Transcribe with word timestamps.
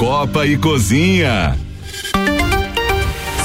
Copa 0.00 0.46
e 0.46 0.56
Cozinha. 0.56 1.54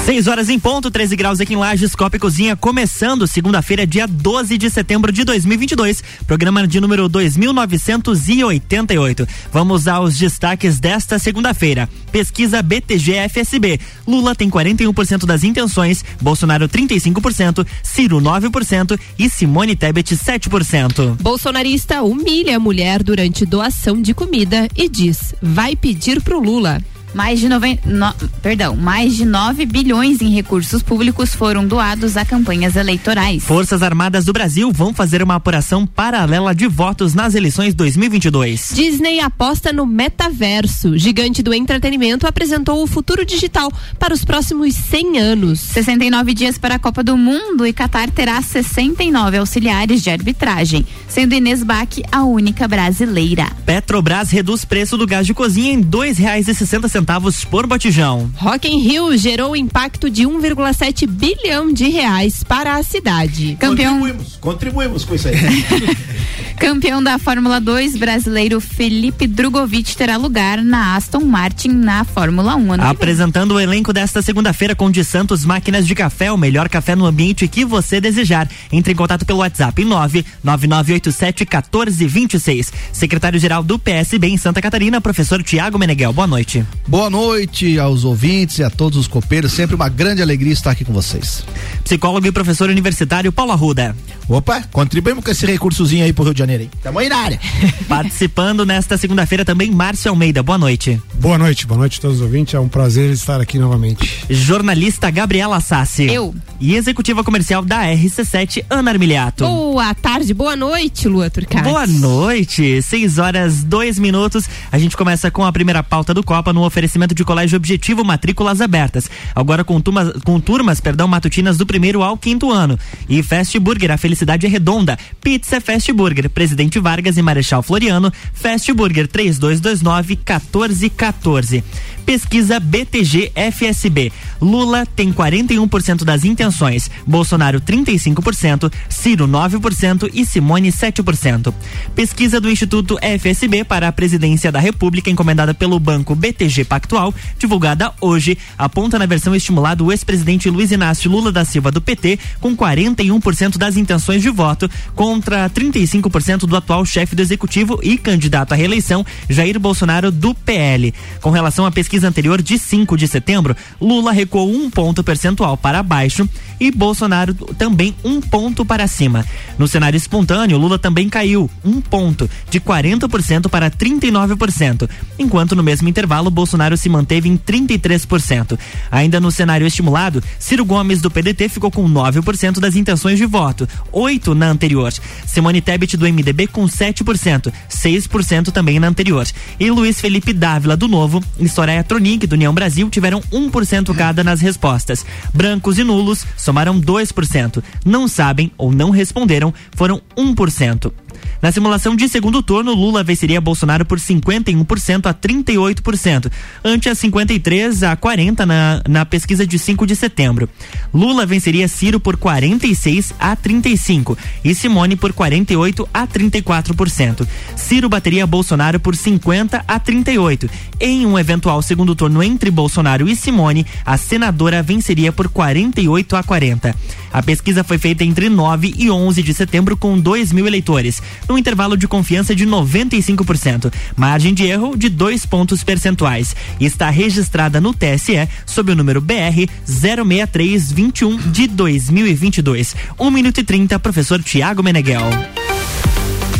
6 0.06 0.28
horas 0.28 0.48
em 0.48 0.56
ponto, 0.56 0.88
13 0.88 1.16
graus 1.16 1.40
aqui 1.40 1.54
em 1.54 1.56
Lages, 1.56 1.96
Copa 1.96 2.14
e 2.14 2.20
Cozinha, 2.20 2.54
começando 2.54 3.26
segunda-feira, 3.26 3.84
dia 3.84 4.06
12 4.06 4.56
de 4.56 4.70
setembro 4.70 5.10
de 5.10 5.24
2022, 5.24 6.00
programa 6.28 6.64
de 6.64 6.80
número 6.80 7.08
2988. 7.08 9.26
Vamos 9.52 9.88
aos 9.88 10.16
destaques 10.16 10.78
desta 10.78 11.18
segunda-feira. 11.18 11.88
Pesquisa 12.12 12.62
BTG-FSB. 12.62 13.80
Lula 14.06 14.32
tem 14.36 14.48
41% 14.48 15.26
das 15.26 15.42
intenções, 15.42 16.04
Bolsonaro 16.22 16.68
35%, 16.68 17.66
Ciro 17.82 18.20
9% 18.20 18.96
e 19.18 19.28
Simone 19.28 19.74
Tebet 19.74 20.14
7%. 20.14 21.16
Bolsonarista 21.20 22.04
humilha 22.04 22.58
a 22.58 22.60
mulher 22.60 23.02
durante 23.02 23.44
doação 23.44 24.00
de 24.00 24.14
comida 24.14 24.68
e 24.76 24.88
diz: 24.88 25.34
vai 25.42 25.74
pedir 25.74 26.22
pro 26.22 26.38
Lula. 26.38 26.80
Mais 27.16 27.40
de, 27.40 27.48
nove, 27.48 27.80
no, 27.86 28.12
perdão, 28.42 28.76
mais 28.76 29.16
de 29.16 29.24
9 29.24 29.64
bilhões 29.64 30.20
em 30.20 30.28
recursos 30.34 30.82
públicos 30.82 31.34
foram 31.34 31.66
doados 31.66 32.14
a 32.14 32.26
campanhas 32.26 32.76
eleitorais. 32.76 33.42
Forças 33.42 33.82
Armadas 33.82 34.26
do 34.26 34.34
Brasil 34.34 34.70
vão 34.70 34.92
fazer 34.92 35.22
uma 35.22 35.36
apuração 35.36 35.86
paralela 35.86 36.54
de 36.54 36.66
votos 36.66 37.14
nas 37.14 37.34
eleições 37.34 37.74
2022. 37.74 38.72
Disney 38.74 39.20
aposta 39.20 39.72
no 39.72 39.86
metaverso. 39.86 40.98
Gigante 40.98 41.42
do 41.42 41.54
entretenimento 41.54 42.26
apresentou 42.26 42.82
o 42.82 42.86
futuro 42.86 43.24
digital 43.24 43.72
para 43.98 44.12
os 44.12 44.22
próximos 44.22 44.74
100 44.74 45.18
anos. 45.18 45.58
69 45.60 46.34
dias 46.34 46.58
para 46.58 46.74
a 46.74 46.78
Copa 46.78 47.02
do 47.02 47.16
Mundo 47.16 47.66
e 47.66 47.72
Qatar 47.72 48.10
terá 48.10 48.42
69 48.42 49.38
auxiliares 49.38 50.02
de 50.02 50.10
arbitragem, 50.10 50.84
sendo 51.08 51.34
Inês 51.34 51.62
Bach 51.62 51.98
a 52.12 52.24
única 52.24 52.68
brasileira. 52.68 53.46
Petrobras 53.64 54.30
reduz 54.30 54.66
preço 54.66 54.98
do 54.98 55.06
gás 55.06 55.26
de 55.26 55.32
cozinha 55.32 55.72
em 55.72 55.80
dois 55.80 56.18
reais 56.18 56.46
e 56.46 56.54
sessenta 56.54 56.90
centavos 57.06 57.44
por 57.44 57.68
botijão. 57.68 58.28
Rock 58.34 58.66
in 58.66 58.80
Rio 58.80 59.16
gerou 59.16 59.54
impacto 59.54 60.10
de 60.10 60.24
1,7 60.24 61.06
bilhão 61.06 61.72
de 61.72 61.88
reais 61.88 62.42
para 62.42 62.74
a 62.74 62.82
cidade. 62.82 63.56
Campeão... 63.60 64.00
Contribuímos, 64.00 64.36
contribuímos 64.40 65.04
com 65.04 65.14
isso 65.14 65.28
aí. 65.28 65.36
Campeão 66.58 67.02
da 67.02 67.18
Fórmula 67.18 67.60
2 67.60 67.96
brasileiro 67.96 68.60
Felipe 68.60 69.26
Drogovic 69.26 69.94
terá 69.94 70.16
lugar 70.16 70.64
na 70.64 70.96
Aston 70.96 71.20
Martin 71.20 71.68
na 71.68 72.02
Fórmula 72.02 72.56
1. 72.56 72.80
Apresentando 72.80 73.52
o 73.52 73.60
elenco 73.60 73.92
desta 73.92 74.22
segunda-feira 74.22 74.74
com 74.74 74.90
de 74.90 75.04
Santos 75.04 75.44
Máquinas 75.44 75.86
de 75.86 75.94
Café, 75.94 76.32
o 76.32 76.36
melhor 76.36 76.68
café 76.68 76.96
no 76.96 77.04
ambiente 77.04 77.46
que 77.46 77.64
você 77.64 78.00
desejar. 78.00 78.48
Entre 78.72 78.94
em 78.94 78.96
contato 78.96 79.26
pelo 79.26 79.40
WhatsApp 79.40 79.84
99987 79.84 81.44
1426. 81.44 82.72
Secretário-geral 82.90 83.62
do 83.62 83.78
PSB 83.78 84.28
em 84.28 84.38
Santa 84.38 84.62
Catarina, 84.62 85.00
professor 85.00 85.42
Tiago 85.42 85.78
Meneghel. 85.78 86.12
Boa 86.12 86.26
noite. 86.26 86.64
Boa 86.88 86.95
noite 87.10 87.78
aos 87.78 88.04
ouvintes 88.04 88.58
e 88.58 88.64
a 88.64 88.70
todos 88.70 88.98
os 88.98 89.06
copeiros. 89.06 89.52
Sempre 89.52 89.76
uma 89.76 89.88
grande 89.88 90.22
alegria 90.22 90.52
estar 90.52 90.70
aqui 90.70 90.82
com 90.82 90.94
vocês. 90.94 91.44
Psicólogo 91.84 92.26
e 92.26 92.32
professor 92.32 92.70
universitário 92.70 93.30
Paulo 93.30 93.52
Arruda. 93.52 93.94
Opa, 94.28 94.62
contribuímos 94.72 95.22
com 95.22 95.30
esse 95.30 95.46
recursozinho 95.46 96.04
aí 96.04 96.12
pro 96.12 96.24
Rio 96.24 96.32
de 96.32 96.38
Janeiro, 96.40 96.64
hein? 96.64 96.70
Tamo 96.82 96.98
aí 96.98 97.08
na 97.08 97.16
área. 97.16 97.40
Participando 97.86 98.66
nesta 98.66 98.96
segunda-feira 98.98 99.44
também 99.44 99.70
Márcio 99.70 100.10
Almeida. 100.10 100.42
Boa 100.42 100.58
noite. 100.58 101.00
Boa 101.14 101.38
noite, 101.38 101.66
boa 101.66 101.78
noite 101.78 101.98
a 101.98 102.02
todos 102.02 102.16
os 102.16 102.22
ouvintes. 102.22 102.54
É 102.54 102.58
um 102.58 102.68
prazer 102.68 103.10
estar 103.10 103.40
aqui 103.40 103.58
novamente. 103.58 104.24
Jornalista 104.28 105.10
Gabriela 105.10 105.60
Sassi. 105.60 106.06
Eu. 106.06 106.34
E 106.58 106.74
executiva 106.74 107.22
comercial 107.22 107.62
da 107.62 107.84
RC7, 107.84 108.64
Ana 108.68 108.90
Armiliato. 108.90 109.44
Boa 109.44 109.94
tarde, 109.94 110.34
boa 110.34 110.56
noite, 110.56 111.06
Lua 111.06 111.30
Turcati. 111.30 111.62
Boa 111.62 111.86
noite. 111.86 112.80
6 112.82 113.18
horas, 113.18 113.62
2 113.62 113.98
minutos. 113.98 114.48
A 114.72 114.78
gente 114.78 114.96
começa 114.96 115.30
com 115.30 115.44
a 115.44 115.52
primeira 115.52 115.82
pauta 115.82 116.12
do 116.12 116.24
Copa 116.24 116.52
no 116.52 116.62
oferecimento 116.76 117.14
de 117.14 117.24
Colégio 117.24 117.56
Objetivo 117.56 118.04
Matrículas 118.04 118.60
Abertas. 118.60 119.08
Agora 119.34 119.64
com 119.64 119.80
turmas, 119.80 120.12
com 120.22 120.38
turmas 120.38 120.78
perdão, 120.78 121.08
matutinas 121.08 121.56
do 121.56 121.64
primeiro 121.64 122.02
ao 122.02 122.18
quinto 122.18 122.52
ano. 122.52 122.78
E 123.08 123.22
Fast 123.22 123.58
Burger, 123.58 123.90
a 123.90 123.96
felicidade 123.96 124.44
é 124.44 124.48
redonda. 124.48 124.98
Pizza 125.22 125.58
Fast 125.58 125.90
Burger, 125.94 126.28
Presidente 126.28 126.78
Vargas 126.78 127.16
e 127.16 127.22
Marechal 127.22 127.62
Floriano. 127.62 128.12
Fast 128.34 128.70
Burger 128.74 129.08
3229 129.08 130.16
1414. 130.16 131.64
Pesquisa 132.06 132.60
BTG 132.60 133.32
FSB. 133.34 134.12
Lula 134.40 134.86
tem 134.86 135.12
41% 135.12 136.04
das 136.04 136.24
intenções, 136.24 136.88
Bolsonaro 137.04 137.60
35%, 137.60 138.72
Ciro 138.88 139.26
9% 139.26 140.08
e 140.14 140.24
Simone 140.24 140.70
7%. 140.70 141.52
Pesquisa 141.96 142.40
do 142.40 142.48
Instituto 142.48 142.96
FSB 143.02 143.64
para 143.64 143.88
a 143.88 143.92
Presidência 143.92 144.52
da 144.52 144.60
República 144.60 145.10
encomendada 145.10 145.52
pelo 145.52 145.80
Banco 145.80 146.14
BTG 146.14 146.64
Pactual, 146.64 147.12
divulgada 147.38 147.92
hoje, 148.00 148.38
aponta 148.56 149.00
na 149.00 149.06
versão 149.06 149.34
estimulada 149.34 149.82
o 149.82 149.90
ex-presidente 149.90 150.48
Luiz 150.48 150.70
Inácio 150.70 151.10
Lula 151.10 151.32
da 151.32 151.44
Silva 151.44 151.72
do 151.72 151.80
PT 151.80 152.20
com 152.40 152.56
41% 152.56 153.58
das 153.58 153.76
intenções 153.76 154.22
de 154.22 154.30
voto 154.30 154.70
contra 154.94 155.50
35% 155.50 156.46
do 156.46 156.56
atual 156.56 156.84
chefe 156.84 157.16
do 157.16 157.22
executivo 157.22 157.80
e 157.82 157.98
candidato 157.98 158.52
à 158.52 158.54
reeleição 158.54 159.04
Jair 159.28 159.58
Bolsonaro 159.58 160.12
do 160.12 160.32
PL. 160.32 160.94
Com 161.20 161.30
relação 161.30 161.66
à 161.66 161.70
pesquisa 161.72 161.95
pesquisa 161.96 162.08
anterior 162.08 162.42
de 162.42 162.58
5 162.58 162.96
de 162.96 163.08
setembro, 163.08 163.56
Lula 163.80 164.12
recuou 164.12 164.50
um 164.50 164.68
ponto 164.68 165.02
percentual 165.02 165.56
para 165.56 165.82
baixo 165.82 166.28
e 166.60 166.70
Bolsonaro 166.70 167.34
também 167.58 167.94
um 168.04 168.20
ponto 168.20 168.64
para 168.64 168.86
cima. 168.86 169.24
No 169.58 169.66
cenário 169.66 169.96
espontâneo, 169.96 170.58
Lula 170.58 170.78
também 170.78 171.08
caiu 171.08 171.50
um 171.64 171.80
ponto, 171.80 172.28
de 172.50 172.60
40% 172.60 173.48
para 173.48 173.70
39%, 173.70 174.88
enquanto 175.18 175.56
no 175.56 175.62
mesmo 175.62 175.88
intervalo 175.88 176.30
Bolsonaro 176.30 176.76
se 176.76 176.88
manteve 176.88 177.28
em 177.28 177.36
33%. 177.36 178.58
Ainda 178.90 179.18
no 179.18 179.30
cenário 179.30 179.66
estimulado, 179.66 180.22
Ciro 180.38 180.64
Gomes 180.64 181.00
do 181.00 181.10
PDT 181.10 181.48
ficou 181.48 181.70
com 181.70 181.88
9% 181.88 182.60
das 182.60 182.76
intenções 182.76 183.18
de 183.18 183.24
voto, 183.24 183.66
8 183.90 184.34
na 184.34 184.48
anterior. 184.48 184.92
Simone 185.26 185.60
Tebet 185.60 185.96
do 185.96 186.06
MDB 186.06 186.46
com 186.46 186.66
7%, 186.66 187.52
6% 187.70 188.50
também 188.50 188.78
na 188.78 188.88
anterior. 188.88 189.26
E 189.58 189.70
Luiz 189.70 190.00
Felipe 190.00 190.32
Dávila 190.32 190.76
do 190.76 190.88
Novo 190.88 191.22
Soraya 191.48 191.85
Tronic 191.86 192.26
do 192.26 192.34
União 192.34 192.52
Brasil 192.52 192.88
tiveram 192.90 193.20
1% 193.32 193.94
cada 193.94 194.22
nas 194.22 194.40
respostas. 194.40 195.04
Brancos 195.32 195.78
e 195.78 195.84
nulos 195.84 196.26
somaram 196.36 196.80
2%. 196.80 197.62
Não 197.84 198.08
sabem 198.08 198.50
ou 198.58 198.72
não 198.72 198.90
responderam 198.90 199.52
foram 199.74 200.00
1%. 200.16 200.92
Na 201.40 201.52
simulação 201.52 201.94
de 201.94 202.08
segundo 202.08 202.42
turno, 202.42 202.74
Lula 202.74 203.02
venceria 203.02 203.40
Bolsonaro 203.40 203.84
por 203.84 203.98
51% 203.98 205.06
a 205.06 205.14
38%, 205.14 206.30
ante 206.64 206.88
a 206.88 206.94
53 206.94 207.82
a 207.82 207.96
40 207.96 208.46
na, 208.46 208.82
na 208.88 209.04
pesquisa 209.04 209.46
de 209.46 209.58
5 209.58 209.86
de 209.86 209.94
setembro. 209.94 210.48
Lula 210.92 211.26
venceria 211.26 211.68
Ciro 211.68 212.00
por 212.00 212.16
46 212.16 213.14
a 213.18 213.36
35 213.36 214.16
e 214.44 214.54
Simone 214.54 214.96
por 214.96 215.12
48 215.12 215.88
a 215.92 216.06
34%. 216.06 217.26
Ciro 217.54 217.88
bateria 217.88 218.26
Bolsonaro 218.26 218.80
por 218.80 218.96
50 218.96 219.64
a 219.66 219.78
38. 219.78 220.48
Em 220.80 221.06
um 221.06 221.18
eventual 221.18 221.60
segundo 221.62 221.75
turno 221.94 222.22
entre 222.22 222.50
Bolsonaro 222.50 223.08
e 223.08 223.16
Simone, 223.16 223.66
a 223.84 223.96
senadora 223.96 224.62
venceria 224.62 225.12
por 225.12 225.28
48 225.28 226.16
a 226.16 226.22
40. 226.22 226.74
A 227.12 227.22
pesquisa 227.22 227.64
foi 227.64 227.78
feita 227.78 228.04
entre 228.04 228.28
9 228.28 228.74
e 228.76 228.90
11 228.90 229.22
de 229.22 229.34
setembro 229.34 229.76
com 229.76 229.98
2 229.98 230.32
mil 230.32 230.46
eleitores 230.46 231.02
num 231.28 231.38
intervalo 231.38 231.76
de 231.76 231.88
confiança 231.88 232.34
de 232.34 232.46
95%, 232.46 233.72
margem 233.96 234.32
de 234.32 234.44
erro 234.44 234.76
de 234.76 234.88
dois 234.88 235.26
pontos 235.26 235.64
percentuais. 235.64 236.34
Está 236.60 236.90
registrada 236.90 237.60
no 237.60 237.72
TSE 237.72 238.28
sob 238.44 238.72
o 238.72 238.76
número 238.76 239.00
BR 239.00 239.48
06321 239.66 241.16
de 241.30 241.46
2022. 241.46 242.76
1 242.98 243.10
minuto 243.10 243.40
e 243.40 243.44
30, 243.44 243.78
professor 243.78 244.22
Tiago 244.22 244.62
Meneghel. 244.62 245.10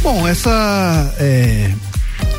Bom, 0.03 0.27
essa 0.29 1.15
é, 1.19 1.73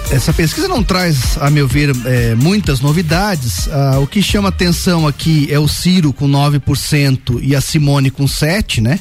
essa 0.10 0.32
pesquisa 0.32 0.70
não 0.70 0.82
traz, 0.82 1.38
a 1.38 1.50
meu 1.50 1.68
ver, 1.68 1.94
é, 2.06 2.34
muitas 2.34 2.80
novidades. 2.80 3.68
Ah, 3.68 4.00
o 4.00 4.08
que 4.08 4.22
chama 4.22 4.50
atenção 4.50 5.06
aqui 5.06 5.48
é 5.52 5.60
o 5.60 5.68
Ciro 5.68 6.14
com 6.14 6.28
9% 6.30 7.40
e 7.42 7.54
a 7.56 7.60
Simone 7.60 8.10
com 8.10 8.26
7%, 8.26 8.82
né? 8.82 9.00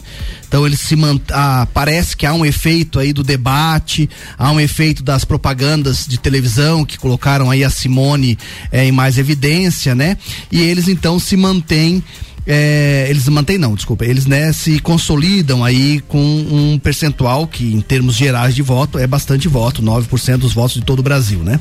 Então 0.49 0.67
eles 0.67 0.81
se 0.81 0.97
mant... 0.97 1.23
ah, 1.33 1.67
parece 1.73 2.17
que 2.17 2.27
há 2.27 2.35
um 2.35 2.45
efeito 2.45 2.99
aí 2.99 3.13
do 3.13 3.23
debate, 3.23 4.11
há 4.37 4.51
um 4.51 4.61
efeito 4.61 5.03
das 5.03 5.25
propagandas 5.25 6.07
de 6.07 6.19
televisão 6.19 6.85
que 6.85 6.99
colocaram 6.99 7.51
aí 7.51 7.63
a 7.63 7.71
Simone 7.71 8.37
é, 8.73 8.85
em 8.85 8.93
mais 8.93 9.17
evidência, 9.17 9.95
né? 9.95 10.17
E 10.51 10.61
eles 10.61 10.89
então 10.89 11.19
se 11.21 11.37
mantêm 11.37 12.03
é, 12.47 13.07
eles 13.09 13.29
mantêm 13.29 13.59
não, 13.59 13.75
desculpa, 13.75 14.05
eles 14.05 14.27
né, 14.27 14.53
se 14.53 14.79
consolidam 14.79 15.65
aí 15.65 16.01
com 16.07 16.19
um 16.19 16.79
percentual 16.79 17.47
que 17.47 17.75
em 17.75 17.81
termos 17.81 18.15
gerais 18.15 18.55
de 18.55 18.63
voto 18.63 18.99
é 18.99 19.07
bastante 19.07 19.49
voto, 19.49 19.83
9% 19.83 20.37
dos 20.37 20.53
votos 20.53 20.75
de 20.75 20.83
todo 20.83 21.01
o 21.01 21.03
Brasil, 21.03 21.41
né? 21.41 21.59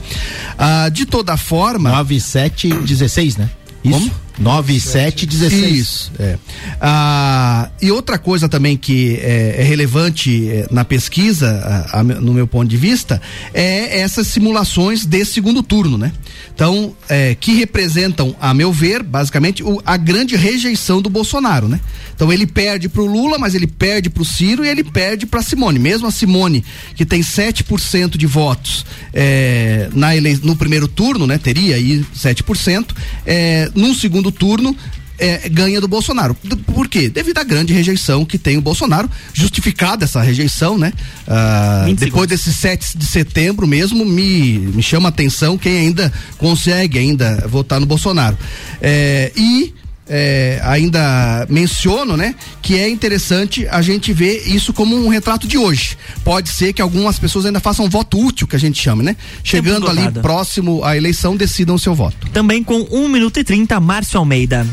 Ah, 0.58 0.90
de 0.90 1.06
toda 1.06 1.36
forma. 1.38 1.90
9, 1.90 2.20
7, 2.20 2.70
16, 2.70 3.38
né? 3.38 3.50
Isso? 3.84 4.00
Como? 4.00 4.25
9, 4.40 4.80
7, 4.80 5.26
16. 5.26 5.72
Isso. 5.76 6.12
É. 6.20 6.38
Ah, 6.82 7.70
e 7.82 7.92
outra 7.92 8.18
coisa 8.18 8.48
também 8.50 8.76
que 8.78 9.18
é, 9.22 9.56
é 9.60 9.64
relevante 9.64 10.50
é, 10.50 10.68
na 10.72 10.84
pesquisa, 10.86 11.50
a- 11.94 12.00
a 12.00 12.04
no 12.04 12.34
meu 12.34 12.48
ponto 12.48 12.68
de 12.70 12.78
vista, 12.78 13.22
é 13.54 14.00
essas 14.00 14.28
simulações 14.28 15.06
de 15.06 15.24
segundo 15.26 15.64
turno, 15.64 15.98
né? 15.98 16.12
Então, 16.54 16.96
é, 17.10 17.36
que 17.36 17.54
representam, 17.56 18.36
a 18.40 18.54
meu 18.54 18.72
ver, 18.72 19.04
basicamente, 19.04 19.64
o- 19.64 19.82
a 19.86 19.98
grande 19.98 20.36
rejeição 20.36 21.02
do 21.02 21.10
Bolsonaro, 21.10 21.68
né? 21.68 21.80
Então 22.16 22.32
ele 22.32 22.48
perde 22.48 22.88
pro 22.88 23.06
Lula, 23.06 23.38
mas 23.38 23.56
ele 23.56 23.68
perde 23.68 24.10
pro 24.10 24.24
Ciro 24.24 24.64
e 24.64 24.70
ele 24.70 24.84
perde 24.84 25.26
pra 25.26 25.42
Simone. 25.42 25.78
Mesmo 25.80 26.08
a 26.08 26.12
Simone, 26.12 26.64
que 26.96 27.06
tem 27.06 27.22
7% 27.22 28.18
de 28.18 28.26
votos 28.26 28.86
é, 29.14 29.90
na 29.94 30.16
ele... 30.16 30.40
no 30.44 30.56
primeiro 30.56 30.88
turno, 30.88 31.28
né? 31.28 31.38
Teria 31.38 31.76
aí 31.76 32.06
7%, 32.16 32.86
é, 33.26 33.70
num 33.76 33.94
segundo 33.94 34.25
turno. 34.32 34.76
é, 35.18 35.48
ganha 35.50 35.80
do 35.80 35.88
Bolsonaro. 35.88 36.36
Por 36.74 36.88
quê? 36.88 37.10
Devido 37.10 37.38
à 37.38 37.44
grande 37.44 37.74
rejeição 37.74 38.26
que 38.26 38.38
tem 38.38 38.58
o 38.58 38.62
Bolsonaro, 38.62 39.10
justificada 39.34 40.06
essa 40.06 40.22
rejeição, 40.22 40.78
né? 40.78 40.92
Ah, 41.28 41.84
20 41.86 42.00
depois 42.00 42.28
desse 42.28 42.54
7 42.54 42.98
de 42.98 43.06
setembro 43.06 43.66
mesmo, 43.66 44.06
me, 44.06 44.60
me 44.60 44.84
chama 44.84 45.08
a 45.08 45.10
atenção 45.10 45.58
quem 45.58 45.78
ainda 45.78 46.12
consegue 46.38 47.00
ainda 47.00 47.46
votar 47.48 47.80
no 47.80 47.86
Bolsonaro. 47.86 48.38
É, 48.82 49.32
e 49.36 49.74
é, 50.08 50.60
ainda 50.64 51.46
menciono, 51.50 52.16
né, 52.16 52.36
que 52.62 52.78
é 52.78 52.88
interessante 52.90 53.68
a 53.68 53.82
gente 53.82 54.14
ver 54.14 54.48
isso 54.48 54.74
como 54.74 54.96
um 54.96 55.10
retrato 55.10 55.48
de 55.48 55.58
hoje. 55.58 55.98
Pode 56.24 56.50
ser 56.50 56.74
que 56.74 56.82
algumas 56.82 57.18
pessoas 57.18 57.46
ainda 57.46 57.60
façam 57.60 57.90
voto 57.90 58.20
útil, 58.24 58.48
que 58.48 58.56
a 58.56 58.60
gente 58.60 58.82
chama, 58.82 59.02
né? 59.02 59.16
Chegando 59.44 59.90
ali 59.90 60.12
próximo 60.22 60.84
à 60.84 60.96
eleição, 60.96 61.36
decidam 61.36 61.76
o 61.76 61.80
seu 61.80 61.96
voto. 61.96 62.28
Também 62.32 62.64
com 62.64 62.86
1 62.92 63.10
minuto 63.10 63.40
e 63.40 63.44
30, 63.44 63.80
Márcio 63.80 64.20
Almeida. 64.20 64.66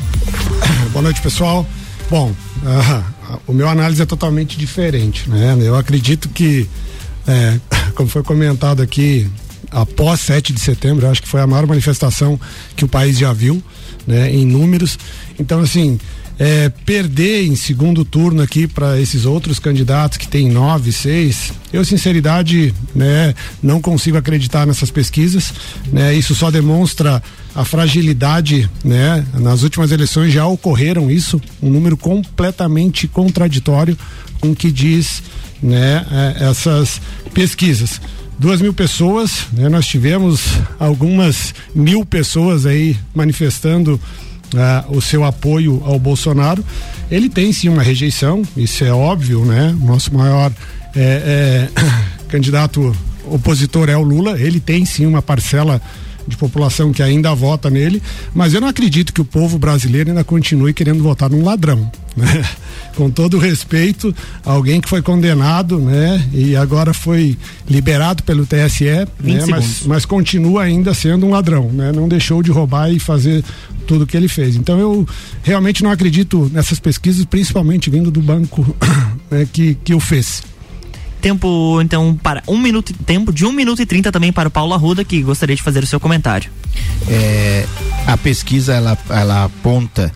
Boa 0.93 1.03
noite, 1.03 1.21
pessoal. 1.21 1.67
Bom, 2.11 2.35
ah, 2.65 3.03
o 3.47 3.53
meu 3.53 3.69
análise 3.69 4.03
é 4.03 4.07
totalmente 4.07 4.59
diferente, 4.59 5.29
né? 5.29 5.57
Eu 5.61 5.77
acredito 5.77 6.29
que, 6.29 6.69
é, 7.27 7.59
como 7.95 8.09
foi 8.09 8.23
comentado 8.23 8.83
aqui, 8.83 9.31
após 9.73 10.21
7 10.21 10.53
de 10.53 10.61
setembro, 10.61 11.09
acho 11.09 11.23
que 11.23 11.29
foi 11.29 11.41
a 11.41 11.47
maior 11.47 11.67
manifestação 11.67 12.39
que 12.77 12.85
o 12.85 12.89
país 12.89 13.19
já 13.19 13.33
viu, 13.33 13.63
né? 14.07 14.31
Em 14.31 14.47
números. 14.47 14.99
Então, 15.39 15.61
assim, 15.61 15.99
é, 16.39 16.69
perder 16.85 17.47
em 17.47 17.55
segundo 17.55 18.05
turno 18.05 18.43
aqui 18.43 18.67
para 18.67 19.01
esses 19.01 19.25
outros 19.25 19.59
candidatos 19.59 20.19
que 20.19 20.27
tem 20.27 20.49
nove, 20.49 20.91
seis, 20.91 21.53
eu 21.73 21.85
sinceridade, 21.85 22.75
né, 22.95 23.35
não 23.63 23.81
consigo 23.81 24.17
acreditar 24.17 24.67
nessas 24.67 24.91
pesquisas, 24.91 25.53
né? 25.93 26.15
Isso 26.15 26.35
só 26.35 26.51
demonstra 26.51 27.23
a 27.55 27.65
fragilidade, 27.65 28.69
né? 28.85 29.25
Nas 29.35 29.63
últimas 29.63 29.93
eleições 29.93 30.33
já 30.33 30.47
ocorreram 30.47 31.11
isso, 31.11 31.41
um 31.63 31.71
número 31.71 31.97
completamente 31.97 33.07
contraditório 33.07 33.97
com 34.41 34.51
o 34.51 34.57
que 34.57 34.73
diz, 34.73 35.23
né, 35.63 36.05
eh, 36.11 36.49
essas 36.51 37.01
pesquisas. 37.33 38.01
Duas 38.43 38.61
mil 38.61 38.75
pessoas, 38.75 39.47
né? 39.53 39.69
Nós 39.69 39.87
tivemos 39.87 40.59
algumas 40.77 41.55
mil 41.73 42.05
pessoas 42.05 42.67
aí 42.67 42.97
manifestando 43.15 44.01
ah, 44.57 44.85
o 44.89 45.01
seu 45.01 45.23
apoio 45.23 45.81
ao 45.85 45.97
Bolsonaro. 45.97 46.65
Ele 47.09 47.29
tem 47.29 47.53
sim 47.53 47.69
uma 47.69 47.85
rejeição, 47.85 48.43
isso 48.57 48.83
é 48.83 48.93
óbvio, 48.93 49.45
né? 49.45 49.73
Nosso 49.81 50.13
maior 50.13 50.53
eh, 50.97 51.69
eh, 51.77 51.83
candidato 52.27 52.93
opositor 53.27 53.89
é 53.89 53.97
o 53.97 54.03
Lula. 54.03 54.37
Ele 54.37 54.59
tem 54.59 54.85
sim 54.85 55.07
uma 55.07 55.23
parcela 55.23 55.81
de 56.27 56.37
população 56.37 56.93
que 56.93 57.03
ainda 57.03 57.35
vota 57.35 57.69
nele, 57.71 58.03
mas 58.35 58.55
eu 58.55 58.61
não 58.61 58.69
acredito 58.69 59.13
que 59.13 59.21
o 59.21 59.25
povo 59.25 59.59
brasileiro 59.59 60.11
ainda 60.11 60.25
continue 60.25 60.73
querendo 60.73 61.03
votar 61.03 61.31
num 61.31 61.45
ladrão, 61.45 61.91
né? 62.17 62.45
Com 62.97 63.11
todo 63.11 63.39
o 63.39 63.41
respeito, 63.41 64.15
alguém 64.45 64.79
que 64.79 64.89
foi 64.89 65.01
condenado, 65.01 65.79
né? 65.79 66.29
E 66.33 66.55
agora 66.55 66.93
foi 66.93 67.39
liberado 67.69 68.23
pelo 68.23 68.45
TSE, 68.45 68.85
né? 68.85 69.07
Mas, 69.49 69.83
mas 69.87 70.05
continua 70.05 70.63
ainda 70.63 70.93
sendo 70.93 71.25
um 71.25 71.31
ladrão, 71.31 71.71
né? 71.73 71.91
Não 71.91 72.07
deixou 72.07 72.43
de 72.43 72.51
roubar 72.51 72.93
e 72.93 72.99
fazer 72.99 73.43
tudo 73.87 74.07
que 74.07 74.17
ele 74.17 74.29
fez. 74.29 74.57
Então 74.57 74.79
eu 74.79 75.09
realmente 75.43 75.83
não 75.83 75.91
acredito 75.91 76.51
nessas 76.53 76.79
pesquisas, 76.79 77.25
principalmente 77.25 77.89
vindo 77.89 78.11
do 78.11 78.21
banco 78.21 78.77
né, 79.31 79.49
que, 79.51 79.75
que 79.77 79.95
o 79.95 80.01
fez. 80.01 80.43
Tempo, 81.23 81.81
então, 81.81 82.15
para 82.21 82.43
um 82.49 82.59
minuto, 82.59 82.93
tempo 83.07 83.33
de 83.33 83.47
1 83.47 83.53
minuto 83.53 83.81
e 83.81 83.87
30 83.87 84.11
também 84.11 84.33
para 84.33 84.49
o 84.49 84.51
Paulo 84.51 84.75
Arruda, 84.75 85.05
que 85.05 85.23
gostaria 85.23 85.55
de 85.55 85.63
fazer 85.63 85.83
o 85.85 85.87
seu 85.87 86.01
comentário. 86.01 86.51
É, 87.09 87.65
a 88.07 88.17
pesquisa 88.17 88.75
ela, 88.75 88.99
ela 89.09 89.45
aponta 89.45 90.13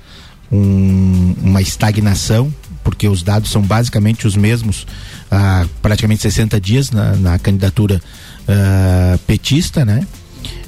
um- 0.51 1.35
uma 1.43 1.63
estagnação, 1.63 2.53
porque 2.83 3.09
os 3.09 3.23
dados 3.23 3.51
são 3.53 3.63
basicamente 3.63 4.27
os 4.27 4.35
mesmos 4.37 4.85
há 5.31 5.65
praticamente 5.81 6.23
60 6.23 6.61
dias 6.61 6.91
na, 6.91 7.13
na 7.17 7.39
candidatura 7.39 8.03
ah, 8.49 9.17
petista, 9.29 9.85
né? 9.85 10.05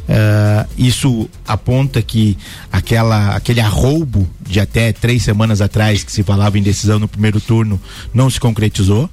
Ah, 0.08 0.66
isso 0.78 1.28
aponta 1.46 2.00
que 2.00 2.38
aquela, 2.72 3.34
aquele 3.36 3.60
arroubo 3.60 4.28
de 4.40 4.60
até 4.60 4.92
três 4.92 5.22
semanas 5.24 5.60
atrás 5.60 6.02
que 6.04 6.10
se 6.12 6.22
falava 6.22 6.56
em 6.58 6.62
decisão 6.62 6.98
no 7.00 7.08
primeiro 7.08 7.40
turno 7.40 7.80
não 8.14 8.30
se 8.30 8.38
concretizou. 8.40 9.10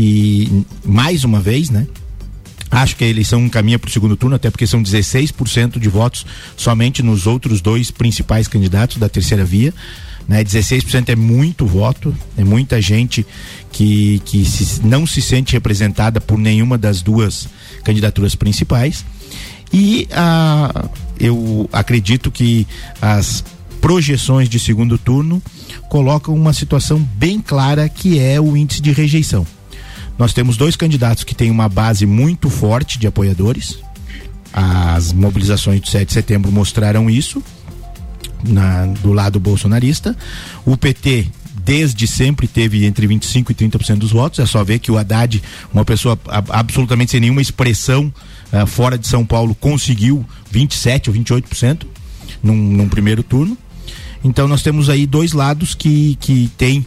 E 0.00 0.62
mais 0.84 1.24
uma 1.24 1.40
vez, 1.40 1.70
né? 1.70 1.84
Acho 2.70 2.94
que 2.94 3.02
a 3.02 3.08
eleição 3.08 3.48
caminha 3.48 3.80
para 3.80 3.88
o 3.88 3.90
segundo 3.90 4.16
turno, 4.16 4.36
até 4.36 4.48
porque 4.48 4.64
são 4.64 4.80
16% 4.80 5.76
de 5.80 5.88
votos 5.88 6.24
somente 6.56 7.02
nos 7.02 7.26
outros 7.26 7.60
dois 7.60 7.90
principais 7.90 8.46
candidatos 8.46 8.98
da 8.98 9.08
terceira 9.08 9.44
via. 9.44 9.74
Né? 10.28 10.44
16% 10.44 11.08
é 11.08 11.16
muito 11.16 11.66
voto, 11.66 12.14
é 12.36 12.44
muita 12.44 12.80
gente 12.80 13.26
que, 13.72 14.20
que 14.24 14.44
se- 14.44 14.86
não 14.86 15.04
se 15.04 15.20
sente 15.20 15.54
representada 15.54 16.20
por 16.20 16.38
nenhuma 16.38 16.78
das 16.78 17.02
duas 17.02 17.48
candidaturas 17.82 18.36
principais. 18.36 19.04
E 19.72 20.06
ah, 20.12 20.88
eu 21.18 21.68
acredito 21.72 22.30
que 22.30 22.68
as 23.02 23.42
projeções 23.80 24.48
de 24.48 24.60
segundo 24.60 24.96
turno 24.96 25.42
colocam 25.88 26.36
uma 26.36 26.52
situação 26.52 27.00
bem 27.16 27.40
clara 27.40 27.88
que 27.88 28.20
é 28.20 28.40
o 28.40 28.56
índice 28.56 28.80
de 28.80 28.92
rejeição. 28.92 29.44
Nós 30.18 30.32
temos 30.32 30.56
dois 30.56 30.74
candidatos 30.76 31.22
que 31.24 31.34
têm 31.34 31.50
uma 31.50 31.68
base 31.68 32.04
muito 32.04 32.50
forte 32.50 32.98
de 32.98 33.06
apoiadores. 33.06 33.78
As 34.52 35.12
mobilizações 35.12 35.80
do 35.80 35.88
7 35.88 36.08
de 36.08 36.12
setembro 36.14 36.50
mostraram 36.50 37.08
isso 37.08 37.42
na- 38.44 38.86
do 38.86 39.12
lado 39.12 39.38
bolsonarista. 39.38 40.16
O 40.64 40.76
PT 40.76 41.28
desde 41.64 42.06
sempre 42.06 42.48
teve 42.48 42.84
entre 42.86 43.06
25 43.06 43.52
e 43.52 43.54
30% 43.54 43.98
dos 43.98 44.10
votos. 44.10 44.38
É 44.38 44.46
só 44.46 44.64
ver 44.64 44.78
que 44.78 44.90
o 44.90 44.96
Haddad, 44.96 45.42
uma 45.72 45.84
pessoa 45.84 46.18
absolutamente 46.48 47.10
sem 47.10 47.20
nenhuma 47.20 47.42
expressão 47.42 48.12
ah, 48.50 48.64
fora 48.66 48.96
de 48.98 49.06
São 49.06 49.24
Paulo, 49.24 49.54
conseguiu 49.54 50.24
27 50.50 51.10
ou 51.10 51.16
28% 51.16 51.82
num, 52.42 52.56
num 52.56 52.88
primeiro 52.88 53.22
turno. 53.22 53.56
Então 54.24 54.48
nós 54.48 54.62
temos 54.62 54.88
aí 54.88 55.06
dois 55.06 55.32
lados 55.32 55.74
que, 55.74 56.16
que 56.20 56.50
têm 56.56 56.84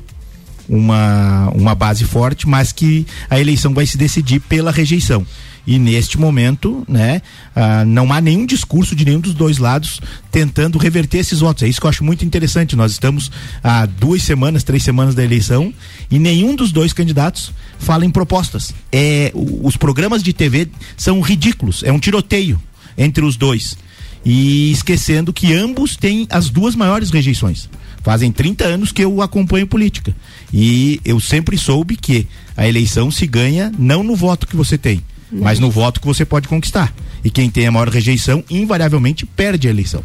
uma, 0.72 1.50
uma 1.54 1.76
base 1.76 2.06
forte, 2.06 2.48
mas 2.48 2.72
que 2.72 3.06
a 3.30 3.38
eleição 3.38 3.74
vai 3.74 3.86
se 3.86 3.98
decidir 3.98 4.40
pela 4.40 4.72
rejeição. 4.72 5.28
E 5.68 5.78
neste 5.78 6.18
momento, 6.18 6.84
né, 6.88 7.22
ah, 7.56 7.86
não 7.86 8.12
há 8.12 8.20
nenhum 8.20 8.46
discurso 8.46 8.96
de 8.96 9.06
nenhum 9.06 9.20
dos 9.20 9.34
dois 9.34 9.58
lados 9.58 10.02
tentando 10.32 10.80
reverter 10.80 11.20
esses 11.20 11.42
votos. 11.42 11.64
É 11.64 11.68
isso 11.68 11.80
que 11.80 11.86
eu 11.86 11.90
acho 11.90 12.04
muito 12.04 12.26
interessante. 12.26 12.76
Nós 12.76 12.94
estamos 12.94 13.30
há 13.64 13.86
duas 13.86 14.24
semanas, 14.24 14.64
três 14.64 14.82
semanas 14.82 15.14
da 15.14 15.24
eleição 15.24 15.72
e 16.10 16.18
nenhum 16.18 16.56
dos 16.56 16.72
dois 16.72 16.94
candidatos 16.94 17.54
fala 17.78 18.06
em 18.06 18.10
propostas. 18.10 18.74
É, 18.92 19.32
os 19.36 19.78
programas 19.78 20.24
de 20.24 20.34
TV 20.34 20.70
são 20.98 21.22
ridículos. 21.22 21.84
É 21.84 21.92
um 21.92 22.00
tiroteio 22.00 22.60
entre 22.98 23.24
os 23.24 23.36
dois. 23.36 23.78
E 24.26 24.72
esquecendo 24.72 25.34
que 25.34 25.54
ambos 25.54 25.96
têm 25.96 26.28
as 26.32 26.50
duas 26.50 26.76
maiores 26.76 27.12
rejeições. 27.12 27.70
Fazem 28.04 28.32
30 28.32 28.64
anos 28.66 28.92
que 28.92 29.04
eu 29.04 29.22
acompanho 29.22 29.68
política. 29.68 30.16
E 30.52 31.00
eu 31.06 31.20
sempre 31.20 31.58
soube 31.58 31.96
que 31.96 32.28
a 32.58 32.68
eleição 32.68 33.12
se 33.12 33.28
ganha 33.28 33.72
não 33.78 34.04
no 34.04 34.16
voto 34.16 34.48
que 34.48 34.56
você 34.56 34.78
tem, 34.78 35.02
mas 35.32 35.60
no 35.60 35.70
voto 35.70 36.00
que 36.02 36.08
você 36.08 36.26
pode 36.26 36.48
conquistar. 36.48 36.94
E 37.24 37.30
quem 37.30 37.50
tem 37.50 37.68
a 37.68 37.72
maior 37.72 37.90
rejeição, 37.90 38.44
invariavelmente, 38.50 39.26
perde 39.26 39.68
a 39.68 39.70
eleição. 39.72 40.04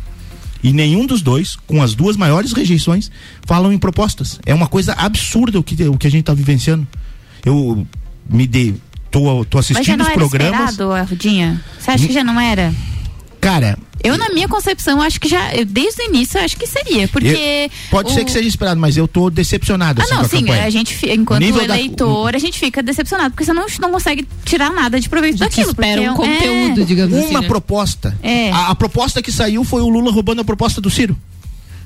E 0.63 0.73
nenhum 0.73 1.07
dos 1.07 1.23
dois, 1.23 1.57
com 1.67 1.83
as 1.83 1.95
duas 1.95 2.17
maiores 2.17 2.53
rejeições, 2.53 3.11
falam 3.47 3.73
em 3.73 3.79
propostas. 3.79 4.39
É 4.45 4.53
uma 4.53 4.67
coisa 4.67 4.93
absurda 4.95 5.59
o 5.59 5.63
que, 5.63 5.83
o 5.85 5.97
que 5.97 6.07
a 6.07 6.11
gente 6.11 6.21
está 6.21 6.35
vivenciando. 6.35 6.87
Eu 7.45 7.87
me 8.29 8.47
dei. 8.47 8.75
Tô, 9.11 9.45
tô 9.45 9.59
Mas 9.59 9.67
já 9.69 9.75
assistindo 9.75 9.99
não 9.99 10.05
os 10.05 10.11
era 10.11 10.19
programas. 10.19 10.71
esperado, 10.71 10.93
Arrudinha? 10.93 11.65
Você 11.79 11.91
acha 11.91 12.07
que 12.07 12.13
já 12.13 12.25
não 12.25 12.41
era? 12.41 12.75
Cara, 13.41 13.79
Eu, 14.05 14.17
na 14.19 14.29
minha 14.29 14.47
concepção, 14.47 15.01
acho 15.03 15.21
que 15.21 15.29
já, 15.29 15.55
eu, 15.55 15.65
desde 15.65 16.03
o 16.03 16.05
início, 16.07 16.39
acho 16.41 16.57
que 16.57 16.67
seria, 16.67 17.09
porque... 17.09 17.27
eu- 17.29 17.71
pode 17.91 18.11
o- 18.11 18.15
ser 18.15 18.25
que 18.25 18.31
seja 18.31 18.47
esperado, 18.49 18.81
mas 18.81 18.97
eu 18.97 19.09
tô 19.09 19.29
decepcionado 19.31 20.01
Ah, 20.01 20.05
assim, 20.05 20.13
não, 20.15 20.21
com 20.21 20.27
a 20.27 20.29
sim, 20.29 20.41
campanha. 20.45 20.65
a 20.65 20.71
gente, 20.71 21.11
enquanto 21.11 21.41
nível 21.43 21.67
da- 21.67 21.77
eleitor, 21.79 22.35
a 22.35 22.39
gente 22.39 22.59
fica 22.59 22.83
decepcionado, 22.83 23.31
porque 23.31 23.45
você 23.45 23.53
não, 23.53 23.67
não 23.81 23.91
consegue 23.91 24.27
tirar 24.45 24.71
nada 24.71 25.01
de 25.01 25.09
proveito 25.09 25.35
A 25.43 25.47
gente 25.47 25.57
daquilo. 25.57 25.71
espera 25.71 26.13
um 26.13 26.15
porque 26.15 26.31
é- 26.31 26.37
conteúdo, 26.37 26.85
digamos 26.85 27.15
assim. 27.17 27.31
uma 27.31 27.41
né? 27.41 27.49
proposta. 27.49 28.17
É. 28.23 28.53
A, 28.53 28.69
a 28.69 28.75
proposta 28.75 29.21
que 29.23 29.33
saiu 29.33 29.65
foi 29.65 29.81
o 29.83 29.89
Lula 29.89 30.13
roubando 30.13 30.41
a 30.41 30.45
proposta 30.45 30.81
do 30.81 30.91
Ciro. 30.91 31.17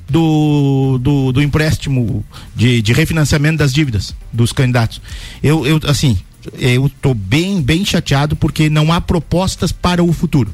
do, 0.09 0.97
do, 1.01 1.31
do 1.31 1.41
empréstimo 1.41 2.23
de, 2.55 2.81
de 2.81 2.91
refinanciamento 2.93 3.57
das 3.59 3.73
dívidas 3.73 4.13
dos 4.31 4.51
candidatos. 4.51 5.01
Eu, 5.41 5.65
eu 5.65 5.79
assim, 5.85 6.17
eu 6.59 6.91
tô 7.01 7.13
bem, 7.13 7.61
bem 7.61 7.85
chateado 7.85 8.35
porque 8.35 8.69
não 8.69 8.91
há 8.91 8.99
propostas 8.99 9.71
para 9.71 10.03
o 10.03 10.11
futuro. 10.11 10.53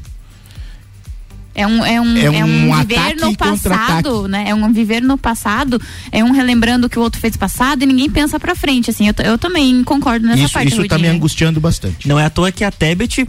É 1.58 1.66
um, 1.66 1.84
é 1.84 2.00
um, 2.00 2.16
É 2.16 2.22
é 2.22 2.44
um 2.44 2.70
um, 2.72 2.76
viver 2.76 3.16
no 3.16 3.36
passado, 3.36 4.28
né? 4.28 4.44
É 4.46 4.54
um 4.54 4.72
viver 4.72 5.02
no 5.02 5.18
passado, 5.18 5.82
é 6.12 6.22
um 6.22 6.30
relembrando 6.30 6.86
o 6.86 6.90
que 6.90 6.96
o 6.96 7.02
outro 7.02 7.20
fez 7.20 7.36
passado 7.36 7.82
e 7.82 7.86
ninguém 7.86 8.08
pensa 8.08 8.38
pra 8.38 8.54
frente, 8.54 8.90
assim. 8.90 9.08
Eu, 9.08 9.14
eu 9.24 9.36
também 9.36 9.82
concordo 9.82 10.24
nessa 10.24 10.44
isso 10.44 10.52
parte, 10.54 10.68
isso 10.68 10.86
tá 10.86 10.96
me 10.96 11.08
angustiando 11.08 11.60
bastante. 11.60 12.06
Não 12.06 12.16
é 12.16 12.26
à 12.26 12.30
toa 12.30 12.52
que 12.52 12.62
a 12.62 12.70
Tebet 12.70 13.26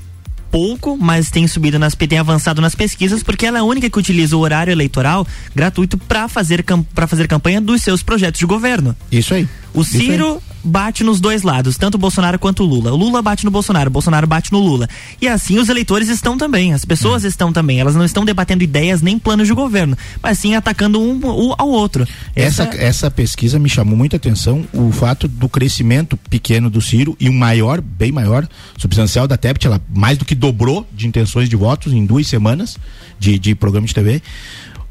pouco, 0.52 0.96
mas 0.96 1.32
tem 1.32 1.48
subido 1.48 1.80
nas 1.80 1.96
tem 1.96 2.20
avançado 2.20 2.62
nas 2.62 2.76
pesquisas 2.76 3.24
porque 3.24 3.46
ela 3.46 3.58
é 3.58 3.62
a 3.62 3.64
única 3.64 3.90
que 3.90 3.98
utiliza 3.98 4.36
o 4.36 4.40
horário 4.40 4.72
eleitoral 4.72 5.26
gratuito 5.56 5.98
para 5.98 6.28
fazer 6.28 6.64
para 6.94 7.08
fazer 7.08 7.28
campanha 7.28 7.60
dos 7.60 7.82
seus 7.82 8.04
projetos 8.04 8.40
de 8.40 8.46
governo. 8.46 8.96
Isso 9.12 9.34
aí. 9.34 9.48
O. 9.74 9.84
Ciro 9.84 10.42
bate 10.64 11.04
nos 11.04 11.20
dois 11.20 11.44
lados, 11.44 11.78
tanto 11.78 11.96
o 11.96 11.98
Bolsonaro 11.98 12.38
quanto 12.38 12.64
o 12.64 12.66
Lula. 12.66 12.92
O 12.92 12.96
Lula 12.96 13.22
bate 13.22 13.46
no 13.46 13.52
Bolsonaro, 13.52 13.90
o 13.90 13.92
Bolsonaro 13.92 14.28
bate 14.28 14.52
no 14.52 14.60
Lula. 14.60 14.88
E 15.22 15.28
assim 15.28 15.58
os 15.58 15.70
eleitores 15.70 16.10
estão 16.10 16.38
também, 16.38 16.74
as 16.74 16.86
pessoas 16.86 17.24
estão 17.24 17.52
também. 17.52 17.80
Elas 17.80 17.96
não 17.96 18.06
estão 18.06 18.26
debatendo 18.26 18.64
ideias 18.64 19.02
nem 19.02 19.18
planos 19.18 19.48
de 19.48 19.54
governo, 19.54 19.98
mas 20.22 20.40
sim 20.40 20.56
atacando 20.56 21.02
um, 21.02 21.54
ao 21.58 21.70
outro. 21.70 22.08
Essa, 22.36 22.64
essa 22.64 23.10
pesquisa 23.10 23.58
me 23.58 23.70
chamou 23.70 23.96
muita 23.96 24.18
atenção 24.18 24.66
o 24.74 24.92
fato 24.92 25.28
do 25.28 25.48
crescimento 25.48 26.18
pequeno 26.30 26.70
do 26.70 26.82
Ciro 26.82 27.16
e 27.20 27.30
um 27.30 27.34
maior, 27.34 27.82
bem 27.82 28.12
maior, 28.12 28.48
substancial 28.78 29.28
da 29.28 29.38
Tebet, 29.38 29.66
ela 29.66 29.82
mais 29.94 30.18
do 30.18 30.26
que 30.26 30.36
dobrou 30.36 30.88
de 30.94 31.08
intenções 31.08 31.50
de 31.50 31.56
votos 31.56 31.94
em 31.94 32.06
duas 32.06 32.28
semanas 32.28 32.78
de, 33.20 33.40
de 33.40 33.56
programa 33.56 33.88
de 33.88 33.94
TV. 33.94 34.22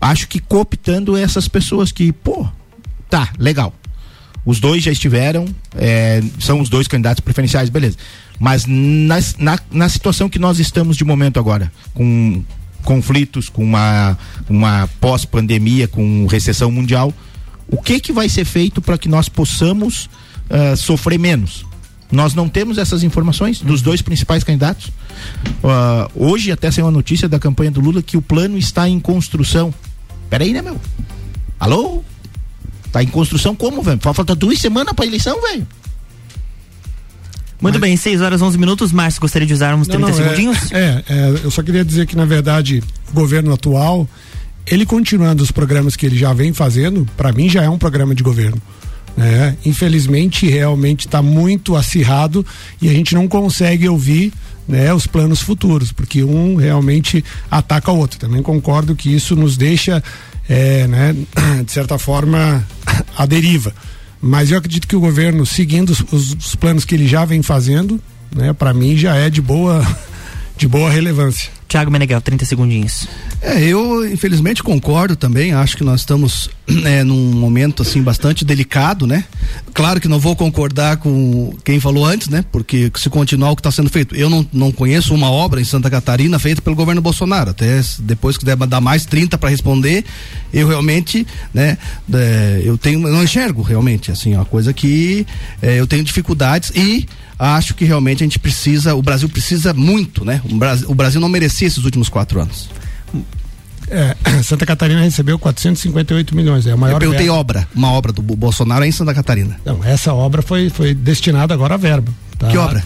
Acho 0.01 0.29
que 0.29 0.39
cooptando 0.39 1.17
essas 1.17 1.49
pessoas 1.49 1.91
que, 1.91 2.13
pô, 2.13 2.47
tá, 3.11 3.31
legal. 3.39 3.75
Os 4.49 4.61
dois 4.61 4.83
já 4.83 4.91
estiveram, 4.91 5.45
é, 5.77 6.23
são 6.41 6.59
os 6.59 6.71
dois 6.71 6.89
candidatos 6.89 7.21
preferenciais, 7.21 7.69
beleza. 7.69 7.99
Mas 8.41 8.65
nas- 8.67 9.37
na, 9.37 9.59
na 9.71 9.89
situação 9.91 10.27
que 10.27 10.39
nós 10.39 10.59
estamos 10.59 10.97
de 10.97 11.05
momento 11.05 11.39
agora, 11.39 11.71
com 11.93 12.43
conflitos, 12.83 13.51
com 13.51 13.63
uma, 13.63 14.17
uma 14.49 14.89
pós-pandemia, 15.03 15.87
com 15.87 16.27
recessão 16.27 16.71
mundial, 16.73 17.13
o 17.71 17.77
que 17.83 18.01
que 18.01 18.11
vai 18.11 18.27
ser 18.27 18.47
feito 18.47 18.81
para 18.81 18.97
que 18.97 19.07
nós 19.07 19.29
possamos 19.29 20.09
ah, 20.49 20.75
sofrer 20.77 21.19
menos? 21.19 21.67
Nós 22.11 22.33
não 22.33 22.49
temos 22.49 22.79
essas 22.79 23.03
informações 23.03 23.61
dos 23.61 23.83
dois 23.83 24.01
principais 24.01 24.43
candidatos. 24.43 24.91
Ah, 25.63 26.09
hoje 26.15 26.51
até 26.51 26.71
saiu 26.71 26.87
uma 26.87 26.91
notícia 26.91 27.29
da 27.29 27.39
campanha 27.39 27.71
do 27.71 27.83
Lula 27.83 28.01
que 28.03 28.17
o 28.17 28.23
plano 28.23 28.57
está 28.57 28.89
em 28.89 28.99
construção. 28.99 29.75
Peraí, 30.31 30.55
né, 30.55 30.63
meu? 30.63 30.81
Alô? 31.61 32.03
Tá 32.99 33.03
em 33.05 33.07
construção 33.07 33.55
como, 33.55 33.81
velho? 33.81 34.01
Falta 34.03 34.35
duas 34.35 34.59
semanas 34.59 34.93
pra 34.93 35.07
eleição, 35.07 35.41
velho. 35.41 35.65
Muito 37.61 37.79
bem, 37.79 37.97
6 37.97 38.21
horas 38.21 38.43
11 38.43 38.59
minutos. 38.59 38.91
Márcio, 38.91 39.21
gostaria 39.21 39.47
de 39.47 39.55
usar 39.55 39.73
uns 39.77 39.87
30 39.87 40.01
Não, 40.01 40.09
não, 40.09 40.17
segundinhos? 40.17 40.73
É, 40.73 41.05
é, 41.09 41.41
eu 41.45 41.51
só 41.51 41.63
queria 41.63 41.85
dizer 41.85 42.07
que, 42.07 42.17
na 42.17 42.25
verdade, 42.25 42.83
o 43.11 43.15
governo 43.15 43.53
atual, 43.53 44.09
ele 44.67 44.85
continuando 44.85 45.45
os 45.45 45.53
programas 45.53 45.95
que 45.95 46.07
ele 46.07 46.19
já 46.19 46.33
vem 46.33 46.53
fazendo, 46.53 47.07
para 47.17 47.33
mim 47.33 47.49
já 47.49 47.63
é 47.63 47.69
um 47.69 47.79
programa 47.79 48.17
de 48.17 48.23
governo. 48.25 48.61
né? 49.17 49.57
Infelizmente, 49.65 50.49
realmente 50.49 51.07
está 51.07 51.23
muito 51.23 51.77
acirrado 51.77 52.45
e 52.83 52.89
a 52.89 52.93
gente 52.93 53.15
não 53.15 53.29
consegue 53.29 53.89
ouvir 53.89 54.33
né, 54.69 54.93
os 54.93 55.07
planos 55.07 55.41
futuros, 55.41 55.91
porque 55.91 56.23
um 56.23 56.55
realmente 56.57 57.25
ataca 57.51 57.91
o 57.91 57.97
outro. 57.99 58.19
Também 58.19 58.43
concordo 58.43 58.95
que 58.95 59.13
isso 59.15 59.35
nos 59.35 59.57
deixa, 59.57 60.03
é, 60.49 60.87
né, 60.87 61.17
de 61.65 61.73
certa 61.73 61.99
forma, 61.99 62.63
à 63.17 63.25
deriva. 63.27 63.73
Mas 64.21 64.51
eu 64.51 64.59
acredito 64.59 64.87
que 64.87 64.95
o 64.97 65.01
governo, 65.01 65.47
seguindo 65.47 65.91
os, 65.91 66.01
os- 66.13 66.33
os 66.35 66.55
planos 66.55 66.85
que 66.85 66.95
ele 66.95 67.07
já 67.09 67.25
vem 67.25 67.43
fazendo, 67.43 68.01
né, 68.35 68.53
para 68.53 68.75
mim 68.75 68.97
já 68.97 69.15
é 69.17 69.31
de 69.31 69.41
boa, 69.41 69.83
de 70.59 70.69
boa 70.69 70.91
relevância. 70.91 71.51
Tiago 71.69 71.91
Meneghel, 71.91 72.21
30 72.21 72.47
segundinhos. 72.47 73.07
É, 73.43 73.63
eu 73.63 74.11
infelizmente 74.11 74.63
concordo 74.63 75.15
também, 75.15 75.53
acho 75.53 75.77
que 75.77 75.85
nós 75.85 76.01
estamos 76.01 76.49
é, 76.85 77.05
num 77.05 77.33
momento 77.33 77.83
assim 77.83 78.03
bastante 78.03 78.43
delicado, 78.43 79.07
né? 79.07 79.25
Claro 79.75 80.01
que 80.01 80.09
não 80.09 80.19
vou 80.19 80.35
concordar 80.35 80.97
com 80.97 81.55
quem 81.63 81.79
falou 81.79 82.07
antes, 82.07 82.29
né? 82.29 82.43
Porque 82.51 82.91
se 82.97 83.11
continuar 83.11 83.51
o 83.51 83.57
que 83.57 83.61
está 83.61 83.71
sendo 83.71 83.91
feito, 83.91 84.17
eu 84.17 84.31
não, 84.31 84.47
não 84.51 84.73
conheço 84.73 85.15
uma 85.15 85.31
obra 85.31 85.61
em 85.61 85.65
Santa 85.65 85.91
Catarina 85.91 86.39
feita 86.39 86.63
pelo 86.63 86.75
governo 86.75 87.03
Bolsonaro, 87.03 87.51
até 87.51 87.81
depois 88.01 88.39
que 88.39 88.47
der 88.47 88.57
dar 88.57 88.81
mais 88.81 89.05
30 89.05 89.37
para 89.37 89.51
responder, 89.51 90.05
eu 90.53 90.67
realmente, 90.69 91.27
né, 91.53 91.77
é, 92.13 92.63
eu 92.65 92.79
tenho, 92.79 92.99
não 93.01 93.23
enxergo 93.23 93.61
realmente, 93.61 94.11
assim, 94.11 94.35
uma 94.35 94.45
coisa 94.45 94.73
que 94.73 95.27
é, 95.61 95.79
eu 95.79 95.87
tenho 95.87 96.03
dificuldades 96.03 96.71
e 96.75 97.07
acho 97.39 97.75
que 97.75 97.85
realmente 97.85 98.23
a 98.23 98.27
gente 98.27 98.39
precisa, 98.39 98.95
o 98.95 99.03
Brasil 99.03 99.29
precisa 99.29 99.73
muito, 99.73 100.25
né? 100.25 100.41
O 100.51 100.57
Brasil, 100.57 100.91
o 100.91 100.95
Brasil 100.95 101.21
não 101.21 101.29
merecia 101.29 101.69
esses 101.69 101.85
últimos 101.85 102.09
quatro 102.09 102.41
anos. 102.41 102.69
É, 103.91 104.15
Santa 104.43 104.67
Catarina 104.67 105.01
recebeu 105.01 105.39
458 105.39 106.35
milhões, 106.35 106.67
é 106.67 106.73
a 106.73 106.77
maior 106.77 106.97
Eu 106.97 106.99
perguntei 107.01 107.27
verba. 107.27 107.39
obra, 107.41 107.69
uma 107.75 107.91
obra 107.93 108.13
do 108.13 108.21
Bo- 108.21 108.37
Bolsonaro 108.37 108.85
é 108.85 108.89
em 108.89 108.93
Santa 108.93 109.15
Catarina. 109.15 109.57
Não, 109.65 109.83
essa 109.83 110.13
obra 110.13 110.43
foi, 110.43 110.69
foi 110.69 110.93
destinada 110.95 111.55
agora 111.55 111.75
à 111.75 111.77
verba. 111.79 112.13
tá? 112.39 112.49
Que 112.49 112.59
obra? 112.59 112.85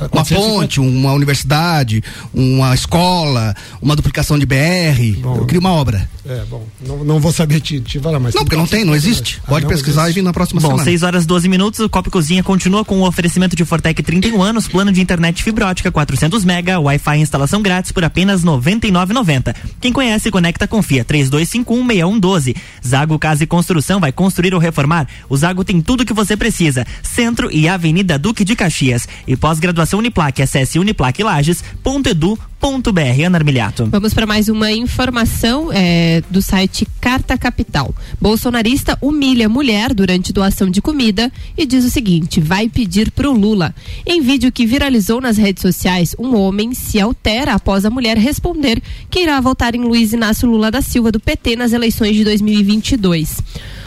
Uma 0.00 0.08
450 0.08 0.54
ponte, 0.54 0.80
uma 0.80 1.12
universidade, 1.12 2.02
uma 2.32 2.74
escola, 2.74 3.54
uma 3.80 3.94
duplicação 3.94 4.38
de 4.38 4.44
BR. 4.44 5.20
Bom. 5.20 5.36
eu 5.36 5.46
queria 5.46 5.60
uma 5.60 5.72
obra. 5.72 6.08
É, 6.26 6.42
bom, 6.48 6.66
não, 6.86 7.04
não 7.04 7.20
vou 7.20 7.32
saber 7.32 7.60
te, 7.60 7.80
te 7.80 8.00
falar, 8.00 8.18
mas. 8.18 8.34
Não, 8.34 8.44
porque 8.44 8.56
não 8.56 8.66
tem, 8.66 8.84
não 8.84 8.94
existe. 8.94 9.40
Ah, 9.44 9.48
Pode 9.50 9.64
não 9.66 9.70
pesquisar 9.70 10.02
existe. 10.04 10.18
e 10.18 10.20
vir 10.20 10.24
na 10.24 10.32
próxima 10.32 10.60
Bom, 10.60 10.68
semana. 10.68 10.84
6 10.84 11.02
horas 11.02 11.26
12 11.26 11.48
minutos, 11.48 11.80
o 11.80 11.88
Copa 11.88 12.10
Cozinha 12.10 12.42
continua 12.42 12.84
com 12.84 13.00
o 13.00 13.06
oferecimento 13.06 13.54
de 13.54 13.64
Fortec 13.64 14.02
31 14.02 14.42
anos, 14.42 14.66
plano 14.66 14.90
de 14.90 15.00
internet 15.00 15.42
fibra 15.42 15.66
ótica 15.66 15.92
400 15.92 16.44
mega, 16.44 16.80
Wi-Fi 16.80 17.18
e 17.18 17.20
instalação 17.20 17.60
grátis 17.62 17.92
por 17.92 18.04
apenas 18.04 18.42
R$ 18.42 18.50
99,90. 18.50 19.54
Quem 19.80 19.92
conhece, 19.92 20.30
conecta, 20.30 20.66
confia. 20.66 21.04
32516112. 21.04 22.56
Zago 22.84 23.18
Casa 23.18 23.44
e 23.44 23.46
Construção 23.46 24.00
vai 24.00 24.10
construir 24.10 24.54
ou 24.54 24.60
reformar? 24.60 25.06
O 25.28 25.36
Zago 25.36 25.62
tem 25.62 25.80
tudo 25.80 26.02
o 26.02 26.06
que 26.06 26.14
você 26.14 26.36
precisa. 26.36 26.86
Centro 27.02 27.50
e 27.52 27.68
Avenida 27.68 28.18
Duque 28.18 28.44
de 28.44 28.56
Caxias. 28.56 29.06
E 29.26 29.36
pós-graduação 29.36 29.83
Uniplaque, 29.92 30.42
acesse 30.42 30.78
uniplaquelages.edu.br. 30.78 33.26
Ana 33.26 33.38
Armiliato. 33.38 33.86
Vamos 33.86 34.14
para 34.14 34.26
mais 34.26 34.48
uma 34.48 34.72
informação 34.72 35.70
é, 35.72 36.22
do 36.30 36.40
site 36.40 36.86
Carta 37.00 37.36
Capital. 37.36 37.94
Bolsonarista 38.20 38.96
humilha 39.02 39.48
mulher 39.48 39.92
durante 39.92 40.32
doação 40.32 40.70
de 40.70 40.80
comida 40.80 41.30
e 41.58 41.66
diz 41.66 41.84
o 41.84 41.90
seguinte: 41.90 42.40
vai 42.40 42.68
pedir 42.68 43.10
pro 43.10 43.32
Lula. 43.32 43.74
Em 44.06 44.22
vídeo 44.22 44.50
que 44.50 44.64
viralizou 44.64 45.20
nas 45.20 45.36
redes 45.36 45.60
sociais, 45.60 46.16
um 46.18 46.34
homem 46.34 46.72
se 46.72 46.98
altera 46.98 47.52
após 47.52 47.84
a 47.84 47.90
mulher 47.90 48.16
responder 48.16 48.82
que 49.10 49.20
irá 49.20 49.38
votar 49.40 49.74
em 49.74 49.80
Luiz 49.80 50.12
Inácio 50.12 50.48
Lula 50.48 50.70
da 50.70 50.80
Silva 50.80 51.12
do 51.12 51.20
PT 51.20 51.56
nas 51.56 51.72
eleições 51.72 52.16
de 52.16 52.24
2022. 52.24 53.42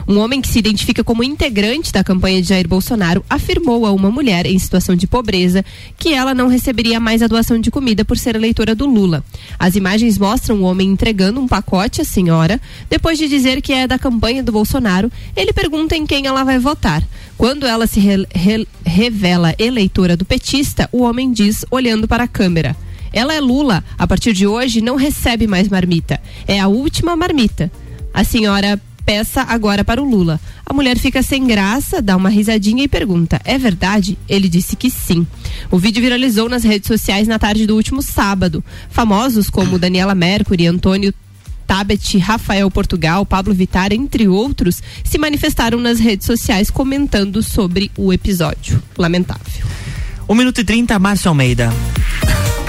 Um 0.07 0.19
homem 0.19 0.39
que 0.39 0.47
se 0.47 0.57
identifica 0.57 1.03
como 1.03 1.21
integrante 1.23 1.91
da 1.91 2.03
campanha 2.03 2.41
de 2.41 2.47
Jair 2.47 2.67
Bolsonaro 2.67 3.25
afirmou 3.29 3.85
a 3.85 3.91
uma 3.91 4.09
mulher 4.09 4.45
em 4.45 4.57
situação 4.57 4.95
de 4.95 5.05
pobreza 5.05 5.65
que 5.97 6.13
ela 6.13 6.33
não 6.33 6.47
receberia 6.47 6.97
mais 6.99 7.21
a 7.21 7.27
doação 7.27 7.59
de 7.59 7.69
comida 7.69 8.05
por 8.05 8.17
ser 8.17 8.35
eleitora 8.35 8.73
do 8.73 8.85
Lula. 8.85 9.21
As 9.59 9.75
imagens 9.75 10.17
mostram 10.17 10.61
o 10.61 10.63
homem 10.63 10.89
entregando 10.89 11.41
um 11.41 11.47
pacote 11.47 12.01
à 12.01 12.05
senhora. 12.05 12.59
Depois 12.89 13.17
de 13.17 13.27
dizer 13.27 13.61
que 13.61 13.73
é 13.73 13.85
da 13.85 13.99
campanha 13.99 14.41
do 14.41 14.51
Bolsonaro, 14.53 15.11
ele 15.35 15.51
pergunta 15.51 15.95
em 15.95 16.05
quem 16.05 16.25
ela 16.25 16.45
vai 16.45 16.57
votar. 16.57 17.03
Quando 17.37 17.65
ela 17.65 17.85
se 17.85 17.99
re- 17.99 18.25
re- 18.33 18.67
revela 18.85 19.53
eleitora 19.59 20.15
do 20.15 20.23
petista, 20.23 20.87
o 20.91 21.03
homem 21.03 21.31
diz, 21.33 21.65
olhando 21.69 22.07
para 22.07 22.23
a 22.23 22.27
câmera. 22.29 22.75
Ela 23.11 23.33
é 23.33 23.41
Lula. 23.41 23.83
A 23.97 24.07
partir 24.07 24.31
de 24.31 24.47
hoje 24.47 24.79
não 24.79 24.95
recebe 24.95 25.47
mais 25.47 25.67
marmita. 25.67 26.19
É 26.47 26.59
a 26.59 26.67
última 26.69 27.15
marmita. 27.15 27.69
A 28.13 28.23
senhora 28.23 28.81
peça 29.07 29.41
agora 29.43 29.85
para 29.85 30.01
o 30.01 30.05
Lula. 30.05 30.37
A 30.65 30.73
mulher 30.73 30.97
fica 30.97 31.23
sem 31.23 31.47
graça, 31.47 32.01
dá 32.01 32.17
uma 32.17 32.27
risadinha 32.27 32.83
e 32.83 32.89
pergunta: 32.89 33.39
É 33.45 33.57
verdade? 33.57 34.17
Ele 34.27 34.49
disse 34.49 34.75
que 34.75 34.91
sim. 34.91 35.25
O 35.71 35.79
vídeo 35.79 36.01
viralizou 36.01 36.49
nas 36.49 36.65
redes 36.65 36.87
sociais 36.87 37.25
na 37.25 37.39
tarde 37.39 37.65
do 37.65 37.77
último 37.77 38.01
sábado. 38.01 38.61
Famosos 38.89 39.49
como 39.49 39.79
Daniela 39.79 40.13
Mercury, 40.13 40.67
Antônio 40.67 41.13
Tabet, 41.65 42.17
Rafael 42.17 42.69
Portugal, 42.69 43.25
Pablo 43.25 43.53
Vittar, 43.53 43.93
entre 43.93 44.27
outros, 44.27 44.83
se 45.05 45.17
manifestaram 45.17 45.79
nas 45.79 45.99
redes 45.99 46.25
sociais 46.25 46.69
comentando 46.69 47.41
sobre 47.41 47.89
o 47.97 48.11
episódio. 48.11 48.83
Lamentável. 48.97 49.65
1 50.27 50.35
minuto 50.35 50.59
e 50.59 50.63
30, 50.65 50.99
Márcio 50.99 51.29
Almeida. 51.29 51.71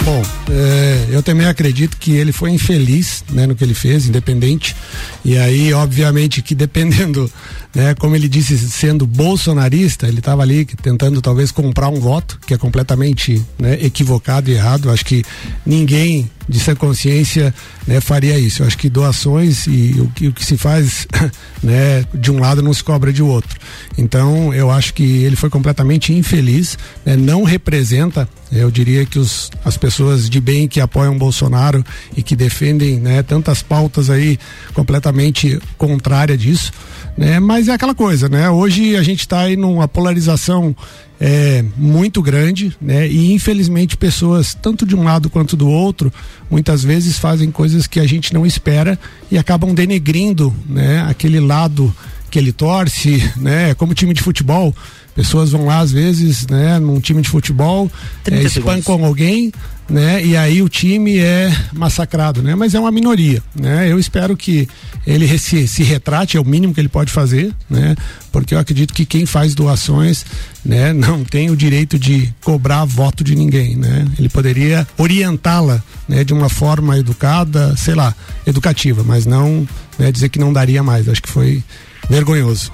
Bom, 0.09 0.23
é, 0.51 1.09
eu 1.11 1.23
também 1.23 1.47
acredito 1.47 1.99
que 1.99 2.13
ele 2.13 2.33
foi 2.33 2.51
infeliz 2.51 3.23
né, 3.31 3.47
no 3.47 3.55
que 3.55 3.63
ele 3.63 3.75
fez, 3.75 4.09
independente. 4.09 4.75
E 5.23 5.37
aí, 5.37 5.71
obviamente, 5.75 6.41
que 6.41 6.55
dependendo, 6.55 7.31
né, 7.75 7.95
como 7.95 8.17
ele 8.17 8.27
disse, 8.27 8.57
sendo 8.59 9.07
bolsonarista, 9.07 10.09
ele 10.09 10.21
estava 10.21 10.41
ali 10.41 10.65
tentando 10.65 11.21
talvez 11.21 11.53
comprar 11.53 11.91
um 11.91 12.01
voto, 12.01 12.41
que 12.47 12.55
é 12.55 12.57
completamente 12.57 13.45
né, 13.59 13.75
equivocado 13.83 14.51
e 14.51 14.55
errado. 14.55 14.91
Acho 14.91 15.05
que 15.05 15.23
ninguém 15.67 16.31
de 16.49 16.59
sã 16.59 16.75
consciência 16.75 17.55
né, 17.87 18.01
faria 18.01 18.39
isso. 18.39 18.63
Eu 18.63 18.67
acho 18.67 18.79
que 18.79 18.89
doações 18.89 19.67
e 19.67 19.95
o 20.01 20.09
que, 20.09 20.29
o 20.29 20.33
que 20.33 20.45
se 20.45 20.57
faz 20.57 21.07
né, 21.63 22.05
de 22.15 22.31
um 22.31 22.41
lado 22.41 22.63
não 22.63 22.73
se 22.73 22.83
cobra 22.83 23.13
de 23.13 23.23
outro. 23.23 23.59
Então 23.97 24.55
eu 24.55 24.71
acho 24.71 24.95
que 24.95 25.25
ele 25.25 25.37
foi 25.37 25.51
completamente 25.51 26.13
infeliz, 26.13 26.79
né, 27.05 27.17
não 27.17 27.45
representa, 27.45 28.29
eu 28.51 28.71
diria 28.71 29.05
que 29.05 29.19
os, 29.19 29.51
as 29.65 29.77
pessoas 29.77 29.98
de 30.29 30.41
bem 30.41 30.69
que 30.69 30.81
apoiam 30.81 31.17
Bolsonaro 31.19 31.85
e 32.17 32.23
que 32.23 32.37
defendem 32.37 32.99
né, 33.01 33.23
tantas 33.23 33.63
pautas 33.63 34.11
aí 34.11 34.39
completamente 34.75 35.61
contrária 35.77 36.37
disso, 36.37 36.73
né, 37.17 37.41
mas 37.41 37.69
é 37.69 37.73
aquela 37.73 37.95
coisa, 37.95 38.29
né? 38.29 38.49
Hoje 38.49 38.97
a 38.97 39.03
gente 39.03 39.21
está 39.21 39.41
aí 39.41 39.57
numa 39.57 39.89
polarização 39.89 40.75
é, 41.21 41.65
muito 41.77 42.23
grande, 42.23 42.77
né? 42.81 43.09
E 43.09 43.33
infelizmente 43.33 43.97
pessoas, 43.97 44.55
tanto 44.55 44.87
de 44.87 44.95
um 44.95 45.03
lado 45.03 45.29
quanto 45.29 45.57
do 45.57 45.69
outro, 45.69 46.13
muitas 46.51 46.85
vezes 46.85 47.19
fazem 47.19 47.51
coisas 47.51 47.87
que 47.87 47.99
a 47.99 48.07
gente 48.07 48.33
não 48.33 48.47
espera 48.47 48.99
e 49.31 49.37
acabam 49.37 49.75
denegrindo, 49.75 50.55
né? 50.69 51.05
Aquele 51.09 51.41
lado 51.41 51.95
que 52.31 52.39
ele 52.39 52.53
torce, 52.53 53.23
né? 53.37 53.75
Como 53.75 53.95
time 53.95 54.15
de 54.15 54.23
futebol, 54.23 54.75
pessoas 55.15 55.51
vão 55.51 55.67
lá 55.67 55.81
às 55.81 55.91
vezes, 55.91 56.47
né? 56.47 56.79
Num 56.79 57.01
time 57.01 57.21
de 57.21 57.29
futebol, 57.29 57.91
é, 58.31 58.43
espancam 58.43 59.05
alguém, 59.05 59.53
né? 59.89 60.25
E 60.25 60.37
aí 60.37 60.61
o 60.63 60.69
time 60.69 61.19
é 61.19 61.51
massacrado, 61.73 62.43
né? 62.43 62.55
Mas 62.55 62.75
é 62.75 62.81
uma 62.81 62.91
minoria, 62.91 63.43
né? 63.59 63.91
Eu 63.91 63.99
espero 63.99 64.37
que 64.37 64.69
ele 65.07 65.39
se, 65.39 65.67
se 65.67 65.83
retrate, 65.83 66.37
é 66.37 66.41
o 66.41 66.45
mínimo 66.45 66.75
que 66.75 66.81
ele 66.81 66.89
pode 66.89 67.11
fazer, 67.11 67.53
né? 67.69 67.97
Porque 68.31 68.55
eu 68.55 68.59
acredito 68.59 68.93
que 68.93 69.07
quem 69.07 69.25
faz 69.25 69.55
doações, 69.55 70.27
né? 70.65 70.93
Não 70.93 71.25
tem 71.25 71.51
o 71.51 71.57
direito 71.57 71.99
de 71.99 72.33
cobrar 72.43 72.85
voto 72.85 73.25
de 73.25 73.35
ninguém, 73.35 73.77
né? 73.77 74.07
Ele 74.19 74.29
poderia 74.29 74.87
orientá-la, 74.99 75.83
né? 76.07 76.23
De 76.23 76.35
uma 76.35 76.49
forma 76.49 76.99
educada, 76.99 77.75
sei 77.77 77.95
lá, 77.95 78.15
educativa, 78.47 79.03
mas 79.03 79.25
não 79.25 79.67
né, 79.99 80.13
dizer 80.13 80.29
que 80.29 80.39
não 80.39 80.53
daria 80.53 80.83
mais. 80.83 81.09
Acho 81.09 81.23
que 81.23 81.31
foi 81.31 81.63
vergonhoso. 82.09 82.71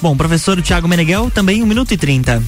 Bom, 0.00 0.16
professor 0.16 0.60
Tiago 0.60 0.86
Meneghel, 0.86 1.30
também 1.30 1.62
um 1.62 1.66
minuto 1.66 1.92
e 1.92 1.96
trinta. 1.96 2.42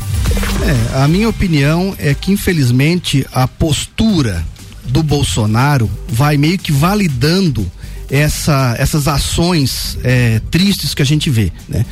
É, 0.94 1.02
a 1.02 1.08
minha 1.08 1.28
opinião 1.28 1.94
é 1.98 2.12
que 2.14 2.30
infelizmente 2.30 3.26
a 3.32 3.48
postura 3.48 4.44
do 4.84 5.02
Bolsonaro 5.02 5.90
vai 6.08 6.36
meio 6.36 6.58
que 6.58 6.72
validando 6.72 7.70
essa, 8.10 8.74
essas 8.78 9.06
ações 9.06 9.98
é, 10.02 10.40
tristes 10.50 10.94
que 10.94 11.02
a 11.02 11.06
gente 11.06 11.30
vê, 11.30 11.52
né? 11.68 11.84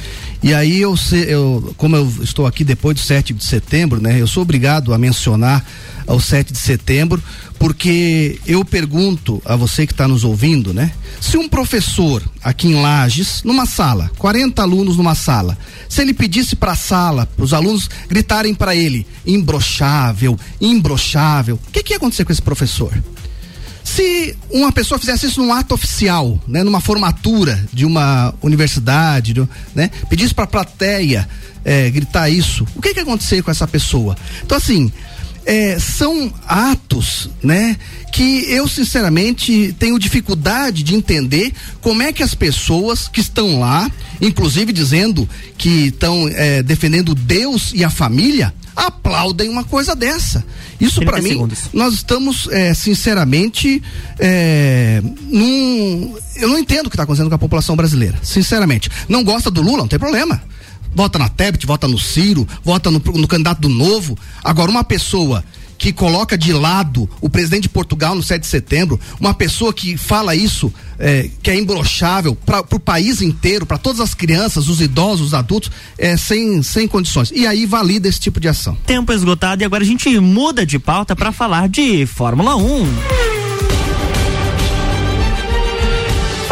E 0.43 0.53
aí 0.53 0.81
eu, 0.81 0.95
eu, 1.27 1.75
como 1.77 1.97
eu 1.97 2.11
estou 2.23 2.47
aqui 2.47 2.63
depois 2.63 2.97
do 2.97 3.03
7 3.03 3.33
de 3.33 3.45
setembro, 3.45 4.01
né? 4.01 4.21
Eu 4.21 4.27
sou 4.27 4.43
obrigado 4.43 4.93
a 4.93 4.99
mencionar 4.99 5.65
ao 6.07 6.21
7 6.21 6.53
de 6.53 6.59
setembro, 6.59 7.23
porque 7.59 8.39
eu 8.47 8.65
pergunto 8.65 9.43
a 9.45 9.57
você 9.57 9.87
que 9.87 9.93
está 9.93 10.07
nos 10.07 10.25
ouvindo, 10.25 10.73
né? 10.73 10.93
Se 11.21 11.37
um 11.37 11.49
professor 11.49 12.23
aqui 12.43 12.69
em 12.69 12.81
Lages, 12.81 13.43
numa 13.45 13.67
sala, 13.67 14.11
40 14.19 14.63
alunos 14.63 14.97
numa 14.97 15.15
sala, 15.15 15.57
se 15.89 16.01
ele 16.01 16.15
pedisse 16.15 16.55
para 16.55 16.73
a 16.73 16.77
sala, 16.77 17.29
os 17.39 17.53
alunos 17.53 17.89
gritarem 18.09 18.55
para 18.55 18.77
ele, 18.77 19.07
imbrochável, 19.27 20.39
imbrochável, 20.61 21.59
o 21.69 21.71
que, 21.73 21.83
que 21.83 21.93
ia 21.93 21.97
acontecer 21.97 22.25
com 22.25 22.33
esse 22.33 22.43
professor? 22.43 22.93
Se 23.87 24.37
uma 24.51 24.73
pessoa 24.73 24.99
fizesse 24.99 25.27
isso 25.27 25.41
num 25.41 25.53
ato 25.53 25.73
oficial, 25.73 26.39
né, 26.47 26.65
numa 26.65 26.81
formatura 26.81 27.65
de 27.73 27.87
uma 27.87 28.35
universidade, 28.43 29.33
né, 29.75 29.91
pedisse 30.11 30.35
para 30.35 30.45
a 30.45 30.49
plateia 30.49 31.27
é, 31.65 31.89
gritar 31.89 32.29
isso, 32.29 32.67
o 32.75 32.83
que 32.83 32.93
que 32.93 33.01
acontecer 33.01 33.43
com 33.43 33.51
essa 33.51 33.67
pessoa? 33.67 34.17
Então 34.45 34.59
assim, 34.59 34.93
é, 35.47 35.79
são 35.79 36.33
atos, 36.47 37.31
né? 37.43 37.76
Que 38.12 38.45
eu 38.50 38.67
sinceramente 38.67 39.75
tenho 39.79 39.99
dificuldade 39.99 40.83
de 40.83 40.95
entender 40.95 41.53
como 41.81 42.03
é 42.03 42.12
que 42.12 42.23
as 42.23 42.35
pessoas 42.35 43.07
que 43.07 43.21
estão 43.21 43.61
lá, 43.61 43.91
inclusive 44.21 44.73
dizendo 44.73 45.29
que 45.57 45.87
estão 45.87 46.29
é, 46.29 46.62
defendendo 46.62 47.15
Deus 47.15 47.73
e 47.73 47.85
a 47.85 47.91
família, 47.91 48.53
aplaudem 48.75 49.49
uma 49.49 49.62
coisa 49.62 49.95
dessa. 49.95 50.45
Isso 50.81 51.00
para 51.03 51.23
mim, 51.23 51.49
nós 51.73 51.95
estamos 51.95 52.49
é, 52.50 52.75
sinceramente 52.75 53.83
é, 54.19 55.00
num, 55.29 56.15
eu 56.35 56.49
não 56.49 56.59
entendo 56.59 56.87
o 56.87 56.91
que 56.91 56.97
está 56.97 57.05
acontecendo 57.05 57.29
com 57.29 57.35
a 57.37 57.38
população 57.38 57.76
brasileira, 57.76 58.19
sinceramente. 58.23 58.90
Não 59.09 59.23
gosta 59.23 59.51
do 59.51 59.62
Lula, 59.62 59.79
não 59.79 59.88
tem 59.88 59.99
problema 59.99 60.42
vota 60.96 61.18
na 61.18 61.28
Tebet, 61.28 61.66
vota 61.66 61.87
no 61.87 61.98
Ciro, 61.98 62.48
vota 62.64 62.90
no, 62.90 62.98
no 62.98 63.28
candidato 63.28 63.61
do 63.61 63.68
Novo. 63.68 64.18
Agora, 64.42 64.70
uma 64.70 64.82
pessoa 64.82 65.44
que 65.78 65.92
coloca 65.92 66.38
de 66.38 66.54
lado 66.54 67.06
o 67.20 67.28
presidente 67.28 67.64
de 67.64 67.68
Portugal 67.68 68.14
no 68.14 68.22
7 68.22 68.40
de 68.40 68.46
setembro, 68.46 68.98
uma 69.20 69.35
pessoa 69.35 69.74
que 69.74 69.94
fala 69.98 70.35
isso, 70.35 70.72
é, 70.98 71.28
que 71.42 71.50
é 71.50 71.59
imbrochável 71.59 72.35
para 72.35 72.61
o 72.61 72.80
país 72.80 73.20
inteiro, 73.20 73.66
para 73.66 73.76
todas 73.76 74.00
as 74.00 74.14
crianças, 74.14 74.68
os 74.68 74.80
idosos, 74.80 75.28
os 75.28 75.35
adultos, 75.35 75.70
é, 75.98 76.16
sem, 76.16 76.62
sem 76.62 76.88
condições. 76.88 77.30
E 77.30 77.46
aí 77.46 77.66
valida 77.66 78.09
esse 78.09 78.18
tipo 78.18 78.40
de 78.40 78.48
ação. 78.48 78.74
Tempo 78.87 79.12
esgotado 79.12 79.62
e 79.62 79.66
agora 79.66 79.82
a 79.82 79.87
gente 79.87 80.18
muda 80.18 80.64
de 80.64 80.78
pauta 80.78 81.14
para 81.14 81.30
falar 81.30 81.68
de 81.68 82.06
Fórmula 82.06 82.56
1. 82.56 83.45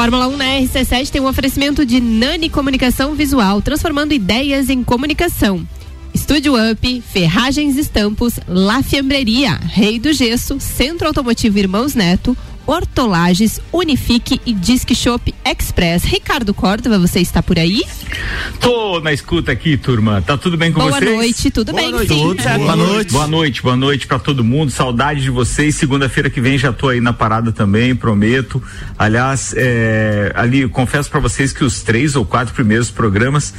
Fórmula 0.04 0.28
1 0.28 0.36
na 0.36 0.44
RC7 0.44 1.08
tem 1.08 1.22
um 1.22 1.26
oferecimento 1.26 1.86
de 1.86 1.98
Nani 1.98 2.50
Comunicação 2.50 3.14
Visual, 3.14 3.62
transformando 3.62 4.12
ideias 4.12 4.68
em 4.68 4.84
comunicação. 4.84 5.66
Estúdio 6.12 6.52
Up, 6.56 7.00
Ferragens 7.00 7.78
Estampos, 7.78 8.38
La 8.46 8.82
Fiambreria, 8.82 9.54
Rei 9.54 9.98
do 9.98 10.12
Gesso, 10.12 10.60
Centro 10.60 11.06
Automotivo 11.06 11.58
Irmãos 11.58 11.94
Neto, 11.94 12.36
Hortolages, 12.66 13.60
Unifique 13.72 14.40
e 14.44 14.52
Disque 14.52 14.94
Shop 14.94 15.34
Express. 15.44 16.04
Ricardo 16.04 16.52
Córdova, 16.54 16.98
você 16.98 17.20
está 17.20 17.42
por 17.42 17.58
aí? 17.58 17.82
Tô 18.60 19.00
na 19.00 19.12
escuta 19.12 19.52
aqui, 19.52 19.76
turma. 19.76 20.22
Tá 20.22 20.36
tudo 20.36 20.56
bem 20.56 20.72
com 20.72 20.80
boa 20.80 20.92
vocês? 20.92 21.04
Boa 21.04 21.16
noite, 21.22 21.50
tudo 21.50 21.72
boa 21.72 21.82
bem? 21.82 21.92
Noite. 21.92 22.14
Sim. 22.14 22.22
Tudo 22.22 22.42
certo. 22.42 22.58
Boa 22.60 22.76
noite. 22.76 23.12
Boa 23.12 23.26
noite, 23.26 23.62
boa 23.62 23.76
noite 23.76 24.06
para 24.06 24.18
todo 24.18 24.44
mundo. 24.44 24.70
Saudade 24.70 25.20
de 25.22 25.30
vocês. 25.30 25.74
Segunda-feira 25.74 26.30
que 26.30 26.40
vem 26.40 26.56
já 26.56 26.72
tô 26.72 26.88
aí 26.88 27.00
na 27.00 27.12
parada 27.12 27.52
também, 27.52 27.94
prometo. 27.94 28.62
Aliás, 28.98 29.54
é, 29.56 30.32
ali 30.34 30.68
confesso 30.68 31.10
para 31.10 31.20
vocês 31.20 31.52
que 31.52 31.64
os 31.64 31.82
três 31.82 32.16
ou 32.16 32.24
quatro 32.24 32.54
primeiros 32.54 32.90
programas 32.90 33.54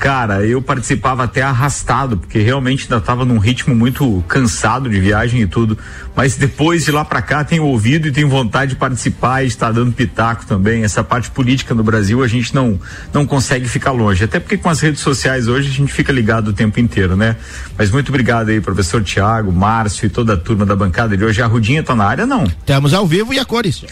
Cara, 0.00 0.46
eu 0.46 0.62
participava 0.62 1.24
até 1.24 1.42
arrastado, 1.42 2.16
porque 2.16 2.38
realmente 2.38 2.84
ainda 2.84 2.96
estava 2.96 3.22
num 3.22 3.36
ritmo 3.36 3.74
muito 3.74 4.24
cansado 4.26 4.88
de 4.88 4.98
viagem 4.98 5.42
e 5.42 5.46
tudo. 5.46 5.76
Mas 6.16 6.36
depois 6.36 6.86
de 6.86 6.90
lá 6.90 7.04
para 7.04 7.20
cá 7.20 7.44
tenho 7.44 7.64
ouvido 7.64 8.08
e 8.08 8.10
tenho 8.10 8.26
vontade 8.26 8.70
de 8.70 8.76
participar 8.76 9.44
e 9.44 9.48
estar 9.48 9.70
dando 9.72 9.92
pitaco 9.92 10.46
também. 10.46 10.84
Essa 10.84 11.04
parte 11.04 11.30
política 11.30 11.74
no 11.74 11.84
Brasil 11.84 12.22
a 12.22 12.26
gente 12.26 12.54
não 12.54 12.80
não 13.12 13.26
consegue 13.26 13.68
ficar 13.68 13.92
longe. 13.92 14.24
Até 14.24 14.40
porque 14.40 14.56
com 14.56 14.70
as 14.70 14.80
redes 14.80 15.02
sociais 15.02 15.48
hoje 15.48 15.68
a 15.68 15.72
gente 15.72 15.92
fica 15.92 16.10
ligado 16.10 16.48
o 16.48 16.52
tempo 16.54 16.80
inteiro, 16.80 17.14
né? 17.14 17.36
Mas 17.76 17.90
muito 17.90 18.08
obrigado 18.08 18.48
aí, 18.48 18.58
professor 18.58 19.04
Tiago, 19.04 19.52
Márcio 19.52 20.06
e 20.06 20.08
toda 20.08 20.32
a 20.32 20.36
turma 20.38 20.64
da 20.64 20.74
bancada 20.74 21.14
de 21.14 21.22
hoje. 21.22 21.42
A 21.42 21.46
Rudinha 21.46 21.82
tá 21.82 21.94
na 21.94 22.06
área, 22.06 22.24
não? 22.26 22.44
Estamos 22.44 22.94
ao 22.94 23.06
vivo 23.06 23.34
e 23.34 23.38
a 23.38 23.44
cores. 23.44 23.84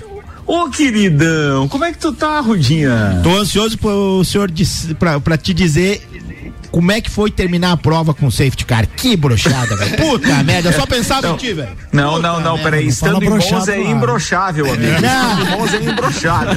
Ô 0.49 0.71
queridão, 0.71 1.69
como 1.69 1.85
é 1.85 1.93
que 1.93 1.99
tu 1.99 2.11
tá, 2.11 2.41
Rudinha? 2.41 3.21
Tô 3.23 3.37
ansioso 3.37 3.77
pro 3.77 4.25
senhor 4.25 4.51
pra 5.23 5.37
te 5.37 5.53
dizer 5.53 6.01
como 6.71 6.93
é 6.93 7.01
que 7.01 7.11
foi 7.11 7.31
terminar 7.31 7.73
a 7.73 7.77
prova 7.77 8.13
com 8.15 8.31
safety 8.31 8.65
car? 8.65 8.87
Que 8.87 9.17
brochada, 9.17 9.77
velho. 9.77 9.97
Puta 9.99 10.43
merda, 10.43 10.69
eu 10.69 10.73
só 10.73 10.87
pensava 10.87 11.29
não, 11.29 11.35
em 11.35 11.39
ti, 11.39 11.53
velho. 11.53 11.71
Não, 11.93 12.15
Puta 12.15 12.23
não, 12.29 12.41
não, 12.41 12.55
merda, 12.55 12.71
peraí. 12.71 12.87
Estando 12.87 13.23
em 13.23 13.29
bons 13.29 13.69
é 13.69 13.81
imbrochável, 13.81 14.67
amigo. 14.67 14.93
Estando 14.93 15.43
em 15.43 15.57
bons 15.57 15.75
é 15.75 15.91
imbrochável. 15.91 16.57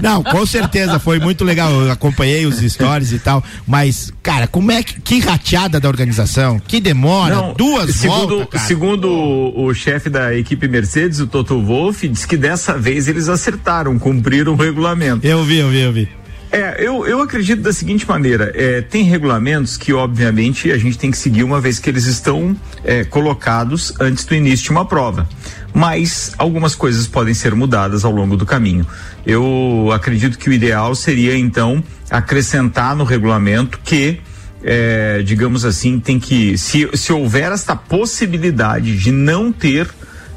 Não, 0.00 0.22
com 0.22 0.46
certeza, 0.46 0.98
foi 0.98 1.18
muito 1.18 1.44
legal. 1.44 1.70
Eu 1.72 1.90
acompanhei 1.90 2.46
os 2.46 2.58
stories 2.58 3.12
e 3.12 3.18
tal. 3.18 3.42
Mas, 3.66 4.12
cara, 4.22 4.46
como 4.46 4.72
é 4.72 4.82
que. 4.82 5.00
Que 5.00 5.20
rateada 5.20 5.78
da 5.78 5.88
organização? 5.88 6.58
Que 6.58 6.80
demora? 6.80 7.34
Não, 7.34 7.54
Duas 7.54 7.94
segundo, 7.94 8.28
voltas. 8.28 8.48
Cara. 8.50 8.64
Segundo 8.64 9.08
o, 9.08 9.66
o 9.66 9.74
chefe 9.74 10.10
da 10.10 10.34
equipe 10.34 10.66
Mercedes, 10.68 11.20
o 11.20 11.26
Toto 11.26 11.62
Wolff, 11.62 12.06
diz 12.08 12.24
que 12.24 12.36
dessa 12.36 12.76
vez 12.76 13.08
eles 13.08 13.28
acertaram, 13.28 13.98
cumpriram 13.98 14.52
o 14.52 14.56
regulamento. 14.56 15.26
Eu 15.26 15.44
vi, 15.44 15.58
eu 15.58 15.70
vi, 15.70 15.80
eu 15.80 15.92
vi. 15.92 16.25
É, 16.56 16.76
eu, 16.78 17.06
eu 17.06 17.20
acredito 17.20 17.60
da 17.60 17.72
seguinte 17.72 18.08
maneira: 18.08 18.50
é, 18.54 18.80
tem 18.80 19.04
regulamentos 19.04 19.76
que, 19.76 19.92
obviamente, 19.92 20.72
a 20.72 20.78
gente 20.78 20.96
tem 20.96 21.10
que 21.10 21.18
seguir 21.18 21.44
uma 21.44 21.60
vez 21.60 21.78
que 21.78 21.90
eles 21.90 22.06
estão 22.06 22.56
é, 22.82 23.04
colocados 23.04 23.92
antes 24.00 24.24
do 24.24 24.34
início 24.34 24.64
de 24.64 24.70
uma 24.70 24.86
prova. 24.86 25.28
Mas 25.74 26.32
algumas 26.38 26.74
coisas 26.74 27.06
podem 27.06 27.34
ser 27.34 27.54
mudadas 27.54 28.06
ao 28.06 28.10
longo 28.10 28.38
do 28.38 28.46
caminho. 28.46 28.86
Eu 29.26 29.90
acredito 29.92 30.38
que 30.38 30.48
o 30.48 30.52
ideal 30.52 30.94
seria, 30.94 31.36
então, 31.36 31.84
acrescentar 32.10 32.96
no 32.96 33.04
regulamento 33.04 33.78
que. 33.84 34.20
É, 34.64 35.22
digamos 35.22 35.62
assim, 35.66 36.00
tem 36.00 36.18
que. 36.18 36.56
Se, 36.56 36.88
se 36.94 37.12
houver 37.12 37.52
esta 37.52 37.76
possibilidade 37.76 38.96
de 38.96 39.12
não 39.12 39.52
ter 39.52 39.88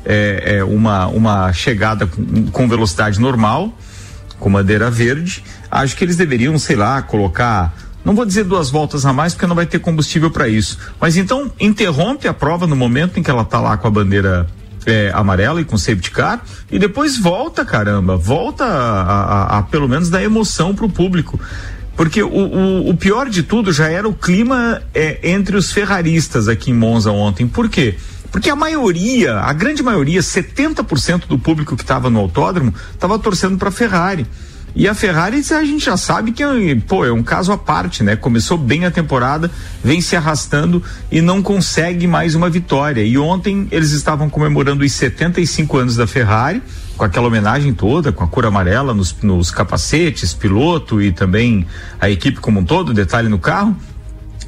é, 0.06 0.58
é, 0.58 0.64
uma, 0.66 1.08
uma 1.08 1.54
chegada 1.54 2.06
com, 2.06 2.48
com 2.48 2.68
velocidade 2.68 3.22
normal, 3.22 3.74
com 4.39 4.52
bandeira 4.52 4.89
verde, 4.89 5.43
acho 5.69 5.95
que 5.95 6.04
eles 6.04 6.15
deveriam, 6.15 6.58
sei 6.58 6.75
lá, 6.75 7.02
colocar 7.02 7.73
não 8.04 8.15
vou 8.15 8.25
dizer 8.25 8.45
duas 8.45 8.69
voltas 8.69 9.06
a 9.06 9.12
mais 9.12 9.34
porque 9.34 9.45
não 9.45 9.56
vai 9.56 9.65
ter 9.65 9.80
combustível 9.80 10.32
para 10.32 10.47
isso. 10.47 10.80
Mas 10.99 11.17
então 11.17 11.52
interrompe 11.60 12.28
a 12.28 12.34
prova 12.34 12.65
no 12.65 12.75
momento 12.75 13.19
em 13.19 13.23
que 13.23 13.30
ela 13.30 13.41
está 13.41 13.60
lá 13.60 13.78
com 13.78 13.88
a 13.88 13.91
bandeira 13.91 14.47
é, 14.86 15.12
amarela 15.13 15.62
e 15.62 15.65
com 15.65 15.78
safety 15.78 16.12
car 16.12 16.41
e 16.71 16.80
depois 16.80 17.17
volta, 17.17 17.65
caramba, 17.65 18.15
volta 18.15 18.63
a, 18.63 19.02
a, 19.02 19.58
a 19.60 19.63
pelo 19.63 19.88
menos 19.88 20.10
dar 20.10 20.23
emoção 20.23 20.73
para 20.73 20.86
o 20.86 20.89
público. 20.89 21.39
Porque 21.95 22.23
o, 22.23 22.30
o, 22.30 22.89
o, 22.89 22.95
pior 22.95 23.30
de 23.30 23.43
tudo 23.43 23.73
já 23.73 23.89
era 23.89 24.08
o 24.08 24.13
clima 24.13 24.82
é, 24.93 25.32
entre 25.32 25.58
os 25.58 25.69
ferraristas 25.71 26.47
aqui 26.47 26.71
em 26.71 26.73
Monza 26.73 27.12
ontem. 27.12 27.45
Por 27.45 27.67
quê? 27.67 27.97
A 28.52 28.56
maioria, 28.56 29.36
a 29.39 29.54
grande 29.54 29.82
maioria, 29.82 30.22
70% 30.22 31.28
do 31.28 31.38
público 31.38 31.76
que 31.76 31.84
estava 31.84 32.10
no 32.10 32.20
autódromo, 32.20 32.74
estava 32.94 33.18
torcendo 33.18 33.58
para 33.58 33.70
a 33.70 33.72
Ferrari. 33.72 34.26
E 34.76 34.88
a 34.88 34.94
Ferrari, 34.94 35.38
a 35.52 35.63
gente 35.63 35.86
já 35.86 35.98
sabe 35.98 36.32
que 36.32 36.44
pô, 36.88 37.04
é 37.04 37.12
um 37.12 37.24
caso 37.24 37.52
à 37.52 37.58
parte, 37.58 38.04
né? 38.04 38.15
Começou 38.15 38.58
bem 38.58 38.86
a 38.86 38.92
temporada, 38.92 39.50
vem 39.84 40.00
se 40.00 40.15
arrastando 40.15 40.82
e 41.12 41.22
não 41.22 41.42
consegue 41.42 42.06
mais 42.06 42.36
uma 42.36 42.50
vitória. 42.50 43.02
E 43.02 43.18
ontem 43.18 43.68
eles 43.72 43.92
estavam 43.92 44.30
comemorando 44.30 44.84
os 44.84 44.92
75 44.92 45.78
anos 45.78 45.96
da 45.96 46.06
Ferrari, 46.06 46.62
com 46.96 47.04
aquela 47.04 47.28
homenagem 47.28 47.74
toda, 47.74 48.12
com 48.12 48.24
a 48.24 48.28
cor 48.28 48.46
amarela 48.46 48.94
nos, 48.94 49.15
nos 49.24 49.50
capacetes, 49.50 50.34
piloto 50.34 51.02
e 51.02 51.12
também 51.12 51.65
a 52.00 52.10
equipe 52.10 52.39
como 52.39 52.60
um 52.60 52.65
todo, 52.65 52.94
detalhe 52.94 53.28
no 53.28 53.39
carro 53.39 53.76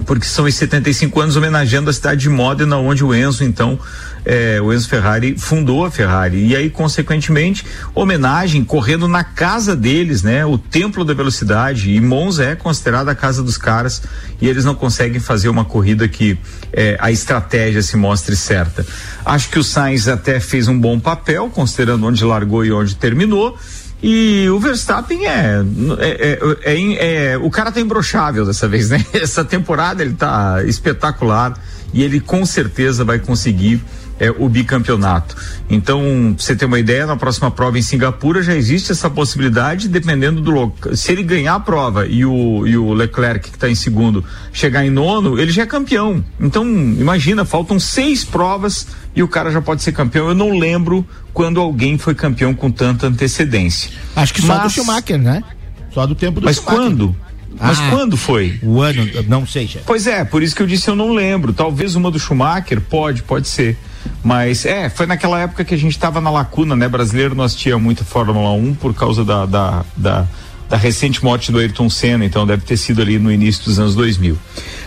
porque 0.05 0.25
são 0.25 0.45
os 0.45 0.55
75 0.55 1.19
anos 1.19 1.35
homenageando 1.35 1.89
a 1.89 1.93
cidade 1.93 2.21
de 2.21 2.29
Modena, 2.29 2.77
onde 2.77 3.03
o 3.03 3.13
Enzo, 3.13 3.43
então, 3.43 3.79
é, 4.25 4.59
o 4.61 4.71
Enzo 4.71 4.87
Ferrari 4.87 5.37
fundou 5.37 5.85
a 5.85 5.91
Ferrari. 5.91 6.45
E 6.45 6.55
aí, 6.55 6.69
consequentemente, 6.69 7.65
homenagem 7.93 8.63
correndo 8.63 9.07
na 9.07 9.23
casa 9.23 9.75
deles, 9.75 10.23
né? 10.23 10.45
O 10.45 10.57
templo 10.57 11.03
da 11.03 11.13
velocidade. 11.13 11.91
E 11.91 11.99
Monza 11.99 12.45
é 12.45 12.55
considerada 12.55 13.11
a 13.11 13.15
casa 13.15 13.41
dos 13.41 13.57
caras 13.57 14.01
e 14.39 14.47
eles 14.47 14.65
não 14.65 14.75
conseguem 14.75 15.19
fazer 15.19 15.49
uma 15.49 15.65
corrida 15.65 16.07
que 16.07 16.37
é, 16.71 16.97
a 16.99 17.11
estratégia 17.11 17.81
se 17.81 17.97
mostre 17.97 18.35
certa. 18.35 18.85
Acho 19.25 19.49
que 19.49 19.59
o 19.59 19.63
Sainz 19.63 20.07
até 20.07 20.39
fez 20.39 20.67
um 20.67 20.79
bom 20.79 20.99
papel, 20.99 21.49
considerando 21.49 22.05
onde 22.05 22.23
largou 22.23 22.63
e 22.65 22.71
onde 22.71 22.95
terminou. 22.95 23.57
E 24.03 24.49
o 24.49 24.59
Verstappen 24.59 25.27
é 25.27 25.63
é, 25.99 26.39
é, 26.63 26.73
é, 26.73 27.33
é, 27.33 27.37
O 27.37 27.51
cara 27.51 27.71
tá 27.71 27.79
imbrochável 27.79 28.45
dessa 28.45 28.67
vez, 28.67 28.89
né? 28.89 29.05
Essa 29.13 29.45
temporada 29.45 30.03
ele 30.03 30.13
tá 30.13 30.63
espetacular 30.65 31.57
e 31.93 32.01
ele 32.03 32.19
com 32.19 32.45
certeza 32.45 33.03
vai 33.03 33.19
conseguir 33.19 33.81
é, 34.21 34.29
o 34.29 34.47
bicampeonato. 34.47 35.35
Então, 35.67 36.35
você 36.37 36.55
ter 36.55 36.65
uma 36.65 36.77
ideia, 36.77 37.07
na 37.07 37.17
próxima 37.17 37.49
prova 37.49 37.79
em 37.79 37.81
Singapura 37.81 38.43
já 38.43 38.55
existe 38.55 38.91
essa 38.91 39.09
possibilidade, 39.09 39.87
dependendo 39.87 40.39
do 40.39 40.51
local. 40.51 40.95
Se 40.95 41.11
ele 41.11 41.23
ganhar 41.23 41.55
a 41.55 41.59
prova 41.59 42.05
e 42.05 42.23
o, 42.23 42.67
e 42.67 42.77
o 42.77 42.93
Leclerc, 42.93 43.49
que 43.49 43.57
está 43.57 43.67
em 43.67 43.73
segundo, 43.73 44.23
chegar 44.53 44.85
em 44.85 44.91
nono, 44.91 45.39
ele 45.39 45.51
já 45.51 45.63
é 45.63 45.65
campeão. 45.65 46.23
Então, 46.39 46.63
imagina, 46.63 47.43
faltam 47.43 47.79
seis 47.79 48.23
provas 48.23 48.85
e 49.15 49.23
o 49.23 49.27
cara 49.27 49.49
já 49.49 49.59
pode 49.59 49.81
ser 49.81 49.91
campeão. 49.91 50.27
Eu 50.27 50.35
não 50.35 50.55
lembro 50.55 51.03
quando 51.33 51.59
alguém 51.59 51.97
foi 51.97 52.13
campeão 52.13 52.53
com 52.53 52.69
tanta 52.69 53.07
antecedência. 53.07 53.89
Acho 54.15 54.35
que 54.35 54.41
só 54.41 54.53
Mas... 54.53 54.63
do 54.63 54.69
Schumacher, 54.69 55.17
né? 55.17 55.43
Só 55.91 56.05
do 56.05 56.13
tempo 56.13 56.39
do 56.39 56.45
Mas 56.45 56.57
Schumacher. 56.57 56.79
quando? 56.79 57.15
Mas 57.59 57.79
ah, 57.79 57.89
quando 57.89 58.15
foi? 58.15 58.59
O 58.61 58.81
ano, 58.81 59.07
não 59.27 59.47
sei, 59.47 59.67
chefe. 59.67 59.83
Pois 59.85 60.05
é, 60.05 60.23
por 60.23 60.43
isso 60.43 60.55
que 60.55 60.61
eu 60.61 60.67
disse 60.67 60.87
eu 60.87 60.95
não 60.95 61.11
lembro. 61.11 61.51
Talvez 61.51 61.95
uma 61.95 62.11
do 62.11 62.19
Schumacher, 62.19 62.79
pode, 62.79 63.23
pode 63.23 63.47
ser. 63.47 63.77
Mas 64.23 64.65
é, 64.65 64.89
foi 64.89 65.05
naquela 65.05 65.39
época 65.39 65.65
que 65.65 65.73
a 65.73 65.77
gente 65.77 65.91
estava 65.91 66.21
na 66.21 66.29
lacuna, 66.29 66.75
né? 66.75 66.87
Brasileiro 66.87 67.35
não 67.35 67.43
assistia 67.43 67.77
muito 67.77 68.05
Fórmula 68.05 68.51
1 68.51 68.75
por 68.75 68.93
causa 68.93 69.25
da, 69.25 69.45
da, 69.45 69.83
da, 69.97 70.27
da, 70.69 70.77
recente 70.77 71.23
morte 71.23 71.51
do 71.51 71.57
Ayrton 71.57 71.89
Senna, 71.89 72.23
então 72.23 72.45
deve 72.45 72.63
ter 72.63 72.77
sido 72.77 73.01
ali 73.01 73.17
no 73.17 73.31
início 73.31 73.63
dos 73.65 73.79
anos 73.79 73.95
2000. 73.95 74.37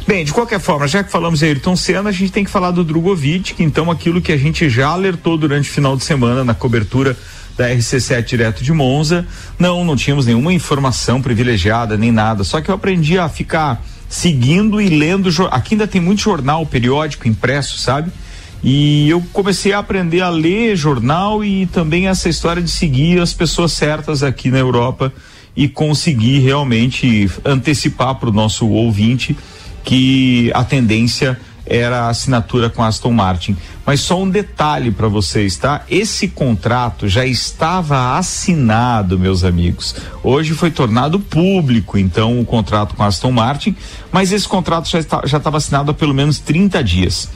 Bem, 0.06 0.24
de 0.24 0.32
qualquer 0.32 0.60
forma, 0.60 0.86
já 0.86 1.02
que 1.02 1.10
falamos 1.10 1.40
de 1.40 1.46
Ayrton 1.46 1.74
Senna, 1.74 2.10
a 2.10 2.12
gente 2.12 2.30
tem 2.30 2.44
que 2.44 2.50
falar 2.50 2.70
do 2.70 2.84
Drogovic, 2.84 3.54
que 3.54 3.62
então 3.62 3.90
aquilo 3.90 4.20
que 4.20 4.30
a 4.30 4.36
gente 4.36 4.68
já 4.68 4.88
alertou 4.88 5.36
durante 5.36 5.68
o 5.68 5.72
final 5.72 5.96
de 5.96 6.04
semana 6.04 6.44
na 6.44 6.54
cobertura 6.54 7.16
da 7.56 7.68
RC7 7.68 8.24
direto 8.24 8.64
de 8.64 8.72
Monza, 8.72 9.26
não, 9.58 9.84
não 9.84 9.96
tínhamos 9.96 10.26
nenhuma 10.26 10.52
informação 10.52 11.22
privilegiada 11.22 11.96
nem 11.96 12.10
nada, 12.10 12.44
só 12.44 12.60
que 12.60 12.68
eu 12.68 12.74
aprendi 12.74 13.18
a 13.18 13.28
ficar 13.28 13.82
seguindo 14.08 14.80
e 14.80 14.88
lendo, 14.88 15.28
aqui 15.50 15.74
ainda 15.74 15.86
tem 15.86 16.00
muito 16.00 16.22
jornal 16.22 16.64
periódico 16.66 17.26
impresso, 17.26 17.78
sabe? 17.78 18.12
E 18.66 19.10
eu 19.10 19.22
comecei 19.30 19.74
a 19.74 19.78
aprender 19.78 20.22
a 20.22 20.30
ler 20.30 20.74
jornal 20.74 21.44
e 21.44 21.66
também 21.66 22.08
essa 22.08 22.30
história 22.30 22.62
de 22.62 22.70
seguir 22.70 23.20
as 23.20 23.34
pessoas 23.34 23.72
certas 23.72 24.22
aqui 24.22 24.50
na 24.50 24.58
Europa 24.58 25.12
e 25.54 25.68
conseguir 25.68 26.38
realmente 26.38 27.30
antecipar 27.44 28.14
para 28.14 28.30
o 28.30 28.32
nosso 28.32 28.66
ouvinte 28.66 29.36
que 29.84 30.50
a 30.54 30.64
tendência 30.64 31.38
era 31.66 32.06
a 32.06 32.08
assinatura 32.08 32.70
com 32.70 32.82
Aston 32.82 33.12
Martin. 33.12 33.54
Mas 33.84 34.00
só 34.00 34.22
um 34.22 34.30
detalhe 34.30 34.90
para 34.90 35.08
vocês, 35.08 35.58
tá? 35.58 35.84
Esse 35.90 36.28
contrato 36.28 37.06
já 37.06 37.26
estava 37.26 38.16
assinado, 38.16 39.18
meus 39.18 39.44
amigos. 39.44 39.94
Hoje 40.22 40.54
foi 40.54 40.70
tornado 40.70 41.20
público, 41.20 41.98
então, 41.98 42.40
o 42.40 42.46
contrato 42.46 42.94
com 42.96 43.02
Aston 43.02 43.30
Martin, 43.30 43.76
mas 44.10 44.32
esse 44.32 44.48
contrato 44.48 44.88
já 44.88 45.36
estava 45.36 45.58
assinado 45.58 45.90
há 45.90 45.94
pelo 45.94 46.14
menos 46.14 46.38
30 46.38 46.82
dias. 46.82 47.28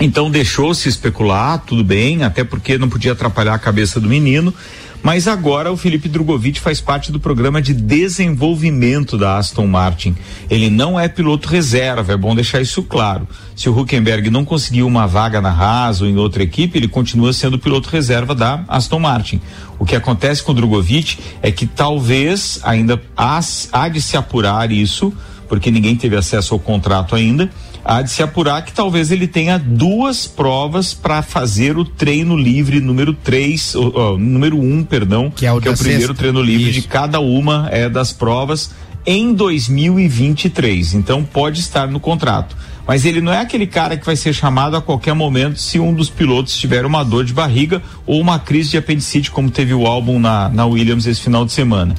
Então 0.00 0.30
deixou-se 0.30 0.88
especular, 0.88 1.58
tudo 1.66 1.82
bem, 1.82 2.22
até 2.22 2.44
porque 2.44 2.78
não 2.78 2.88
podia 2.88 3.12
atrapalhar 3.12 3.54
a 3.54 3.58
cabeça 3.58 3.98
do 3.98 4.08
menino. 4.08 4.54
Mas 5.02 5.28
agora 5.28 5.72
o 5.72 5.76
Felipe 5.76 6.08
Drogovic 6.08 6.60
faz 6.60 6.80
parte 6.80 7.12
do 7.12 7.20
programa 7.20 7.62
de 7.62 7.72
desenvolvimento 7.72 9.16
da 9.16 9.38
Aston 9.38 9.66
Martin. 9.66 10.16
Ele 10.50 10.68
não 10.68 10.98
é 10.98 11.08
piloto 11.08 11.48
reserva, 11.48 12.12
é 12.12 12.16
bom 12.16 12.34
deixar 12.34 12.60
isso 12.60 12.82
claro. 12.82 13.26
Se 13.54 13.68
o 13.68 13.78
Huckenberg 13.78 14.28
não 14.28 14.44
conseguiu 14.44 14.86
uma 14.86 15.06
vaga 15.06 15.40
na 15.40 15.50
Haas 15.50 16.00
ou 16.00 16.08
em 16.08 16.16
outra 16.16 16.42
equipe, 16.42 16.78
ele 16.78 16.88
continua 16.88 17.32
sendo 17.32 17.58
piloto 17.58 17.88
reserva 17.88 18.34
da 18.34 18.64
Aston 18.66 18.98
Martin. 18.98 19.40
O 19.78 19.86
que 19.86 19.94
acontece 19.94 20.42
com 20.42 20.50
o 20.50 20.54
Drogovic 20.54 21.18
é 21.42 21.52
que 21.52 21.66
talvez 21.66 22.58
ainda 22.64 23.00
há, 23.16 23.40
há 23.72 23.88
de 23.88 24.02
se 24.02 24.16
apurar 24.16 24.72
isso, 24.72 25.12
porque 25.48 25.70
ninguém 25.70 25.94
teve 25.94 26.16
acesso 26.16 26.54
ao 26.54 26.60
contrato 26.60 27.14
ainda 27.14 27.48
há 27.88 28.02
de 28.02 28.10
se 28.10 28.22
apurar 28.22 28.62
que 28.62 28.70
talvez 28.70 29.10
ele 29.10 29.26
tenha 29.26 29.58
duas 29.58 30.26
provas 30.26 30.92
para 30.92 31.22
fazer 31.22 31.78
o 31.78 31.86
treino 31.86 32.36
livre 32.36 32.80
número 32.80 33.14
3, 33.14 33.74
número 34.18 34.58
1, 34.58 34.60
um, 34.60 34.84
perdão, 34.84 35.32
que 35.34 35.46
é 35.46 35.52
o, 35.52 35.58
que 35.58 35.68
é 35.68 35.70
o 35.70 35.76
primeiro 35.76 36.12
treino 36.12 36.42
livre 36.42 36.70
Isso. 36.70 36.82
de 36.82 36.86
cada 36.86 37.18
uma 37.18 37.66
é, 37.72 37.88
das 37.88 38.12
provas 38.12 38.72
em 39.06 39.32
2023. 39.32 40.92
Então 40.92 41.24
pode 41.24 41.60
estar 41.60 41.88
no 41.88 41.98
contrato. 41.98 42.54
Mas 42.86 43.06
ele 43.06 43.22
não 43.22 43.32
é 43.32 43.40
aquele 43.40 43.66
cara 43.66 43.96
que 43.96 44.04
vai 44.04 44.16
ser 44.16 44.34
chamado 44.34 44.76
a 44.76 44.82
qualquer 44.82 45.14
momento 45.14 45.58
se 45.58 45.78
um 45.78 45.94
dos 45.94 46.10
pilotos 46.10 46.56
tiver 46.58 46.84
uma 46.84 47.02
dor 47.02 47.24
de 47.24 47.32
barriga 47.32 47.82
ou 48.06 48.20
uma 48.20 48.38
crise 48.38 48.70
de 48.70 48.76
apendicite, 48.76 49.30
como 49.30 49.50
teve 49.50 49.72
o 49.72 49.86
álbum 49.86 50.18
na, 50.18 50.50
na 50.50 50.66
Williams 50.66 51.06
esse 51.06 51.22
final 51.22 51.46
de 51.46 51.52
semana. 51.52 51.94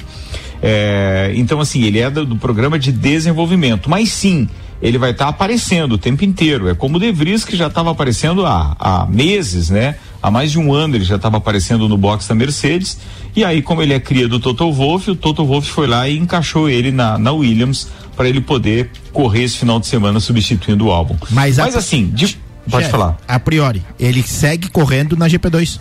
É, 0.62 1.32
então, 1.34 1.60
assim, 1.60 1.82
ele 1.82 1.98
é 1.98 2.10
do, 2.10 2.24
do 2.24 2.36
programa 2.36 2.78
de 2.78 2.92
desenvolvimento. 2.92 3.88
Mas 3.88 4.10
sim, 4.10 4.48
ele 4.82 4.98
vai 4.98 5.10
estar 5.10 5.26
tá 5.26 5.30
aparecendo 5.30 5.92
o 5.92 5.98
tempo 5.98 6.24
inteiro. 6.24 6.68
É 6.68 6.74
como 6.74 6.96
o 6.96 7.00
De 7.00 7.10
Vries 7.12 7.44
que 7.44 7.56
já 7.56 7.66
estava 7.66 7.90
aparecendo 7.90 8.46
há, 8.46 8.76
há 8.78 9.06
meses, 9.06 9.70
né? 9.70 9.96
Há 10.22 10.30
mais 10.30 10.50
de 10.50 10.58
um 10.58 10.72
ano 10.72 10.96
ele 10.96 11.04
já 11.04 11.16
estava 11.16 11.36
aparecendo 11.36 11.88
no 11.88 11.96
box 11.96 12.28
da 12.28 12.34
Mercedes. 12.34 12.98
E 13.34 13.44
aí, 13.44 13.62
como 13.62 13.82
ele 13.82 13.94
é 13.94 14.00
cria 14.00 14.28
do 14.28 14.38
Toto 14.38 14.70
Wolff, 14.72 15.10
o 15.10 15.14
Toto 15.14 15.44
Wolff 15.44 15.70
foi 15.70 15.86
lá 15.86 16.08
e 16.08 16.18
encaixou 16.18 16.68
ele 16.68 16.90
na, 16.90 17.18
na 17.18 17.32
Williams 17.32 17.88
para 18.16 18.28
ele 18.28 18.40
poder 18.40 18.90
correr 19.12 19.44
esse 19.44 19.58
final 19.58 19.80
de 19.80 19.86
semana 19.86 20.20
substituindo 20.20 20.86
o 20.86 20.90
álbum. 20.90 21.16
Mas, 21.30 21.56
Mas 21.58 21.74
a... 21.74 21.78
assim, 21.78 22.06
de... 22.06 22.38
pode 22.70 22.88
falar. 22.88 23.16
A 23.26 23.38
priori, 23.38 23.82
ele 23.98 24.22
segue 24.22 24.68
correndo 24.68 25.16
na 25.16 25.26
GP2 25.26 25.80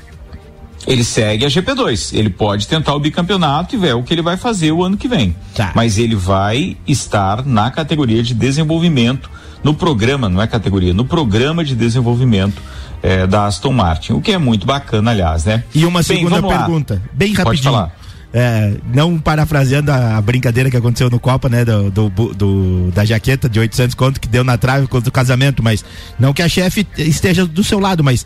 ele 0.87 1.03
segue 1.03 1.45
a 1.45 1.47
GP2. 1.47 2.17
Ele 2.17 2.29
pode 2.29 2.67
tentar 2.67 2.93
o 2.95 2.99
bicampeonato 2.99 3.75
e 3.75 3.77
ver 3.77 3.95
o 3.95 4.03
que 4.03 4.13
ele 4.13 4.21
vai 4.21 4.37
fazer 4.37 4.71
o 4.71 4.83
ano 4.83 4.97
que 4.97 5.07
vem. 5.07 5.35
Tá. 5.55 5.71
Mas 5.75 5.97
ele 5.97 6.15
vai 6.15 6.77
estar 6.87 7.45
na 7.45 7.69
categoria 7.71 8.23
de 8.23 8.33
desenvolvimento, 8.33 9.29
no 9.63 9.73
programa, 9.73 10.29
não 10.29 10.41
é 10.41 10.47
categoria, 10.47 10.93
no 10.93 11.05
programa 11.05 11.63
de 11.63 11.75
desenvolvimento 11.75 12.61
eh, 13.03 13.27
da 13.27 13.45
Aston 13.45 13.73
Martin. 13.73 14.13
O 14.13 14.21
que 14.21 14.31
é 14.31 14.37
muito 14.37 14.65
bacana, 14.65 15.11
aliás, 15.11 15.45
né? 15.45 15.63
E 15.73 15.85
uma 15.85 16.01
bem, 16.01 16.17
segunda 16.17 16.41
pergunta, 16.41 17.01
bem 17.13 17.33
rapidinho. 17.33 17.45
Pode 17.45 17.61
falar. 17.63 17.99
É, 18.31 18.75
não 18.93 19.17
parafraseando 19.17 19.91
a, 19.91 20.21
brincadeira 20.21 20.69
que 20.69 20.77
aconteceu 20.77 21.09
no 21.09 21.19
Copa, 21.19 21.49
né, 21.49 21.65
do, 21.65 21.89
do, 21.89 22.09
do, 22.09 22.91
da 22.91 23.03
jaqueta 23.03 23.49
de 23.49 23.59
800 23.59 23.95
conto 23.95 24.21
que 24.21 24.27
deu 24.27 24.43
na 24.43 24.55
trave 24.55 24.85
contra 24.85 25.09
o 25.09 25.11
casamento, 25.11 25.63
mas 25.63 25.83
não 26.19 26.31
que 26.31 26.43
a 26.43 26.47
chefe 26.47 26.85
esteja 26.95 27.43
do 27.43 27.63
seu 27.63 27.79
lado, 27.79 28.03
mas 28.03 28.23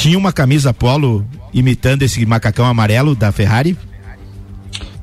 tinha 0.00 0.16
uma 0.16 0.32
camisa 0.32 0.72
polo 0.72 1.26
imitando 1.52 2.02
esse 2.02 2.24
macacão 2.24 2.64
amarelo 2.64 3.14
da 3.14 3.30
Ferrari? 3.30 3.76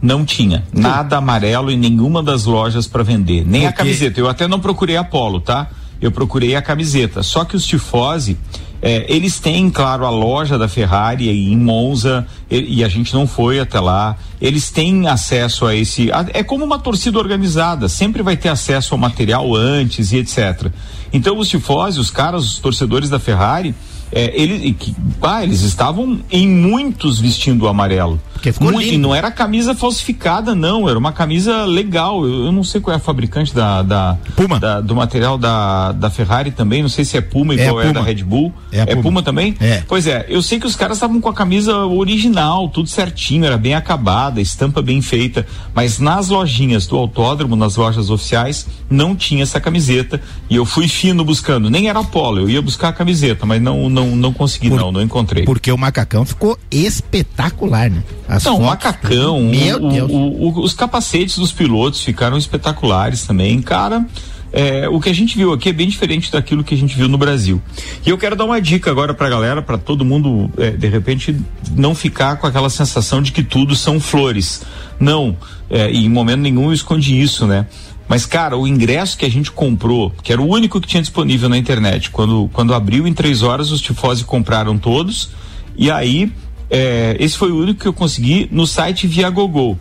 Não 0.02 0.26
tinha 0.26 0.64
nada 0.74 1.18
amarelo 1.18 1.70
em 1.70 1.78
nenhuma 1.78 2.24
das 2.24 2.46
lojas 2.46 2.88
para 2.88 3.04
vender, 3.04 3.46
nem 3.46 3.68
a 3.68 3.72
camiseta. 3.72 4.20
Eu 4.20 4.28
até 4.28 4.48
não 4.48 4.60
procurei 4.60 4.98
a 4.98 5.04
polo, 5.04 5.40
tá? 5.40 5.70
Eu 6.02 6.12
procurei 6.12 6.56
a 6.56 6.64
camiseta. 6.64 7.22
Só 7.22 7.46
que 7.46 7.56
os 7.56 7.64
tifose, 7.64 8.40
é, 8.82 9.06
eles 9.08 9.40
têm, 9.40 9.70
claro, 9.70 10.04
a 10.04 10.10
loja 10.10 10.58
da 10.58 10.68
Ferrari 10.68 11.30
em 11.30 11.56
Monza 11.56 12.26
e, 12.50 12.80
e, 12.80 12.84
a 12.84 12.88
gente 12.88 13.14
não 13.14 13.28
foi 13.28 13.60
até 13.60 13.80
lá. 13.80 14.18
Eles 14.42 14.72
têm 14.72 15.08
acesso 15.08 15.68
a 15.68 15.76
esse. 15.76 16.12
A, 16.12 16.26
é 16.34 16.42
como 16.42 16.66
uma 16.66 16.80
torcida 16.80 17.20
organizada, 17.20 17.88
sempre 17.88 18.24
vai 18.24 18.36
ter 18.36 18.50
acesso 18.50 18.96
ao 18.96 18.98
material 18.98 19.54
antes 19.54 20.12
e 20.12 20.18
etc. 20.18 20.72
Então 21.14 21.38
os 21.38 21.50
tifose, 21.50 22.00
os 22.00 22.10
caras, 22.10 22.44
os 22.44 22.58
torcedores 22.58 23.12
da 23.12 23.20
Ferrari, 23.20 23.76
é, 24.12 24.32
ele, 24.40 24.74
que, 24.74 24.96
ah, 25.22 25.44
eles 25.44 25.62
estavam 25.62 26.20
em 26.32 26.48
muitos 26.48 27.20
vestindo 27.20 27.64
o 27.64 27.68
amarelo. 27.68 28.20
Porque 28.38 28.52
ficou 28.54 28.72
Muito, 28.72 28.88
e 28.88 28.92
lindo. 28.92 29.02
não 29.08 29.16
era 29.16 29.30
camisa 29.32 29.74
falsificada, 29.76 30.54
não. 30.56 30.88
Era 30.88 30.98
uma 30.98 31.12
camisa 31.12 31.66
legal. 31.66 32.26
Eu, 32.26 32.46
eu 32.46 32.52
não 32.52 32.64
sei 32.64 32.80
qual 32.80 32.94
é 32.94 32.98
a 32.98 33.00
fabricante 33.00 33.54
da, 33.54 33.82
da, 33.82 34.18
Puma. 34.36 34.60
da- 34.60 34.80
do 34.80 34.96
material 34.96 35.38
da, 35.38 35.92
da 35.92 36.10
Ferrari 36.10 36.52
também. 36.52 36.82
Não 36.82 36.90
sei 36.90 37.04
se 37.04 37.18
é 37.18 37.22
Puma 37.22 37.54
É 37.54 37.66
igual 37.66 37.82
é, 37.82 37.88
Puma. 37.88 37.94
da 37.96 38.02
Red 38.02 38.24
Bull. 38.24 38.54
É 38.72 38.82
a 38.82 38.88
Puma. 38.88 39.02
Puma. 39.02 39.24
também? 39.24 39.56
É. 39.60 39.84
Pois 39.88 40.06
é, 40.08 40.26
eu 40.30 40.42
sei 40.42 40.60
que 40.60 40.68
os 40.68 40.76
caras 40.76 40.98
estavam 40.98 41.20
com 41.20 41.30
a 41.30 41.34
camisa 41.34 41.76
original, 41.86 42.70
tudo 42.70 42.88
certinho, 42.90 43.44
era 43.46 43.58
bem 43.58 43.74
acabada, 43.74 44.40
estampa 44.40 44.82
bem 44.82 45.02
feita, 45.02 45.46
mas 45.74 45.98
nas 46.00 46.30
lojinhas 46.30 46.86
do 46.88 46.96
autódromo, 46.98 47.56
nas 47.56 47.76
lojas 47.76 48.10
oficiais, 48.10 48.68
não 48.90 49.16
tinha 49.16 49.44
essa 49.44 49.60
camiseta 49.60 50.22
e 50.50 50.56
eu 50.56 50.66
fui 50.66 50.88
fino 50.88 51.26
buscando, 51.26 51.70
nem 51.70 51.90
era 51.90 52.04
polo, 52.04 52.40
eu 52.42 52.50
ia 52.50 52.62
buscar 52.62 52.90
a 52.90 52.94
camiseta, 52.94 53.46
mas 53.46 53.62
não 53.62 53.90
não 53.90 54.16
não 54.16 54.32
consegui 54.32 54.70
Por- 54.70 54.80
não, 54.80 54.92
não 54.92 55.02
encontrei. 55.02 55.44
Porque 55.44 55.72
o 55.72 55.78
macacão 55.78 56.26
ficou 56.26 56.58
espetacular, 56.72 57.90
né? 57.90 58.04
As 58.28 58.44
Não, 58.44 58.54
fotos- 58.54 58.68
macacão, 58.68 59.42
Meu 59.44 59.78
o- 59.86 59.90
Deus. 59.90 60.12
o- 60.12 60.16
o- 60.16 60.60
os 60.64 60.74
capacetes 60.74 61.38
dos 61.38 61.52
pilotos 61.52 62.02
ficaram 62.02 62.38
espetaculares 62.38 63.24
também, 63.26 63.62
cara. 63.62 64.06
é, 64.54 64.88
o 64.88 65.00
que 65.00 65.10
a 65.10 65.14
gente 65.14 65.38
viu 65.38 65.52
aqui 65.52 65.70
é 65.70 65.74
bem 65.74 65.90
diferente 65.90 66.32
daquilo 66.32 66.64
que 66.64 66.74
a 66.74 66.78
gente 66.78 66.96
viu 66.96 67.10
no 67.10 67.18
Brasil. 67.18 67.62
E 68.06 68.10
eu 68.10 68.18
quero 68.18 68.34
dar 68.36 68.46
uma 68.46 68.62
dica 68.62 68.90
agora 68.90 69.14
pra 69.14 69.28
galera, 69.30 69.62
pra 69.62 69.78
todo 69.78 70.06
mundo, 70.06 70.50
é, 70.58 70.72
de 70.72 70.88
repente, 70.88 71.36
não 71.76 71.94
ficar 71.94 72.38
com 72.38 72.48
aquela 72.48 72.70
sensação 72.70 73.22
de 73.22 73.34
que 73.34 73.44
tudo 73.44 73.76
são 73.76 74.00
flores. 74.00 74.64
Não, 74.98 75.36
é, 75.70 75.92
em 75.92 76.10
momento 76.10 76.40
nenhum 76.40 76.68
eu 76.68 76.74
escondi 76.74 77.20
isso, 77.20 77.46
né? 77.46 77.68
Mas, 78.08 78.26
cara, 78.26 78.58
o 78.58 78.66
ingresso 78.66 79.18
que 79.18 79.26
a 79.26 79.30
gente 79.30 79.52
comprou, 79.52 80.14
que 80.24 80.32
era 80.32 80.42
o 80.42 80.48
único 80.48 80.80
que 80.80 80.88
tinha 80.88 81.02
disponível 81.04 81.50
na 81.50 81.58
internet, 81.58 82.10
quando, 82.10 82.50
quando 82.54 82.74
abriu 82.74 83.06
em 83.06 83.14
três 83.14 83.44
horas, 83.44 83.70
os 83.70 83.82
tifose 83.82 84.24
compraram 84.24 84.78
todos. 84.78 85.30
E 85.78 85.92
aí, 85.92 86.32
é, 86.70 87.16
esse 87.20 87.38
foi 87.38 87.52
o 87.52 87.58
único 87.58 87.82
que 87.82 87.88
eu 87.88 87.94
consegui 87.94 88.48
no 88.52 88.68
site 88.68 89.08
via 89.08 89.30
Gogol. 89.30 89.78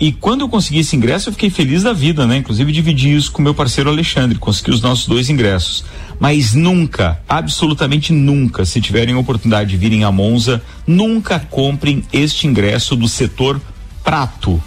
E 0.00 0.12
quando 0.12 0.42
eu 0.42 0.48
consegui 0.48 0.78
esse 0.78 0.94
ingresso, 0.94 1.28
eu 1.28 1.32
fiquei 1.32 1.50
feliz 1.50 1.82
da 1.82 1.92
vida, 1.92 2.24
né? 2.24 2.36
Inclusive 2.36 2.70
dividi 2.70 3.16
isso 3.16 3.32
com 3.32 3.42
meu 3.42 3.52
parceiro 3.52 3.90
Alexandre, 3.90 4.38
consegui 4.38 4.70
os 4.70 4.80
nossos 4.80 5.08
dois 5.08 5.28
ingressos. 5.28 5.84
Mas 6.20 6.54
nunca, 6.54 7.20
absolutamente 7.28 8.12
nunca, 8.12 8.64
se 8.64 8.80
tiverem 8.80 9.16
a 9.16 9.18
oportunidade 9.18 9.70
de 9.70 9.76
virem 9.76 10.04
a 10.04 10.12
Monza, 10.12 10.62
nunca 10.86 11.40
comprem 11.40 12.04
este 12.12 12.46
ingresso 12.46 12.94
do 12.94 13.08
setor 13.08 13.60
prato. 14.04 14.62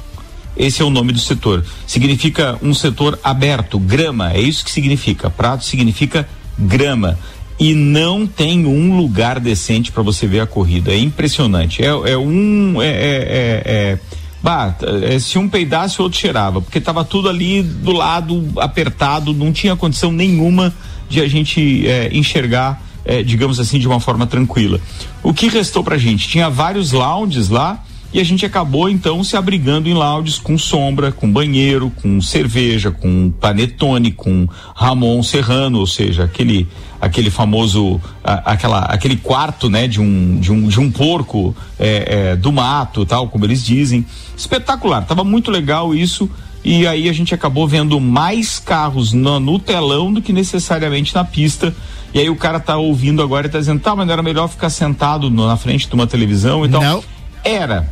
Esse 0.58 0.82
é 0.82 0.86
o 0.86 0.90
nome 0.90 1.14
do 1.14 1.20
setor. 1.20 1.66
Significa 1.88 2.60
um 2.62 2.74
setor 2.74 3.18
aberto, 3.24 3.80
grama, 3.80 4.34
é 4.34 4.42
isso 4.42 4.66
que 4.66 4.72
significa. 4.72 5.30
Prato 5.30 5.64
significa 5.64 6.28
grama. 6.60 7.18
E 7.62 7.76
não 7.76 8.26
tem 8.26 8.66
um 8.66 8.98
lugar 8.98 9.40
decente 9.40 9.92
para 9.92 10.02
você 10.02 10.26
ver 10.26 10.40
a 10.40 10.48
corrida. 10.48 10.92
É 10.92 10.98
impressionante. 10.98 11.84
É, 11.84 11.90
é 11.90 12.18
um. 12.18 12.82
É, 12.82 12.88
é, 12.88 12.92
é, 12.92 13.64
é- 13.66 14.00
bah, 14.42 14.76
é, 15.04 15.20
se 15.20 15.38
um 15.38 15.48
peidasse, 15.48 16.00
o 16.00 16.04
outro 16.06 16.18
cheirava. 16.18 16.60
Porque 16.60 16.80
estava 16.80 17.06
tudo 17.06 17.30
ali 17.30 17.62
do 17.62 17.92
lado, 17.92 18.52
apertado, 18.58 19.32
não 19.32 19.54
tinha 19.54 19.76
condição 19.76 20.12
nenhuma 20.12 20.74
de 21.08 21.22
a 21.22 21.28
gente 21.28 21.88
é, 21.88 22.10
enxergar, 22.12 22.82
digamos 23.24 23.60
assim, 23.60 23.78
de 23.78 23.88
uma 23.88 24.00
forma 24.00 24.26
tranquila. 24.26 24.82
O 25.22 25.32
que 25.32 25.48
restou 25.48 25.84
pra 25.84 26.00
gente? 26.00 26.28
Tinha 26.28 26.50
vários 26.50 26.92
lounges 26.92 27.50
lá 27.50 27.84
e 28.14 28.20
a 28.20 28.24
gente 28.24 28.46
acabou 28.46 28.90
então 28.90 29.24
se 29.24 29.38
abrigando 29.38 29.88
em 29.88 29.94
lounges 29.94 30.38
com 30.38 30.58
sombra, 30.58 31.12
com 31.12 31.32
banheiro, 31.32 31.90
com 32.02 32.22
cerveja, 32.22 32.92
com 32.92 33.32
panetone, 33.32 34.12
com 34.12 34.48
Ramon 34.76 35.22
Serrano, 35.24 35.80
ou 35.80 35.88
seja, 35.88 36.24
aquele 36.26 36.68
aquele 37.00 37.30
famoso 37.32 38.00
a- 38.24 38.52
aquela 38.52 38.80
aquele 38.82 39.16
quarto 39.18 39.70
né 39.70 39.88
de 39.88 40.00
um 40.00 40.40
de 40.40 40.52
um, 40.52 40.68
de 40.68 40.80
um 40.80 40.92
porco 40.92 41.56
é, 41.80 42.32
é, 42.32 42.36
do 42.36 42.52
mato 42.52 43.06
tal 43.06 43.28
como 43.28 43.46
eles 43.46 43.64
dizem. 43.66 44.06
Espetacular 44.38 45.06
tava 45.06 45.24
muito 45.24 45.50
legal 45.52 45.94
isso. 45.96 46.30
E 46.64 46.86
aí 46.86 47.10
a 47.10 47.14
gente 47.14 47.34
acabou 47.34 47.68
vendo 47.68 48.00
mais 48.00 48.60
carros 48.60 49.14
no, 49.14 49.40
no 49.40 49.58
telão 49.58 50.14
do 50.14 50.22
que 50.22 50.32
necessariamente 50.32 51.16
na 51.16 51.24
pista. 51.24 51.74
E 52.14 52.20
aí 52.20 52.30
o 52.30 52.36
cara 52.36 52.60
tá 52.60 52.78
ouvindo 52.78 53.24
agora 53.24 53.48
e 53.48 53.50
tá 53.50 53.58
dizendo 53.58 53.80
tá 53.82 53.96
mas 53.96 54.06
não 54.06 54.14
era 54.14 54.22
melhor 54.22 54.48
ficar 54.48 54.70
sentado 54.70 55.28
no- 55.32 55.48
na 55.48 55.58
frente 55.58 55.88
de 55.88 55.94
uma 55.96 56.06
televisão 56.06 56.64
e 56.64 56.70
tal? 56.70 56.82
Não. 56.82 57.04
era, 57.44 57.92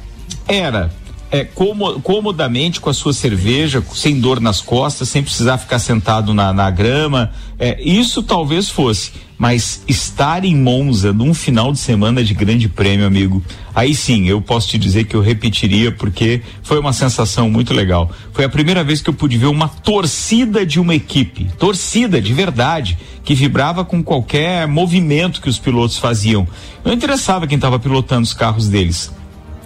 era. 0.49 0.91
É, 1.31 1.43
como, 1.43 2.01
comodamente 2.01 2.81
com 2.81 2.89
a 2.89 2.93
sua 2.93 3.13
cerveja, 3.13 3.83
sem 3.93 4.19
dor 4.19 4.39
nas 4.39 4.61
costas, 4.61 5.09
sem 5.09 5.21
precisar 5.21 5.59
ficar 5.59 5.77
sentado 5.77 6.33
na, 6.33 6.51
na 6.51 6.71
grama. 6.71 7.31
É, 7.59 7.79
isso 7.83 8.23
talvez 8.23 8.67
fosse. 8.67 9.11
Mas 9.37 9.83
estar 9.87 10.43
em 10.43 10.55
Monza 10.55 11.13
num 11.13 11.33
final 11.33 11.71
de 11.71 11.77
semana 11.77 12.23
de 12.23 12.33
grande 12.33 12.67
prêmio, 12.67 13.05
amigo, 13.05 13.43
aí 13.75 13.93
sim, 13.93 14.27
eu 14.27 14.41
posso 14.41 14.69
te 14.69 14.77
dizer 14.77 15.05
que 15.05 15.15
eu 15.15 15.21
repetiria, 15.21 15.91
porque 15.91 16.41
foi 16.63 16.79
uma 16.79 16.91
sensação 16.91 17.49
muito 17.49 17.73
legal. 17.75 18.11
Foi 18.33 18.43
a 18.43 18.49
primeira 18.49 18.83
vez 18.83 18.99
que 19.01 19.09
eu 19.09 19.13
pude 19.13 19.37
ver 19.37 19.45
uma 19.45 19.69
torcida 19.69 20.65
de 20.65 20.79
uma 20.79 20.95
equipe, 20.95 21.47
torcida 21.59 22.19
de 22.19 22.33
verdade, 22.33 22.97
que 23.23 23.35
vibrava 23.35 23.85
com 23.85 24.03
qualquer 24.03 24.67
movimento 24.67 25.41
que 25.41 25.47
os 25.47 25.59
pilotos 25.59 25.97
faziam. 25.97 26.47
Não 26.83 26.91
interessava 26.91 27.45
quem 27.45 27.55
estava 27.55 27.79
pilotando 27.79 28.23
os 28.23 28.33
carros 28.33 28.67
deles. 28.67 29.11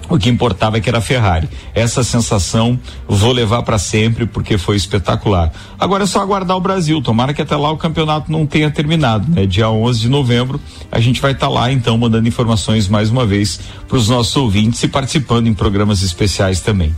O 0.10 0.18
que 0.18 0.30
importava 0.30 0.78
é 0.78 0.82
que 0.82 0.90
era 0.90 1.02
Ferrari. 1.02 1.50
Essa 1.74 2.04
sensação 2.04 2.80
vou 3.08 3.32
levar 3.32 3.64
para 3.64 3.78
sempre 3.78 4.26
porque 4.26 4.58
foi 4.58 4.76
espetacular. 4.76 5.52
Agora 5.80 6.04
é 6.04 6.08
só 6.08 6.22
aguardar 6.22 6.58
o 6.58 6.62
Brasil. 6.62 7.02
Tomara 7.02 7.34
que 7.34 7.42
até 7.42 7.56
lá 7.56 7.72
o 7.72 7.78
campeonato 7.78 8.32
não 8.32 8.46
tenha 8.46 8.70
terminado. 8.70 9.30
Né? 9.32 9.46
Dia 9.46 9.70
11 9.70 10.02
de 10.02 10.10
novembro 10.10 10.60
a 10.92 11.00
gente 11.00 11.22
vai 11.22 11.32
estar 11.32 11.48
lá 11.48 11.72
então 11.72 11.98
mandando 11.98 12.28
informações 12.28 12.88
mais 12.88 13.10
uma 13.10 13.26
vez 13.26 13.60
para 13.88 13.98
os 13.98 14.10
nossos 14.10 14.36
ouvintes 14.36 14.84
e 14.84 14.88
participando 14.88 15.48
em 15.48 15.54
programas 15.54 16.02
especiais 16.02 16.60
também. 16.60 16.94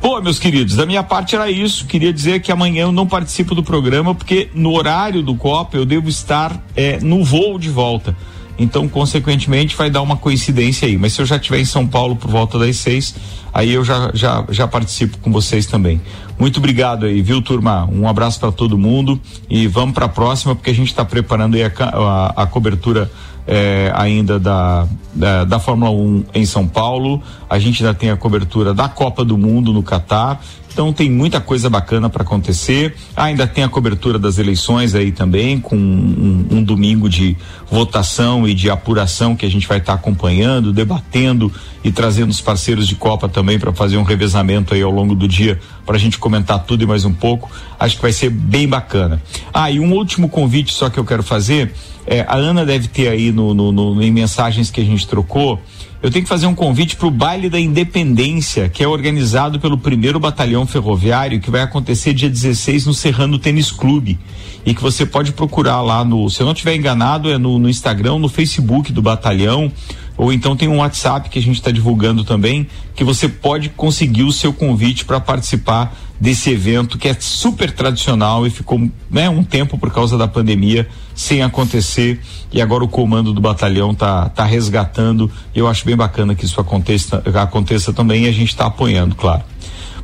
Pô, 0.00 0.20
meus 0.20 0.38
queridos, 0.38 0.76
da 0.76 0.86
minha 0.86 1.02
parte 1.02 1.34
era 1.34 1.50
isso. 1.50 1.86
Queria 1.86 2.12
dizer 2.12 2.40
que 2.40 2.52
amanhã 2.52 2.82
eu 2.82 2.92
não 2.92 3.06
participo 3.06 3.54
do 3.54 3.62
programa 3.62 4.14
porque 4.14 4.48
no 4.54 4.72
horário 4.74 5.22
do 5.22 5.34
Copa 5.34 5.76
eu 5.76 5.84
devo 5.84 6.08
estar 6.08 6.62
eh, 6.76 6.98
no 7.02 7.24
voo 7.24 7.58
de 7.58 7.68
volta. 7.70 8.16
Então, 8.58 8.88
consequentemente, 8.88 9.76
vai 9.76 9.90
dar 9.90 10.02
uma 10.02 10.16
coincidência 10.16 10.88
aí. 10.88 10.96
Mas 10.96 11.12
se 11.12 11.20
eu 11.20 11.26
já 11.26 11.36
estiver 11.36 11.60
em 11.60 11.64
São 11.64 11.86
Paulo 11.86 12.16
por 12.16 12.30
volta 12.30 12.58
das 12.58 12.76
seis, 12.76 13.14
aí 13.52 13.72
eu 13.72 13.84
já, 13.84 14.10
já, 14.14 14.44
já 14.48 14.66
participo 14.66 15.18
com 15.18 15.30
vocês 15.30 15.66
também. 15.66 16.00
Muito 16.38 16.58
obrigado 16.58 17.06
aí, 17.06 17.22
viu, 17.22 17.40
turma? 17.40 17.88
Um 17.90 18.08
abraço 18.08 18.40
para 18.40 18.52
todo 18.52 18.76
mundo 18.76 19.20
e 19.48 19.66
vamos 19.66 19.94
para 19.94 20.06
a 20.06 20.08
próxima, 20.08 20.54
porque 20.54 20.70
a 20.70 20.74
gente 20.74 20.88
está 20.88 21.04
preparando 21.04 21.56
a, 21.56 21.84
a, 21.84 22.42
a 22.42 22.46
cobertura 22.46 23.10
eh, 23.46 23.92
ainda 23.94 24.38
da, 24.38 24.86
da, 25.14 25.44
da 25.44 25.58
Fórmula 25.58 25.90
1 25.90 26.24
em 26.34 26.44
São 26.44 26.66
Paulo. 26.66 27.22
A 27.48 27.58
gente 27.58 27.84
ainda 27.84 27.94
tem 27.94 28.10
a 28.10 28.16
cobertura 28.16 28.74
da 28.74 28.88
Copa 28.88 29.24
do 29.24 29.38
Mundo 29.38 29.72
no 29.72 29.82
Catar. 29.82 30.40
Então 30.76 30.92
tem 30.92 31.10
muita 31.10 31.40
coisa 31.40 31.70
bacana 31.70 32.10
para 32.10 32.22
acontecer. 32.22 32.94
Ainda 33.16 33.46
tem 33.46 33.64
a 33.64 33.68
cobertura 33.68 34.18
das 34.18 34.36
eleições 34.36 34.94
aí 34.94 35.10
também, 35.10 35.58
com 35.58 35.74
um, 35.74 36.46
um 36.50 36.62
domingo 36.62 37.08
de 37.08 37.34
votação 37.70 38.46
e 38.46 38.52
de 38.52 38.68
apuração 38.68 39.34
que 39.34 39.46
a 39.46 39.50
gente 39.50 39.66
vai 39.66 39.78
estar 39.78 39.94
acompanhando, 39.94 40.74
debatendo 40.74 41.50
e 41.82 41.90
trazendo 41.90 42.28
os 42.28 42.42
parceiros 42.42 42.86
de 42.86 42.94
Copa 42.94 43.26
também 43.26 43.58
para 43.58 43.72
fazer 43.72 43.96
um 43.96 44.02
revezamento 44.02 44.74
aí 44.74 44.82
ao 44.82 44.90
longo 44.90 45.14
do 45.14 45.26
dia 45.26 45.58
para 45.86 45.96
a 45.96 45.98
gente 45.98 46.18
comentar 46.18 46.62
tudo 46.64 46.82
e 46.84 46.86
mais 46.86 47.06
um 47.06 47.12
pouco. 47.14 47.50
Acho 47.80 47.96
que 47.96 48.02
vai 48.02 48.12
ser 48.12 48.28
bem 48.28 48.68
bacana. 48.68 49.22
Ah, 49.54 49.70
e 49.70 49.80
um 49.80 49.94
último 49.94 50.28
convite 50.28 50.74
só 50.74 50.90
que 50.90 50.98
eu 51.00 51.06
quero 51.06 51.22
fazer. 51.22 51.72
É, 52.06 52.20
a 52.28 52.36
Ana 52.36 52.66
deve 52.66 52.86
ter 52.86 53.08
aí 53.08 53.32
no, 53.32 53.54
no, 53.54 53.72
no- 53.72 54.02
em 54.02 54.10
mensagens 54.12 54.70
que 54.70 54.82
a 54.82 54.84
gente 54.84 55.06
trocou. 55.08 55.58
Eu 56.02 56.10
tenho 56.10 56.22
que 56.22 56.28
fazer 56.28 56.46
um 56.46 56.54
convite 56.54 56.94
para 56.94 57.06
o 57.06 57.10
baile 57.10 57.48
da 57.48 57.58
Independência, 57.58 58.68
que 58.68 58.84
é 58.84 58.88
organizado 58.88 59.58
pelo 59.58 59.78
primeiro 59.78 60.20
batalhão 60.20 60.66
ferroviário, 60.66 61.40
que 61.40 61.50
vai 61.50 61.62
acontecer 61.62 62.12
dia 62.12 62.28
16 62.28 62.84
no 62.86 62.92
Serrano 62.92 63.38
Tênis 63.38 63.70
Clube. 63.70 64.18
E 64.64 64.74
que 64.74 64.82
você 64.82 65.06
pode 65.06 65.32
procurar 65.32 65.80
lá 65.80 66.04
no, 66.04 66.28
se 66.28 66.42
eu 66.42 66.44
não 66.44 66.52
estiver 66.52 66.76
enganado, 66.76 67.30
é 67.30 67.38
no, 67.38 67.58
no 67.58 67.68
Instagram, 67.68 68.18
no 68.18 68.28
Facebook 68.28 68.92
do 68.92 69.00
batalhão, 69.00 69.72
ou 70.18 70.32
então 70.32 70.54
tem 70.54 70.68
um 70.68 70.78
WhatsApp 70.78 71.30
que 71.30 71.38
a 71.38 71.42
gente 71.42 71.56
está 71.56 71.70
divulgando 71.70 72.24
também, 72.24 72.66
que 72.94 73.02
você 73.02 73.28
pode 73.28 73.70
conseguir 73.70 74.24
o 74.24 74.32
seu 74.32 74.52
convite 74.52 75.04
para 75.04 75.18
participar 75.18 75.96
desse 76.20 76.50
evento 76.50 76.98
que 76.98 77.08
é 77.08 77.16
super 77.18 77.70
tradicional 77.70 78.46
e 78.46 78.50
ficou 78.50 78.90
né, 79.10 79.28
um 79.28 79.44
tempo 79.44 79.76
por 79.76 79.92
causa 79.92 80.16
da 80.16 80.26
pandemia 80.26 80.88
sem 81.14 81.42
acontecer 81.42 82.20
e 82.52 82.60
agora 82.60 82.84
o 82.84 82.88
comando 82.88 83.32
do 83.32 83.40
batalhão 83.40 83.94
tá, 83.94 84.28
tá 84.28 84.44
resgatando 84.44 85.30
e 85.54 85.58
eu 85.58 85.68
acho 85.68 85.84
bem 85.84 85.96
bacana 85.96 86.34
que 86.34 86.44
isso 86.44 86.60
aconteça, 86.60 87.22
aconteça 87.34 87.92
também 87.92 88.24
e 88.24 88.28
a 88.28 88.32
gente 88.32 88.48
está 88.48 88.66
apoiando, 88.66 89.14
claro. 89.14 89.42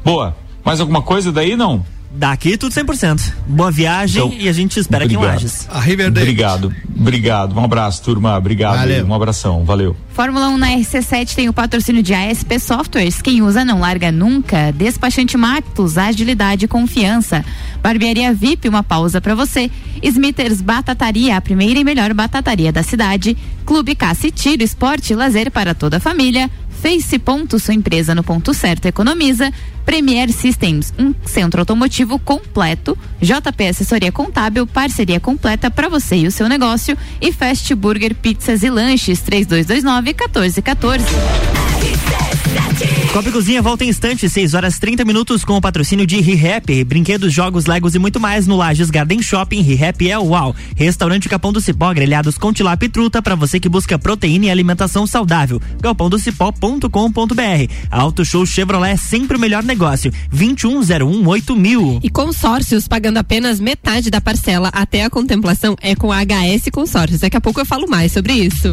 Boa, 0.04 0.36
mais 0.64 0.80
alguma 0.80 1.02
coisa 1.02 1.32
daí 1.32 1.56
não? 1.56 1.84
Daqui 2.14 2.56
tudo 2.56 2.72
100%. 2.72 3.32
Boa 3.46 3.70
viagem 3.70 4.22
Então, 4.22 4.38
e 4.38 4.48
a 4.48 4.52
gente 4.52 4.78
espera 4.78 5.04
aqui 5.04 5.14
em 5.14 5.16
obrigado. 5.16 5.42
Lages. 5.42 5.66
A 5.70 5.80
Riverdale. 5.80 6.28
Obrigado, 6.28 6.74
obrigado. 6.98 7.58
Um 7.58 7.64
abraço, 7.64 8.02
turma. 8.02 8.36
Obrigado. 8.36 8.76
Valeu. 8.78 9.06
Um 9.06 9.14
abração. 9.14 9.64
Valeu. 9.64 9.96
Fórmula 10.10 10.48
1 10.48 10.58
na 10.58 10.68
RC7 10.72 11.34
tem 11.34 11.48
o 11.48 11.54
patrocínio 11.54 12.02
de 12.02 12.12
ASP 12.12 12.58
Softwares. 12.60 13.22
Quem 13.22 13.40
usa 13.40 13.64
não 13.64 13.80
larga 13.80 14.12
nunca. 14.12 14.70
Despachante 14.72 15.38
Matos, 15.38 15.96
agilidade 15.96 16.66
e 16.66 16.68
confiança. 16.68 17.42
Barbearia 17.82 18.32
VIP, 18.34 18.68
uma 18.68 18.82
pausa 18.82 19.20
pra 19.20 19.34
você. 19.34 19.70
Smithers 20.02 20.60
Batataria, 20.60 21.36
a 21.36 21.40
primeira 21.40 21.80
e 21.80 21.84
melhor 21.84 22.12
batataria 22.12 22.70
da 22.70 22.82
cidade. 22.82 23.36
Clube 23.64 23.94
Caça 23.94 24.26
e 24.26 24.30
Tiro, 24.30 24.62
esporte 24.62 25.12
e 25.12 25.16
lazer 25.16 25.50
para 25.50 25.74
toda 25.74 25.96
a 25.96 26.00
família. 26.00 26.50
Face 26.82 27.16
Ponto, 27.20 27.60
sua 27.60 27.74
empresa 27.74 28.12
no 28.12 28.24
ponto 28.24 28.52
certo 28.52 28.86
economiza. 28.86 29.52
Premier 29.84 30.32
Systems, 30.32 30.92
um 30.98 31.14
centro 31.24 31.60
automotivo 31.60 32.18
completo. 32.18 32.98
JP 33.20 33.68
Assessoria 33.68 34.10
Contábil, 34.10 34.66
parceria 34.66 35.20
completa 35.20 35.70
para 35.70 35.88
você 35.88 36.16
e 36.16 36.26
o 36.26 36.32
seu 36.32 36.48
negócio. 36.48 36.98
E 37.20 37.30
Fast 37.30 37.72
Burger 37.76 38.16
Pizzas 38.16 38.64
e 38.64 38.68
Lanches, 38.68 39.20
3229 39.20 40.06
1414. 40.06 41.61
Copa 43.12 43.30
Cozinha 43.30 43.60
volta 43.60 43.84
em 43.84 43.88
instantes, 43.88 44.32
6 44.32 44.54
horas 44.54 44.78
30 44.78 45.04
minutos 45.04 45.44
com 45.44 45.54
o 45.54 45.60
patrocínio 45.60 46.06
de 46.06 46.18
ReHap, 46.20 46.82
brinquedos, 46.84 47.30
jogos, 47.30 47.66
legos 47.66 47.94
e 47.94 47.98
muito 47.98 48.18
mais 48.18 48.46
no 48.46 48.56
Lages 48.56 48.88
Garden 48.88 49.20
Shopping. 49.20 49.60
ReHap 49.60 50.08
é 50.08 50.18
uau. 50.18 50.56
Restaurante 50.74 51.28
Capão 51.28 51.52
do 51.52 51.60
Cipó, 51.60 51.92
grelhados 51.92 52.38
com 52.38 52.52
tilápia 52.54 52.86
e 52.86 52.88
truta 52.88 53.20
para 53.20 53.34
você 53.34 53.60
que 53.60 53.68
busca 53.68 53.98
proteína 53.98 54.46
e 54.46 54.50
alimentação 54.50 55.06
saudável. 55.06 55.60
galpãodocipó.com.br. 55.80 57.72
Auto 57.90 58.24
Show 58.24 58.46
Chevrolet, 58.46 58.96
sempre 58.96 59.36
o 59.36 59.40
melhor 59.40 59.62
negócio. 59.62 60.10
21018000. 60.34 61.56
mil. 61.56 62.00
E 62.02 62.08
consórcios 62.08 62.88
pagando 62.88 63.18
apenas 63.18 63.60
metade 63.60 64.10
da 64.10 64.20
parcela 64.20 64.70
até 64.72 65.04
a 65.04 65.10
contemplação 65.10 65.76
é 65.82 65.94
com 65.94 66.10
a 66.10 66.22
HS 66.24 66.70
Consórcios. 66.72 67.20
Daqui 67.20 67.36
a 67.36 67.40
pouco 67.40 67.60
eu 67.60 67.66
falo 67.66 67.86
mais 67.86 68.10
sobre 68.12 68.32
isso. 68.32 68.72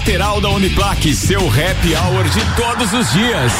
lateral 0.00 0.40
da 0.40 0.48
Uniplaque. 0.50 1.14
Seu 1.14 1.40
happy 1.40 1.94
hour 1.94 2.24
de 2.24 2.40
todos 2.56 2.92
os 2.92 3.12
dias. 3.12 3.52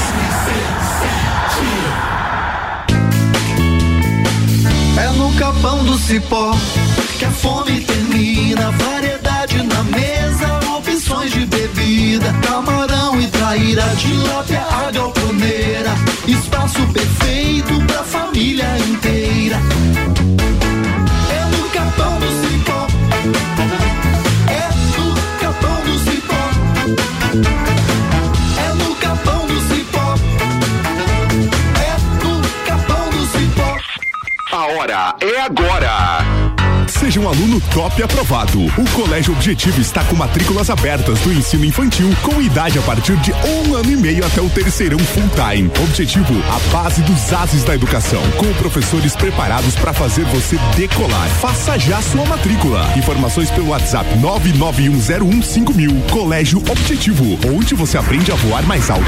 É 4.98 5.08
no 5.16 5.32
capão 5.34 5.84
do 5.84 5.98
cipó 5.98 6.56
que 7.18 7.24
a 7.26 7.30
fome 7.30 7.82
termina. 7.82 8.70
Variedade 8.70 9.62
na 9.62 9.82
mesa, 9.84 10.60
opções 10.76 11.30
de 11.30 11.44
bebida. 11.44 12.32
Camarão 12.42 13.20
e 13.20 13.26
traíra, 13.26 13.84
tilápia, 13.98 14.62
a 14.62 14.90
galponeira. 14.90 15.94
Espaço 16.26 16.80
perfeito 16.86 17.80
pra 17.86 18.02
família 18.02 18.66
inteira. 18.78 19.58
É 35.22 35.40
agora. 35.40 36.20
Seja 36.88 37.20
um 37.20 37.28
aluno 37.28 37.60
top 37.72 38.02
aprovado. 38.02 38.64
O 38.64 38.90
Colégio 38.92 39.32
Objetivo 39.34 39.80
está 39.80 40.02
com 40.04 40.16
matrículas 40.16 40.70
abertas 40.70 41.20
do 41.20 41.32
ensino 41.32 41.64
infantil 41.64 42.10
com 42.22 42.40
idade 42.40 42.78
a 42.78 42.82
partir 42.82 43.16
de 43.16 43.32
um 43.32 43.74
ano 43.74 43.92
e 43.92 43.96
meio 43.96 44.24
até 44.24 44.40
o 44.40 44.48
terceirão 44.48 44.98
full 44.98 45.28
time. 45.28 45.70
Objetivo, 45.84 46.34
a 46.48 46.58
base 46.72 47.02
dos 47.02 47.32
ases 47.32 47.64
da 47.64 47.74
educação, 47.74 48.22
com 48.32 48.52
professores 48.54 49.14
preparados 49.14 49.76
para 49.76 49.92
fazer 49.92 50.24
você 50.26 50.58
decolar. 50.76 51.28
Faça 51.40 51.78
já 51.78 52.00
sua 52.02 52.24
matrícula. 52.24 52.90
Informações 52.96 53.50
pelo 53.50 53.68
WhatsApp 53.68 54.08
991015000. 54.18 56.10
Colégio 56.10 56.58
Objetivo, 56.70 57.38
onde 57.54 57.74
você 57.74 57.98
aprende 57.98 58.32
a 58.32 58.34
voar 58.34 58.62
mais 58.66 58.90
alto. 58.90 59.04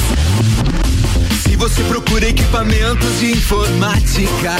Você 1.59 1.83
procura 1.83 2.27
equipamentos 2.27 3.19
de 3.19 3.33
informática, 3.33 4.55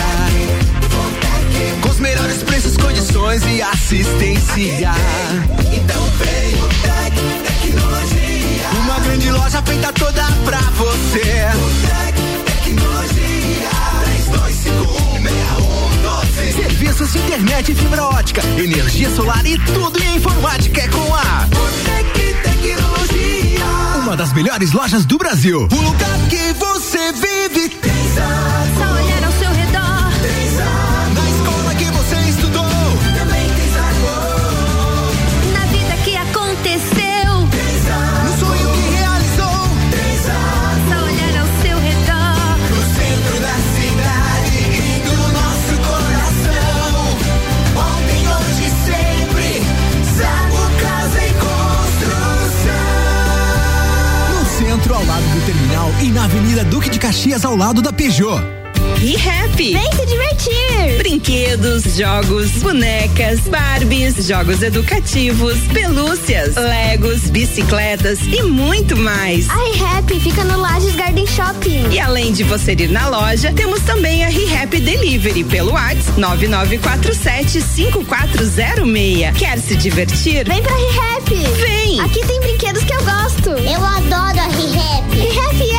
com 1.82 1.90
os 1.90 1.98
melhores 2.00 2.44
preços, 2.44 2.76
condições 2.76 3.42
e 3.48 3.62
assistência, 3.62 4.92
então 5.74 6.04
vem 6.18 6.56
o 6.62 6.68
Tec 6.84 7.16
Tecnologia. 7.48 8.70
Uma 8.84 9.00
grande 9.00 9.32
loja 9.32 9.62
feita 9.64 9.94
toda 9.94 10.24
pra 10.44 10.60
você. 10.60 11.48
Tec 11.88 12.16
Tecnologia. 12.46 13.70
32516112. 16.50 16.54
Serviços 16.54 17.14
de 17.14 17.20
internet 17.20 17.76
fibra 17.76 18.04
ótica, 18.04 18.42
energia 18.58 19.10
solar 19.16 19.46
e 19.46 19.58
tudo 19.60 20.04
em 20.04 20.18
informática 20.18 20.82
é 20.82 20.88
com 20.90 21.16
a 21.16 21.48
Botec 21.48 22.34
Tecnologia. 22.44 23.66
Uma 24.04 24.18
das 24.18 24.34
melhores 24.34 24.74
lojas 24.74 25.06
do 25.06 25.18
Brasil. 25.18 25.68
O 25.72 25.82
lugar 25.82 26.20
que 26.30 26.49
e 56.02 56.12
na 56.12 56.26
Avenida 56.26 56.64
Duque 56.64 56.90
de 56.90 56.98
Caxias, 56.98 57.44
ao 57.44 57.56
lado 57.56 57.82
da 57.82 57.92
Peugeot. 57.92 58.40
ReHap. 58.96 59.56
Vem 59.56 59.92
se 59.94 60.06
divertir! 60.06 60.98
Brinquedos, 60.98 61.84
jogos, 61.96 62.52
bonecas, 62.62 63.40
Barbies, 63.42 64.28
jogos 64.28 64.62
educativos, 64.62 65.58
pelúcias, 65.74 66.56
Legos, 66.56 67.30
bicicletas 67.30 68.20
e 68.24 68.44
muito 68.44 68.98
mais. 68.98 69.50
A 69.50 69.56
ReHap 69.56 70.20
fica 70.20 70.44
no 70.44 70.58
Lages 70.60 70.96
Garden 70.96 71.26
Shopping. 71.28 71.90
E 71.92 72.00
além 72.00 72.34
de 72.34 72.44
você 72.44 72.74
ir 72.74 72.90
na 72.90 73.08
loja, 73.08 73.54
temos 73.54 73.82
também 73.82 74.26
a 74.26 74.30
ReHap 74.30 74.78
Delivery 74.80 75.44
pelo 75.46 75.74
WhatsApp 75.74 76.20
9947 76.20 77.62
5406. 77.62 79.38
Quer 79.38 79.60
se 79.60 79.76
divertir? 79.76 80.46
Vem 80.46 80.62
pra 80.62 80.76
ReHap! 80.76 81.30
Vem! 81.58 82.02
Aqui 82.02 82.26
tem 82.26 82.40
brinquedos 82.42 82.84
que 82.84 82.94
eu 82.94 83.04
gosto. 83.04 83.50
Eu 83.50 83.84
adoro 83.84 84.40
a 84.40 84.48
ReHap. 84.48 85.18
ReHap 85.18 85.72
é! 85.72 85.79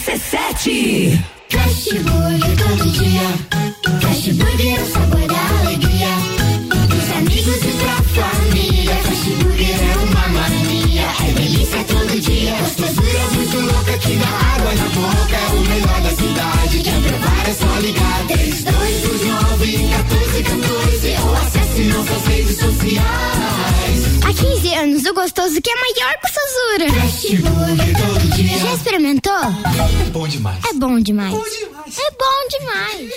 RC7 0.00 1.22
Fast 1.50 1.92
Burger 1.98 2.56
todo 2.56 2.90
dia. 2.90 3.20
Fast 4.00 4.32
Burger 4.32 4.78
é 4.78 4.82
o 4.82 4.86
sabor 4.86 5.29
3229-1414 18.62 21.16
acesse 21.42 21.82
nossas 21.84 22.24
redes 22.26 22.56
sociais. 22.56 23.00
Há 24.24 24.32
15 24.32 24.74
anos, 24.74 25.04
o 25.06 25.14
gostoso 25.14 25.60
que 25.62 25.70
é 25.70 25.74
maior 25.74 26.14
por 26.20 26.30
Sazura. 26.30 26.86
Cast 27.00 27.36
Já 28.58 28.72
experimentou? 28.74 29.32
É 29.34 30.10
bom 30.10 30.26
demais. 30.28 30.64
É 30.64 30.72
bom 30.74 31.00
demais. 31.00 31.34
É 31.34 31.38
bom 31.38 31.44
demais. 31.48 31.98
É 31.98 32.10
bom 32.18 32.48
demais. 32.50 33.10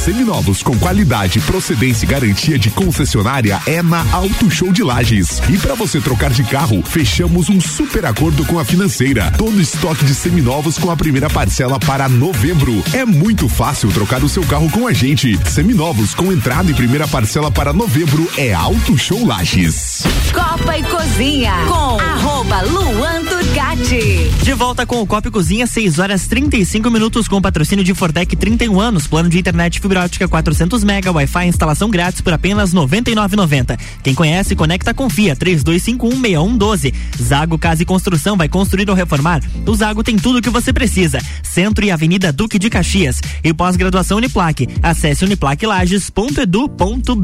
Seminovos 0.00 0.62
com 0.62 0.78
qualidade, 0.78 1.40
procedência 1.40 2.06
e 2.06 2.08
garantia 2.08 2.58
de 2.58 2.70
concessionária 2.70 3.60
é 3.66 3.82
na 3.82 4.02
Auto 4.12 4.50
Show 4.50 4.72
de 4.72 4.82
Lages. 4.82 5.42
E 5.50 5.58
para 5.58 5.74
você 5.74 6.00
trocar 6.00 6.30
de 6.30 6.42
carro, 6.42 6.82
fechamos 6.82 7.50
um 7.50 7.60
super 7.60 8.06
acordo 8.06 8.42
com 8.46 8.58
a 8.58 8.64
financeira. 8.64 9.30
Todo 9.36 9.60
estoque 9.60 10.06
de 10.06 10.14
seminovos 10.14 10.78
com 10.78 10.90
a 10.90 10.96
primeira 10.96 11.28
parcela 11.28 11.78
para 11.78 12.08
novembro. 12.08 12.82
É 12.94 13.04
muito 13.04 13.46
fácil 13.46 13.92
trocar 13.92 14.24
o 14.24 14.28
seu 14.28 14.42
carro 14.44 14.70
com 14.70 14.86
a 14.86 14.92
gente. 14.94 15.38
Seminovos 15.46 16.14
com 16.14 16.32
entrada 16.32 16.70
e 16.70 16.74
primeira 16.74 17.06
parcela 17.06 17.50
para 17.50 17.70
novembro 17.70 18.26
é 18.38 18.54
Auto 18.54 18.96
Show 18.96 19.26
Lages. 19.26 20.04
Copa 20.32 20.78
e 20.78 20.82
Cozinha 20.82 21.52
com 21.68 22.00
arroba 22.00 22.62
Luan 22.62 23.22
Turcati. 23.50 24.30
De 24.44 24.54
volta 24.54 24.86
com 24.86 25.02
o 25.02 25.06
Copa 25.06 25.28
e 25.28 25.30
Cozinha, 25.30 25.66
6 25.66 25.98
horas 25.98 26.28
35 26.28 26.88
minutos 26.88 27.26
com 27.26 27.42
patrocínio 27.42 27.84
de 27.84 27.92
Fortec 27.94 28.36
31 28.36 28.80
anos, 28.80 29.08
plano 29.08 29.28
de 29.28 29.38
internet 29.38 29.80
fibra 29.80 30.04
ótica 30.04 30.28
400 30.28 30.84
mega, 30.84 31.10
Wi-Fi 31.10 31.48
instalação 31.48 31.90
grátis 31.90 32.20
por 32.20 32.32
apenas 32.32 32.72
99,90. 32.72 33.76
Quem 34.04 34.14
conhece, 34.14 34.54
conecta, 34.54 34.94
confia. 34.94 35.34
32516112. 35.34 36.94
Zago 37.20 37.58
Casa 37.58 37.82
e 37.82 37.86
Construção 37.86 38.36
vai 38.36 38.48
construir 38.48 38.88
ou 38.88 38.94
reformar. 38.94 39.42
O 39.66 39.74
Zago 39.74 40.04
tem 40.04 40.16
tudo 40.16 40.38
o 40.38 40.42
que 40.42 40.50
você 40.50 40.72
precisa. 40.72 41.18
Centro 41.42 41.84
e 41.84 41.90
Avenida 41.90 42.32
Duque 42.32 42.58
de 42.58 42.70
Caxias. 42.70 43.20
E 43.42 43.52
pós-graduação 43.52 44.18
Uniplaque. 44.18 44.68
Acesse 44.82 45.24
uniplaquelages.edu.br. 45.24 47.16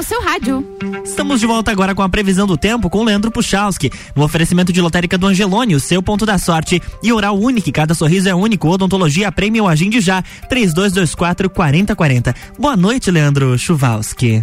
no 0.00 0.04
seu 0.04 0.22
rádio. 0.22 0.66
Estamos 1.04 1.40
de 1.40 1.46
volta 1.46 1.70
agora 1.70 1.94
com 1.94 2.00
a 2.00 2.08
previsão 2.08 2.46
do 2.46 2.56
tempo 2.56 2.88
com 2.88 3.04
Leandro 3.04 3.30
Puchalski, 3.30 3.92
no 4.16 4.24
oferecimento 4.24 4.72
de 4.72 4.80
lotérica 4.80 5.18
do 5.18 5.26
Angelone, 5.26 5.74
o 5.74 5.80
seu 5.80 6.02
ponto 6.02 6.24
da 6.24 6.38
sorte. 6.38 6.82
E 7.02 7.12
oral 7.12 7.38
único, 7.38 7.70
cada 7.70 7.92
sorriso 7.92 8.26
é 8.26 8.34
único. 8.34 8.66
Odontologia 8.70 9.30
prêmio 9.30 9.68
agende 9.68 10.00
já, 10.00 10.22
3224 10.48 11.50
4040. 11.50 12.34
Boa 12.58 12.78
noite, 12.78 13.10
Leandro 13.10 13.58
Chuvalski. 13.58 14.40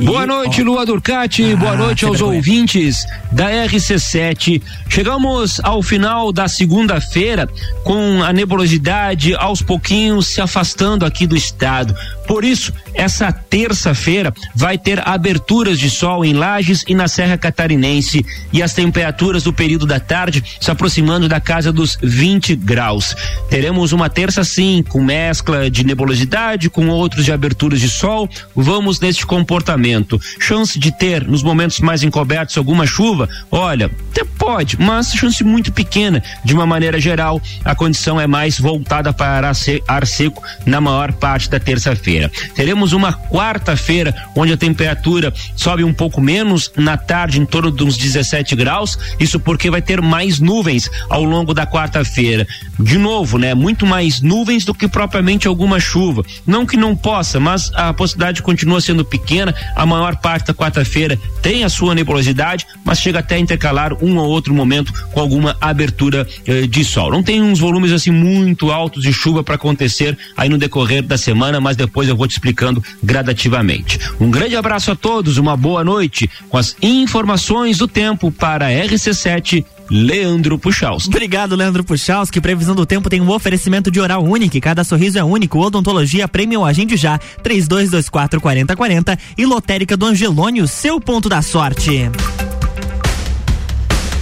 Boa 0.00 0.26
noite, 0.26 0.62
Lua 0.62 0.84
Durcati. 0.84 1.52
Ah, 1.52 1.56
Boa 1.56 1.76
noite 1.76 2.04
aos 2.04 2.18
vergonha. 2.18 2.36
ouvintes 2.38 3.06
da 3.30 3.48
RC7. 3.48 4.60
Chegamos 4.88 5.60
ao 5.62 5.82
final 5.82 6.32
da 6.32 6.48
segunda-feira 6.48 7.48
com 7.84 8.22
a 8.22 8.32
nebulosidade 8.32 9.34
aos 9.36 9.62
pouquinhos 9.62 10.26
se 10.26 10.40
afastando 10.40 11.06
aqui 11.06 11.26
do 11.28 11.36
estado. 11.36 11.94
Por 12.26 12.44
isso, 12.44 12.72
essa 12.94 13.32
terça-feira 13.32 14.32
vai 14.54 14.78
ter 14.78 15.06
aberturas 15.06 15.78
de 15.78 15.90
sol 15.90 16.24
em 16.24 16.32
Lages 16.32 16.84
e 16.88 16.94
na 16.94 17.06
Serra 17.08 17.36
Catarinense 17.36 18.24
e 18.52 18.62
as 18.62 18.72
temperaturas 18.72 19.42
do 19.42 19.52
período 19.52 19.86
da 19.86 20.00
tarde 20.00 20.42
se 20.60 20.70
aproximando 20.70 21.28
da 21.28 21.40
casa 21.40 21.72
dos 21.72 21.98
20 22.02 22.56
graus. 22.56 23.14
Teremos 23.50 23.92
uma 23.92 24.08
terça 24.08 24.42
sim, 24.44 24.82
com 24.88 25.02
mescla 25.02 25.70
de 25.70 25.84
nebulosidade, 25.84 26.70
com 26.70 26.88
outros 26.88 27.24
de 27.24 27.32
aberturas 27.32 27.80
de 27.80 27.88
sol. 27.88 28.28
Vamos 28.54 29.00
neste 29.00 29.26
comportamento. 29.26 30.20
Chance 30.40 30.78
de 30.78 30.90
ter, 30.96 31.26
nos 31.26 31.42
momentos 31.42 31.80
mais 31.80 32.02
encobertos, 32.02 32.56
alguma 32.56 32.86
chuva? 32.86 33.28
Olha, 33.50 33.90
até 34.12 34.24
pode, 34.24 34.78
mas 34.80 35.12
chance 35.12 35.42
muito 35.44 35.72
pequena. 35.72 36.22
De 36.44 36.54
uma 36.54 36.66
maneira 36.66 36.98
geral, 37.00 37.40
a 37.64 37.74
condição 37.74 38.20
é 38.20 38.26
mais 38.26 38.58
voltada 38.58 39.12
para 39.12 39.48
ar 39.48 39.54
se- 39.54 39.82
ar 39.86 40.06
seco 40.06 40.42
na 40.64 40.80
maior 40.80 41.12
parte 41.12 41.50
da 41.50 41.58
terça-feira. 41.60 42.13
Teremos 42.54 42.92
uma 42.92 43.12
quarta-feira 43.12 44.14
onde 44.34 44.52
a 44.52 44.56
temperatura 44.56 45.32
sobe 45.56 45.84
um 45.84 45.92
pouco 45.92 46.20
menos, 46.20 46.70
na 46.76 46.96
tarde 46.96 47.40
em 47.40 47.46
torno 47.46 47.70
de 47.70 47.84
uns 47.84 47.96
17 47.96 48.54
graus. 48.56 48.98
Isso 49.18 49.38
porque 49.40 49.70
vai 49.70 49.82
ter 49.82 50.00
mais 50.00 50.38
nuvens 50.38 50.90
ao 51.08 51.24
longo 51.24 51.54
da 51.54 51.66
quarta-feira. 51.66 52.46
De 52.78 52.98
novo, 52.98 53.38
né? 53.38 53.54
Muito 53.54 53.86
mais 53.86 54.20
nuvens 54.20 54.64
do 54.64 54.74
que 54.74 54.88
propriamente 54.88 55.46
alguma 55.46 55.78
chuva. 55.78 56.24
Não 56.46 56.66
que 56.66 56.76
não 56.76 56.96
possa, 56.96 57.38
mas 57.38 57.70
a 57.74 57.92
possibilidade 57.92 58.42
continua 58.42 58.80
sendo 58.80 59.04
pequena. 59.04 59.54
A 59.74 59.86
maior 59.86 60.16
parte 60.16 60.48
da 60.48 60.54
quarta-feira 60.54 61.18
tem 61.42 61.64
a 61.64 61.68
sua 61.68 61.94
nebulosidade, 61.94 62.66
mas 62.84 62.98
chega 62.98 63.20
até 63.20 63.36
a 63.36 63.38
intercalar 63.38 63.92
um 64.02 64.16
ou 64.18 64.28
outro 64.28 64.54
momento 64.54 64.92
com 65.12 65.20
alguma 65.20 65.56
abertura 65.60 66.26
eh, 66.46 66.66
de 66.66 66.84
sol. 66.84 67.10
Não 67.10 67.22
tem 67.22 67.42
uns 67.42 67.58
volumes 67.58 67.92
assim 67.92 68.10
muito 68.10 68.70
altos 68.70 69.02
de 69.02 69.12
chuva 69.12 69.42
para 69.42 69.54
acontecer 69.54 70.16
aí 70.36 70.48
no 70.48 70.58
decorrer 70.58 71.02
da 71.02 71.16
semana, 71.16 71.60
mas 71.60 71.76
depois 71.76 72.03
eu 72.08 72.16
vou 72.16 72.26
te 72.26 72.32
explicando 72.32 72.82
gradativamente. 73.02 73.98
Um 74.20 74.30
grande 74.30 74.56
abraço 74.56 74.90
a 74.90 74.96
todos, 74.96 75.38
uma 75.38 75.56
boa 75.56 75.84
noite 75.84 76.28
com 76.48 76.56
as 76.56 76.76
informações 76.82 77.78
do 77.78 77.88
tempo 77.88 78.30
para 78.30 78.66
a 78.66 78.70
RC7 78.70 79.64
Leandro 79.90 80.58
Puchalski. 80.58 81.08
Obrigado, 81.08 81.54
Leandro 81.54 81.84
Puchalski. 81.84 82.40
Previsão 82.40 82.74
do 82.74 82.86
tempo 82.86 83.10
tem 83.10 83.20
um 83.20 83.30
oferecimento 83.30 83.90
de 83.90 84.00
oral 84.00 84.24
único. 84.24 84.58
Cada 84.60 84.82
sorriso 84.82 85.18
é 85.18 85.24
único. 85.24 85.58
Odontologia 85.58 86.26
Prêmio 86.26 86.64
Agende 86.64 86.96
Já. 86.96 87.18
3224 87.42 88.40
4040 88.40 89.18
e 89.36 89.44
Lotérica 89.44 89.96
do 89.96 90.06
Angelone, 90.06 90.62
o 90.62 90.68
seu 90.68 91.00
ponto 91.00 91.28
da 91.28 91.42
sorte. 91.42 92.10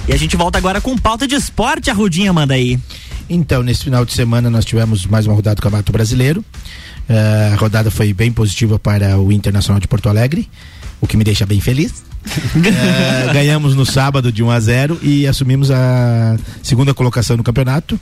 E 0.08 0.12
a 0.12 0.16
gente 0.16 0.36
volta 0.36 0.58
agora 0.58 0.80
com 0.80 0.96
pauta 0.98 1.28
de 1.28 1.36
esporte. 1.36 1.90
A 1.90 1.94
Rudinha 1.94 2.32
manda 2.32 2.54
aí. 2.54 2.78
Então, 3.30 3.62
nesse 3.62 3.84
final 3.84 4.04
de 4.04 4.12
semana 4.12 4.50
nós 4.50 4.64
tivemos 4.64 5.06
mais 5.06 5.26
uma 5.26 5.34
rodada 5.34 5.56
do 5.56 5.62
Campeonato 5.62 5.92
Brasileiro. 5.92 6.44
Eh, 7.12 7.50
a 7.52 7.56
rodada 7.56 7.90
foi 7.90 8.14
bem 8.14 8.32
positiva 8.32 8.78
para 8.78 9.18
o 9.18 9.30
Internacional 9.30 9.78
de 9.78 9.86
Porto 9.86 10.08
Alegre, 10.08 10.48
o 10.98 11.06
que 11.06 11.14
me 11.14 11.24
deixa 11.24 11.44
bem 11.44 11.60
feliz. 11.60 12.02
Eh, 12.54 13.32
ganhamos 13.32 13.74
no 13.74 13.84
sábado 13.84 14.30
de 14.30 14.42
1 14.42 14.50
a 14.50 14.60
0 14.60 14.98
e 15.02 15.26
assumimos 15.26 15.70
a 15.70 16.36
segunda 16.62 16.94
colocação 16.94 17.36
no 17.36 17.42
campeonato. 17.42 17.98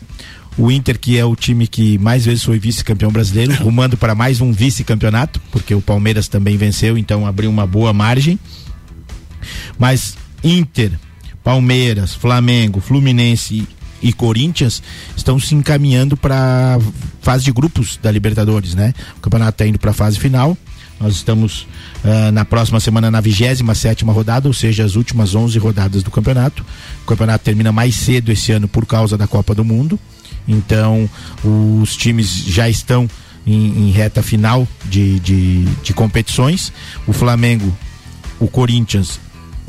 O 0.59 0.71
Inter, 0.71 0.99
que 0.99 1.17
é 1.19 1.25
o 1.25 1.35
time 1.35 1.67
que 1.67 1.97
mais 1.99 2.27
vezes 2.27 2.45
foi 2.45 2.59
vice-campeão 2.59 3.11
brasileiro, 3.11 3.55
rumando 3.65 3.97
para 3.97 4.15
mais 4.15 4.41
um 4.41 4.53
vice-campeonato, 4.53 5.41
porque 5.51 5.75
o 5.75 5.81
Palmeiras 5.81 6.29
também 6.29 6.57
venceu, 6.57 6.99
então 6.99 7.27
abriu 7.27 7.51
uma 7.51 7.67
boa 7.67 7.93
margem. 7.93 8.39
Mas 9.79 10.17
Inter, 10.45 10.93
Palmeiras, 11.43 12.15
Flamengo, 12.15 12.81
Fluminense 12.81 13.67
e, 14.03 14.13
Corinthians 14.13 14.83
estão 15.17 15.39
se 15.39 15.55
encaminhando 15.55 16.17
para 16.17 16.79
fase 17.21 17.45
de 17.45 17.53
grupos 17.53 17.99
da 18.03 18.11
Libertadores, 18.11 18.75
né? 18.75 18.95
O 19.17 19.21
campeonato 19.21 19.53
está 19.53 19.67
indo 19.67 19.79
para 19.79 19.91
a 19.91 19.95
fase 19.95 20.19
final. 20.19 20.57
Nós 21.01 21.15
estamos 21.15 21.67
ah, 22.05 22.31
na 22.31 22.45
próxima 22.45 22.79
semana 22.79 23.11
na 23.11 23.21
27 23.21 23.65
sétima 23.75 24.13
rodada, 24.13 24.47
ou 24.49 24.53
seja, 24.53 24.85
as 24.85 24.97
últimas 24.97 25.35
11 25.35 25.59
rodadas 25.59 26.03
do 26.03 26.11
campeonato. 26.11 26.65
O 27.03 27.07
campeonato 27.07 27.45
termina 27.45 27.73
mais 27.73 27.95
cedo 27.95 28.31
esse 28.31 28.53
ano 28.53 28.69
por 28.69 28.85
causa 28.85 29.17
da 29.17 29.27
Copa 29.27 29.55
do 29.55 29.65
Mundo. 29.65 29.99
Então, 30.47 31.09
os 31.43 31.97
times 31.97 32.29
já 32.47 32.69
estão 32.69 33.09
em, 33.47 33.89
em 33.89 33.91
reta 33.91 34.23
final 34.23 34.69
de, 34.85 35.19
de, 35.21 35.65
de 35.83 35.95
competições. 35.95 36.73
O 37.07 37.13
Flamengo, 37.13 37.75
o 38.39 38.47
Corinthians 38.47 39.19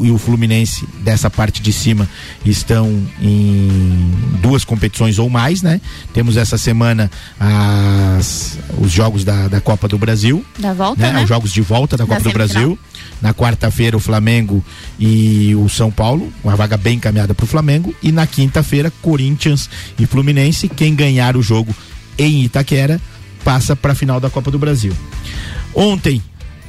e 0.06 0.12
o 0.12 0.18
Fluminense 0.18 0.88
dessa 1.00 1.30
parte 1.30 1.62
de 1.62 1.72
cima 1.72 2.08
estão 2.46 2.88
em 3.22 4.12
duas 4.42 4.66
competições 4.66 5.20
ou 5.20 5.30
mais, 5.30 5.62
né? 5.62 5.80
Temos 6.14 6.38
essa 6.38 6.58
semana 6.58 7.10
as, 7.40 8.58
os 8.80 8.92
jogos 8.92 9.24
da, 9.24 9.48
da 9.48 9.62
Copa 9.62 9.88
do 9.88 9.98
Brasil. 9.98 10.46
Da 10.60 10.74
volta, 10.74 11.02
né? 11.02 11.14
né? 11.14 11.24
Os 11.24 11.30
jogos 11.30 11.52
de 11.52 11.62
volta 11.62 11.98
da 11.98 12.06
Da 12.06 12.16
Copa 12.16 12.30
do. 12.30 12.34
Brasil. 12.34 12.78
Na 13.22 13.34
quarta-feira, 13.34 13.96
o 13.96 14.00
Flamengo 14.00 14.64
e 15.00 15.56
o 15.56 15.70
São 15.70 15.92
Paulo, 15.92 16.32
uma 16.44 16.56
vaga 16.56 16.76
bem 16.76 16.96
encaminhada 16.96 17.36
para 17.36 17.44
o 17.44 17.48
Flamengo. 17.48 17.94
E 18.02 18.12
na 18.12 18.26
quinta-feira, 18.26 18.92
Corinthians 19.02 19.70
e 20.00 20.06
Fluminense. 20.06 20.68
Quem 20.68 20.96
ganhar 20.96 21.38
o 21.38 21.42
jogo 21.42 21.76
em 22.18 22.44
Itaquera 22.44 23.00
passa 23.44 23.76
para 23.76 23.94
a 23.94 23.96
final 23.96 24.20
da 24.20 24.30
Copa 24.30 24.50
do 24.50 24.60
Brasil. 24.60 24.94
Ontem. 25.74 26.22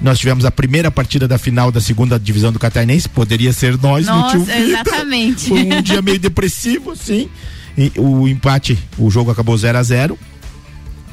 Nós 0.02 0.18
tivemos 0.18 0.44
a 0.44 0.50
primeira 0.50 0.90
partida 0.90 1.28
da 1.28 1.38
final 1.38 1.70
da 1.70 1.80
segunda 1.80 2.18
divisão 2.18 2.52
do 2.52 2.58
Catarinense. 2.58 3.08
Poderia 3.08 3.52
ser 3.52 3.78
nós 3.78 4.06
no 4.06 4.12
Nossa, 4.12 4.36
Tio 4.36 4.50
exatamente. 4.50 5.48
Foi 5.48 5.62
um 5.62 5.80
dia 5.80 6.02
meio 6.02 6.18
depressivo, 6.18 6.96
sim. 6.96 7.28
E 7.78 7.92
o 7.96 8.26
empate, 8.26 8.78
o 8.98 9.10
jogo 9.10 9.30
acabou 9.30 9.56
0 9.56 9.78
a 9.78 9.82
0 9.82 10.18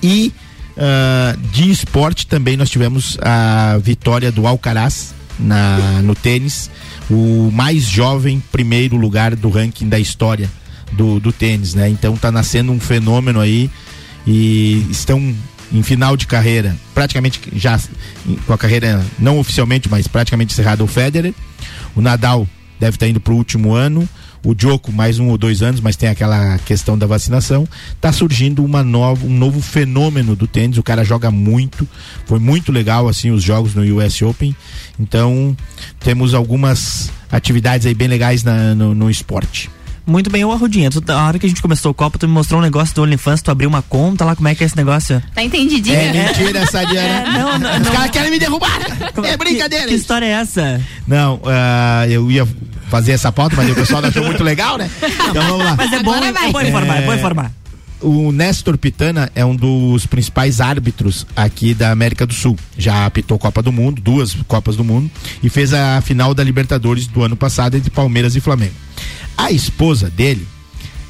E 0.01 0.33
ah, 0.79 1.35
de 1.51 1.69
esporte 1.69 2.25
também 2.25 2.55
nós 2.55 2.69
tivemos 2.69 3.17
a 3.21 3.77
vitória 3.83 4.31
do 4.31 4.47
Alcaraz 4.47 5.13
na, 5.37 6.01
no 6.01 6.15
tênis, 6.15 6.69
o 7.09 7.51
mais 7.51 7.83
jovem 7.83 8.41
primeiro 8.49 8.95
lugar 8.95 9.35
do 9.35 9.49
ranking 9.49 9.89
da 9.89 9.99
história 9.99 10.49
do, 10.93 11.19
do 11.19 11.33
tênis, 11.33 11.73
né? 11.73 11.89
Então 11.89 12.15
tá 12.15 12.31
nascendo 12.31 12.71
um 12.71 12.79
fenômeno 12.79 13.41
aí 13.41 13.69
e 14.25 14.85
estão 14.89 15.33
em 15.71 15.83
final 15.83 16.17
de 16.17 16.25
carreira, 16.27 16.75
praticamente 16.93 17.39
já 17.53 17.79
com 18.45 18.53
a 18.53 18.57
carreira 18.57 19.05
não 19.19 19.37
oficialmente, 19.39 19.87
mas 19.89 20.07
praticamente 20.07 20.53
encerrada 20.53 20.83
o 20.83 20.87
Federer. 20.87 21.33
O 21.95 22.01
Nadal 22.01 22.47
deve 22.79 22.95
estar 22.95 23.07
indo 23.07 23.19
para 23.19 23.33
o 23.33 23.35
último 23.37 23.73
ano. 23.73 24.07
O 24.41 24.55
Djoko 24.55 24.89
mais 24.89 25.19
um 25.19 25.27
ou 25.27 25.37
dois 25.37 25.61
anos, 25.61 25.81
mas 25.81 25.97
tem 25.97 26.07
aquela 26.07 26.57
questão 26.59 26.97
da 26.97 27.05
vacinação. 27.05 27.67
Tá 27.99 28.09
surgindo 28.13 28.63
uma 28.63 28.81
nova, 28.81 29.25
um 29.25 29.37
novo 29.37 29.59
fenômeno 29.61 30.33
do 30.33 30.47
tênis. 30.47 30.77
O 30.77 30.83
cara 30.83 31.03
joga 31.03 31.29
muito. 31.29 31.85
Foi 32.25 32.39
muito 32.39 32.71
legal 32.71 33.09
assim 33.09 33.31
os 33.31 33.43
jogos 33.43 33.75
no 33.75 33.83
US 33.97 34.21
Open. 34.21 34.55
Então 34.97 35.55
temos 35.99 36.33
algumas 36.33 37.11
atividades 37.29 37.85
aí 37.85 37.93
bem 37.93 38.07
legais 38.07 38.41
na- 38.41 38.73
no, 38.73 38.95
no 38.95 39.09
esporte. 39.09 39.69
Muito 40.09 40.29
bem, 40.29 40.43
ô 40.43 40.51
Arrudinha, 40.51 40.89
tu, 40.89 41.03
a 41.07 41.27
hora 41.27 41.37
que 41.37 41.45
a 41.45 41.49
gente 41.49 41.61
começou 41.61 41.91
o 41.91 41.93
Copa, 41.93 42.17
tu 42.17 42.27
me 42.27 42.33
mostrou 42.33 42.59
um 42.59 42.63
negócio 42.63 42.95
do 42.95 43.03
OnlyFans, 43.03 43.43
tu 43.43 43.51
abriu 43.51 43.69
uma 43.69 43.83
conta 43.83 44.25
lá, 44.25 44.35
como 44.35 44.47
é 44.47 44.55
que 44.55 44.63
é 44.63 44.65
esse 44.65 44.75
negócio? 44.75 45.21
Tá 45.35 45.43
entendidinho? 45.43 45.95
É 45.95 46.11
mentira 46.11 46.59
essa 46.59 46.83
Diana. 46.83 47.09
É, 47.29 47.31
não, 47.31 47.59
não, 47.59 47.71
Os 47.71 47.79
não. 47.85 47.91
caras 47.91 48.11
querem 48.11 48.31
me 48.31 48.39
derrubar. 48.39 48.79
É 49.23 49.37
brincadeira. 49.37 49.85
Que, 49.85 49.89
que 49.91 49.95
história 49.95 50.25
é 50.25 50.29
essa? 50.29 50.81
Não, 51.07 51.39
ah, 51.45 52.05
eu 52.07 52.29
ia 52.31 52.47
fazer 52.89 53.11
essa 53.11 53.31
pauta, 53.31 53.55
mas 53.55 53.69
o 53.69 53.75
pessoal 53.75 54.03
achou 54.03 54.23
muito 54.23 54.43
legal, 54.43 54.77
né? 54.77 54.89
Então 55.29 55.43
vamos 55.47 55.65
lá. 55.65 55.75
Mas 55.75 55.93
é 55.93 56.03
bom, 56.03 56.15
é 56.15 56.51
bom 56.51 56.61
informar, 56.61 56.97
é 56.97 57.05
bom 57.05 57.13
informar. 57.13 57.51
O 58.01 58.31
Néstor 58.31 58.77
Pitana 58.77 59.29
é 59.35 59.43
um 59.43 59.55
dos 59.55 60.05
principais 60.05 60.61
árbitros 60.61 61.27
aqui 61.35 61.73
da 61.73 61.91
América 61.91 62.25
do 62.25 62.33
Sul. 62.33 62.55
Já 62.77 63.05
apitou 63.05 63.37
Copa 63.37 63.61
do 63.61 63.71
Mundo, 63.71 64.01
duas 64.01 64.33
Copas 64.47 64.75
do 64.77 64.83
Mundo, 64.83 65.09
e 65.43 65.49
fez 65.49 65.73
a 65.73 65.99
final 66.01 66.33
da 66.33 66.43
Libertadores 66.43 67.07
do 67.07 67.23
ano 67.23 67.35
passado 67.35 67.75
entre 67.75 67.89
Palmeiras 67.89 68.35
e 68.35 68.39
Flamengo. 68.39 68.73
A 69.37 69.51
esposa 69.51 70.09
dele, 70.09 70.47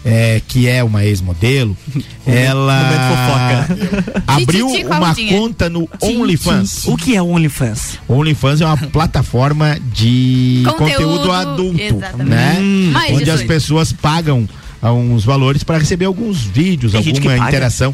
é, 0.04 0.42
que 0.48 0.68
é 0.68 0.84
uma 0.84 1.06
ex-modelo, 1.06 1.78
ela 2.26 3.68
abriu 4.26 4.68
uma 4.68 5.16
conta 5.30 5.70
no 5.70 5.88
OnlyFans. 6.02 6.88
O 6.88 6.98
que 6.98 7.16
é 7.16 7.22
OnlyFans? 7.22 8.00
OnlyFans 8.08 8.62
é 8.62 8.66
uma 8.66 8.78
plataforma 8.90 9.78
de 9.94 10.64
conteúdo, 10.66 11.20
Conteúdo, 11.20 11.32
adulto, 11.32 11.82
exatamente. 11.82 12.30
né? 12.30 12.58
Hum. 12.60 12.90
Mais 12.94 13.12
Onde 13.14 13.30
as 13.30 13.42
18. 13.42 13.48
pessoas 13.48 13.94
pagam 13.94 14.50
uns 14.84 15.26
valores 15.26 15.64
para 15.64 15.78
receber 15.78 16.06
alguns 16.06 16.42
vídeos, 16.42 16.94
Tem 16.94 17.02
alguma 17.14 17.38
interação. 17.48 17.94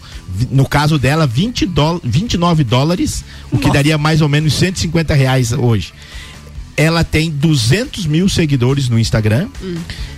No 0.51 0.67
caso 0.67 0.97
dela, 0.99 1.25
20 1.25 1.65
dó 1.65 1.99
29 2.03 2.63
dólares, 2.63 3.23
o 3.51 3.57
que 3.57 3.71
daria 3.71 3.97
mais 3.97 4.21
ou 4.21 4.29
menos 4.29 4.53
150 4.53 5.13
reais 5.13 5.51
hoje. 5.51 5.93
Ela 6.77 7.03
tem 7.03 7.31
200 7.31 8.05
mil 8.05 8.27
seguidores 8.27 8.89
no 8.89 8.99
Instagram 8.99 9.47
Hum. 9.63 9.75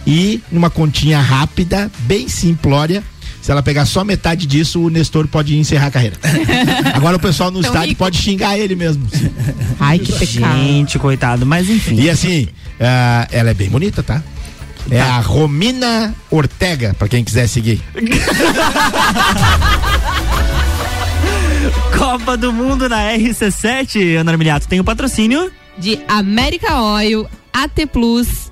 e 0.07 0.41
numa 0.51 0.70
continha 0.70 1.22
rápida, 1.22 1.91
bem 1.99 2.28
simplória. 2.28 3.03
Se 3.41 3.51
ela 3.51 3.61
pegar 3.63 3.86
só 3.86 4.03
metade 4.03 4.45
disso, 4.45 4.82
o 4.82 4.89
Nestor 4.89 5.28
pode 5.28 5.55
encerrar 5.55 5.88
a 5.88 5.91
carreira. 5.91 6.18
Agora 6.93 7.15
o 7.15 7.20
pessoal 7.20 7.49
no 7.51 7.61
Tão 7.61 7.70
estádio 7.70 7.89
rico. 7.89 7.99
pode 7.99 8.18
xingar 8.18 8.57
ele 8.57 8.76
mesmo. 8.76 9.07
Ai, 9.80 9.99
que 9.99 10.11
pecado. 10.11 10.57
Gente, 10.57 10.99
coitado, 10.99 11.45
mas 11.45 11.70
enfim. 11.70 11.95
E 12.01 12.09
assim, 12.09 12.47
ah, 12.82 13.26
ela 13.32 13.51
é 13.51 13.53
bem 13.53 13.70
bonita, 13.70 14.01
tá? 14.03 14.22
É 14.89 15.01
a 15.01 15.19
Romina 15.19 16.15
Ortega, 16.29 16.95
pra 16.97 17.07
quem 17.07 17.23
quiser 17.23 17.47
seguir. 17.47 17.81
Copa 21.97 22.38
do 22.38 22.53
Mundo 22.53 22.88
na 22.88 23.11
RC7, 23.13 24.17
Ana 24.17 24.31
Armiliato, 24.31 24.67
tem 24.67 24.79
o 24.79 24.83
patrocínio. 24.83 25.51
De 25.77 25.99
América 26.07 26.81
Oil, 26.81 27.27
AT 27.53 27.85
Plus. 27.91 28.47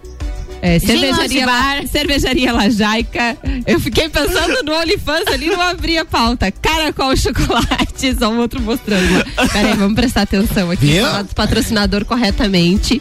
É, 0.61 0.79
cervejaria, 0.79 1.45
La, 1.45 1.87
cervejaria 1.87 2.51
Lajaica. 2.51 3.37
Eu 3.67 3.79
fiquei 3.79 4.09
pensando 4.09 4.63
no 4.63 4.73
OnlyFans 4.73 5.27
ali, 5.27 5.47
não 5.47 5.61
abri 5.61 5.97
a 5.97 6.05
pauta. 6.05 6.51
Caracol 6.51 7.15
Chocolate, 7.15 8.15
só 8.17 8.29
um 8.29 8.39
outro 8.39 8.59
mostrando. 8.61 9.23
Peraí, 9.53 9.73
vamos 9.75 9.93
prestar 9.93 10.23
atenção 10.23 10.71
aqui. 10.71 10.99
Falar 10.99 11.21
do 11.21 11.35
patrocinador 11.35 12.03
corretamente. 12.05 12.99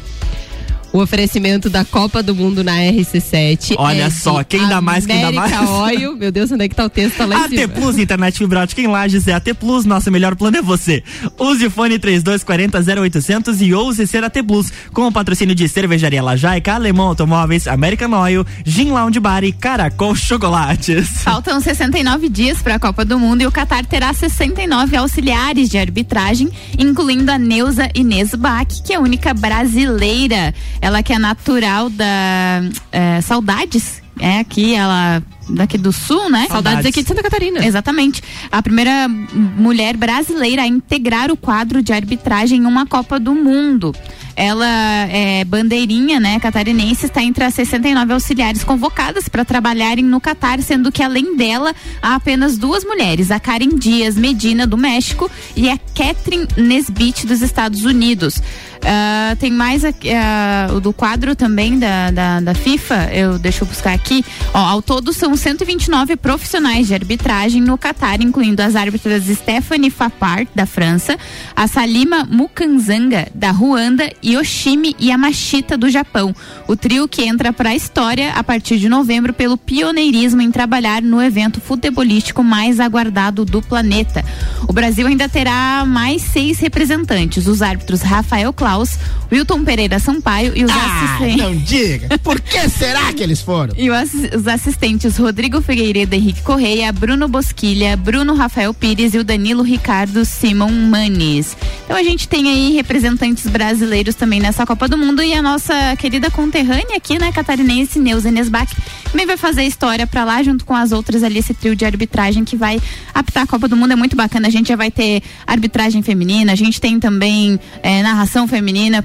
O 0.94 1.02
oferecimento 1.02 1.68
da 1.68 1.84
Copa 1.84 2.22
do 2.22 2.36
Mundo 2.36 2.62
na 2.62 2.76
RC7. 2.76 3.74
Olha 3.76 4.04
é 4.04 4.10
só, 4.10 4.44
quem 4.44 4.64
dá 4.68 4.80
mais, 4.80 5.04
quem 5.04 5.20
dá 5.20 5.26
América 5.26 5.60
mais. 5.60 5.98
Oil. 5.98 6.16
Meu 6.16 6.30
Deus, 6.30 6.52
onde 6.52 6.66
é 6.66 6.68
que 6.68 6.76
tá 6.76 6.84
o 6.84 6.88
texto? 6.88 7.16
Tá 7.16 7.26
lá 7.26 7.46
AT. 7.46 7.68
Plus, 7.74 7.98
internet 7.98 8.38
fibra 8.38 8.60
ótica 8.60 8.80
em 8.80 8.86
Lages 8.86 9.26
é 9.26 9.32
AT 9.32 9.54
Plus, 9.58 9.84
nosso 9.84 10.08
melhor 10.12 10.36
plano 10.36 10.56
é 10.56 10.62
você. 10.62 11.02
Use 11.36 11.66
o 11.66 11.70
fone 11.72 11.98
3240 11.98 12.78
0800 13.02 13.60
e 13.60 13.74
ouse 13.74 14.06
ser 14.06 14.22
AT 14.22 14.40
Plus, 14.46 14.72
com 14.92 15.08
o 15.08 15.10
patrocínio 15.10 15.52
de 15.52 15.68
Cervejaria 15.68 16.22
Lajaica, 16.22 16.74
Alemão 16.74 17.08
Automóveis, 17.08 17.66
American 17.66 18.12
Oil, 18.12 18.46
Gin 18.64 18.92
Lounge 18.92 19.18
Bar 19.18 19.42
e 19.42 19.50
Caracol 19.50 20.14
Chocolates. 20.14 21.24
Faltam 21.24 21.60
69 21.60 22.28
dias 22.28 22.62
para 22.62 22.76
a 22.76 22.78
Copa 22.78 23.04
do 23.04 23.18
Mundo 23.18 23.42
e 23.42 23.46
o 23.48 23.50
Catar 23.50 23.84
terá 23.84 24.14
69 24.14 24.96
auxiliares 24.96 25.68
de 25.68 25.76
arbitragem, 25.76 26.48
incluindo 26.78 27.32
a 27.32 27.38
Neuza 27.38 27.90
Inês 27.96 28.32
Bach, 28.32 28.68
que 28.84 28.92
é 28.92 28.96
a 28.96 29.00
única 29.00 29.34
brasileira. 29.34 30.54
Ela 30.84 31.02
que 31.02 31.14
é 31.14 31.18
natural 31.18 31.88
da 31.88 32.60
eh, 32.92 33.18
Saudades, 33.22 34.02
é 34.20 34.40
aqui, 34.40 34.74
ela 34.74 35.22
daqui 35.48 35.78
do 35.78 35.92
sul, 35.92 36.28
né? 36.28 36.46
Saudades 36.48 36.84
aqui 36.84 37.02
de 37.02 37.08
Santa 37.08 37.22
Catarina. 37.22 37.64
Exatamente. 37.64 38.22
A 38.52 38.62
primeira 38.62 39.08
mulher 39.08 39.96
brasileira 39.96 40.62
a 40.62 40.66
integrar 40.66 41.30
o 41.30 41.36
quadro 41.38 41.82
de 41.82 41.92
arbitragem 41.92 42.60
em 42.60 42.66
uma 42.66 42.84
Copa 42.86 43.18
do 43.18 43.34
Mundo. 43.34 43.94
Ela 44.36 44.66
é 45.10 45.44
bandeirinha, 45.44 46.18
né, 46.18 46.40
catarinense, 46.40 47.06
está 47.06 47.22
entre 47.22 47.44
as 47.44 47.54
69 47.54 48.14
auxiliares 48.14 48.64
convocadas 48.64 49.28
para 49.28 49.44
trabalharem 49.44 50.04
no 50.04 50.20
Catar, 50.20 50.60
sendo 50.60 50.90
que 50.90 51.04
além 51.04 51.36
dela 51.36 51.72
há 52.02 52.16
apenas 52.16 52.58
duas 52.58 52.84
mulheres, 52.84 53.30
a 53.30 53.38
Karen 53.38 53.76
Dias 53.76 54.16
Medina 54.16 54.66
do 54.66 54.76
México 54.76 55.30
e 55.54 55.70
a 55.70 55.78
Catherine 55.78 56.48
Nesbitt 56.56 57.28
dos 57.28 57.42
Estados 57.42 57.84
Unidos. 57.84 58.42
Ah, 58.86 59.34
tem 59.38 59.50
mais 59.50 59.82
ah, 59.84 60.68
o 60.74 60.80
do 60.80 60.92
quadro 60.92 61.34
também 61.34 61.78
da, 61.78 62.10
da, 62.10 62.40
da 62.40 62.54
FIFA, 62.54 63.10
eu 63.12 63.38
deixa 63.38 63.64
eu 63.64 63.68
buscar 63.68 63.94
aqui. 63.94 64.24
Ó, 64.52 64.58
ao 64.58 64.82
todo 64.82 65.12
são 65.12 65.34
129 65.36 66.16
profissionais 66.16 66.86
de 66.86 66.94
arbitragem 66.94 67.62
no 67.62 67.78
Catar, 67.78 68.20
incluindo 68.20 68.60
as 68.60 68.76
árbitras 68.76 69.24
Stephanie 69.24 69.90
Fapart, 69.90 70.48
da 70.54 70.66
França, 70.66 71.16
a 71.56 71.66
Salima 71.66 72.24
Mukanzanga, 72.24 73.28
da 73.34 73.50
Ruanda, 73.50 74.10
Yoshimi 74.22 74.94
Yamashita 75.00 75.76
do 75.78 75.88
Japão. 75.88 76.34
O 76.68 76.76
trio 76.76 77.08
que 77.08 77.22
entra 77.22 77.52
para 77.52 77.70
a 77.70 77.74
história 77.74 78.32
a 78.32 78.44
partir 78.44 78.78
de 78.78 78.88
novembro 78.88 79.32
pelo 79.32 79.56
pioneirismo 79.56 80.42
em 80.42 80.50
trabalhar 80.50 81.00
no 81.00 81.22
evento 81.22 81.60
futebolístico 81.60 82.44
mais 82.44 82.78
aguardado 82.80 83.44
do 83.44 83.62
planeta. 83.62 84.24
O 84.68 84.72
Brasil 84.72 85.06
ainda 85.06 85.28
terá 85.28 85.84
mais 85.86 86.22
seis 86.22 86.58
representantes: 86.58 87.46
os 87.46 87.62
árbitros 87.62 88.02
Rafael 88.02 88.52
Klaus, 88.74 88.98
Wilton 89.30 89.64
Pereira 89.64 89.98
Sampaio 90.00 90.52
e 90.56 90.64
os 90.64 90.70
Ah, 90.70 91.04
assistentes. 91.14 91.36
não 91.36 91.56
diga. 91.56 92.18
Por 92.18 92.40
que 92.40 92.58
será 92.68 93.12
que 93.12 93.22
eles 93.22 93.40
foram? 93.40 93.72
E 93.76 93.88
os 93.88 94.48
assistentes 94.48 95.16
Rodrigo 95.16 95.60
Figueiredo 95.62 96.14
Henrique 96.16 96.42
Correia, 96.42 96.90
Bruno 96.92 97.28
Bosquilha, 97.28 97.96
Bruno 97.96 98.34
Rafael 98.34 98.74
Pires 98.74 99.14
e 99.14 99.18
o 99.18 99.24
Danilo 99.24 99.62
Ricardo 99.62 100.24
Simon 100.24 100.72
Manes. 100.72 101.56
Então 101.84 101.96
a 101.96 102.02
gente 102.02 102.26
tem 102.26 102.48
aí 102.48 102.72
representantes 102.74 103.46
brasileiros 103.46 104.16
também 104.16 104.40
nessa 104.40 104.66
Copa 104.66 104.88
do 104.88 104.98
Mundo 104.98 105.22
e 105.22 105.32
a 105.34 105.42
nossa 105.42 105.94
querida 105.96 106.28
conterrânea 106.30 106.96
aqui, 106.96 107.16
né, 107.18 107.30
catarinense 107.30 108.00
Neuza 108.00 108.30
Nesbach, 108.30 108.74
também 109.10 109.24
vai 109.26 109.36
fazer 109.36 109.62
história 109.64 110.04
pra 110.06 110.24
lá 110.24 110.42
junto 110.42 110.64
com 110.64 110.74
as 110.74 110.90
outras 110.90 111.22
ali, 111.22 111.38
esse 111.38 111.54
trio 111.54 111.76
de 111.76 111.84
arbitragem 111.84 112.44
que 112.44 112.56
vai 112.56 112.80
apitar 113.14 113.44
a 113.44 113.46
Copa 113.46 113.68
do 113.68 113.76
Mundo. 113.76 113.92
É 113.92 113.96
muito 113.96 114.16
bacana. 114.16 114.48
A 114.48 114.50
gente 114.50 114.68
já 114.68 114.76
vai 114.76 114.90
ter 114.90 115.22
arbitragem 115.46 116.02
feminina, 116.02 116.52
a 116.52 116.56
gente 116.56 116.80
tem 116.80 116.98
também 116.98 117.60
eh, 117.82 118.02
narração 118.02 118.48
feminina 118.48 118.53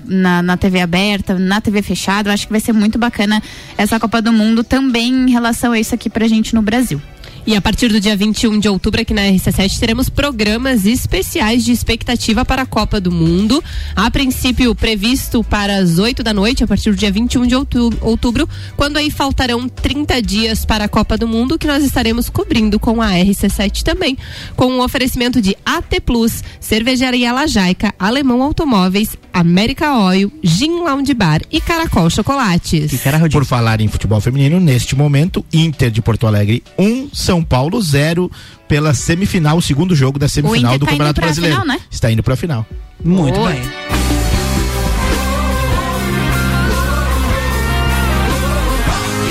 na, 0.06 0.41
na 0.41 0.58
TV 0.58 0.82
aberta, 0.82 1.38
na 1.38 1.62
TV 1.62 1.82
fechada. 1.82 2.30
Eu 2.30 2.34
acho 2.34 2.47
que 2.47 2.52
vai 2.52 2.60
ser 2.60 2.74
muito 2.74 2.97
bacana 2.97 3.41
essa 3.78 4.00
Copa 4.00 4.22
do 4.22 4.32
Mundo 4.32 4.64
também 4.64 5.12
em 5.14 5.32
relação 5.32 5.72
a 5.72 5.80
isso 5.80 5.93
aqui 5.95 6.10
pra 6.10 6.28
gente 6.28 6.54
no 6.56 6.62
Brasil. 6.62 7.02
E 7.50 7.56
a 7.56 7.62
partir 7.62 7.88
do 7.88 8.00
dia 8.00 8.16
21 8.16 8.60
de 8.60 8.70
outubro, 8.70 9.02
aqui 9.02 9.12
na 9.12 9.24
RC7, 9.24 9.80
teremos 9.80 10.08
programas 10.08 10.86
especiais 10.86 11.66
de 11.66 11.72
expectativa 11.72 12.45
para 12.45 12.62
a 12.62 12.66
Copa 12.66 13.02
do 13.02 13.12
Mundo. 13.12 13.64
A 13.95 14.12
princípio, 14.12 14.76
previsto 14.76 15.43
para 15.43 15.78
as 15.78 15.97
8 15.97 16.22
da 16.22 16.32
noite, 16.32 16.64
a 16.64 16.68
partir 16.68 16.91
do 16.91 16.95
dia 16.95 17.12
21 17.12 17.47
de 17.47 17.56
outu- 17.56 17.91
outubro, 18.02 18.47
quando 18.78 18.97
aí 18.97 19.10
faltarão 19.10 19.68
30 19.68 20.22
dias 20.22 20.64
para 20.64 20.84
a 20.84 20.88
Copa 20.88 21.18
do 21.18 21.28
Mundo, 21.28 21.58
que 21.58 21.66
nós 21.66 21.84
estaremos 21.84 22.30
cobrindo 22.30 22.80
com 22.80 23.02
a 23.02 23.14
RC7 23.14 23.82
também. 23.82 24.16
Com 24.56 24.68
um 24.68 24.82
oferecimento 24.84 25.41
de 25.41 25.58
AT 25.66 26.02
Plus, 26.02 26.43
Cervejaria 26.60 27.34
Lajaica, 27.34 27.95
Alemão 27.97 28.43
Automóveis, 28.43 29.18
América 29.34 29.97
Oil, 29.97 30.32
Gin 30.43 30.84
Lounge 30.84 31.16
Bar 31.16 31.41
e 31.52 31.60
Caracol 31.60 32.12
Chocolates. 32.12 32.91
Por 33.39 33.45
falar 33.45 33.82
em 33.82 33.88
futebol 33.88 34.22
feminino, 34.22 34.60
neste 34.60 34.95
momento, 34.95 35.43
Inter 35.52 35.89
de 35.89 36.00
Porto 36.00 36.28
Alegre 36.28 36.62
1, 36.78 37.10
São 37.12 37.39
Paulo 37.44 37.82
0 37.82 38.32
pela 38.68 38.94
semifinal, 38.94 39.58
o 39.58 39.62
segundo 39.62 39.96
jogo 39.96 40.20
da 40.20 40.28
semifinal 40.28 40.78
do 40.78 40.86
tá 40.86 40.92
indo 40.92 40.98
Campeonato 40.98 41.16
pra 41.16 41.26
Brasileiro. 41.26 41.62
final, 41.62 41.76
né? 41.76 41.82
Está 41.90 42.12
indo 42.12 42.24
para 42.24 42.34
a 42.34 42.38
final. 42.38 42.66
Muito 43.04 43.40
Oi. 43.40 43.54
bem. 43.54 43.62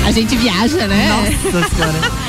A 0.06 0.10
gente 0.10 0.34
viaja, 0.36 0.86
né? 0.86 1.08
Nossa 1.52 1.68
senhora. 1.74 2.28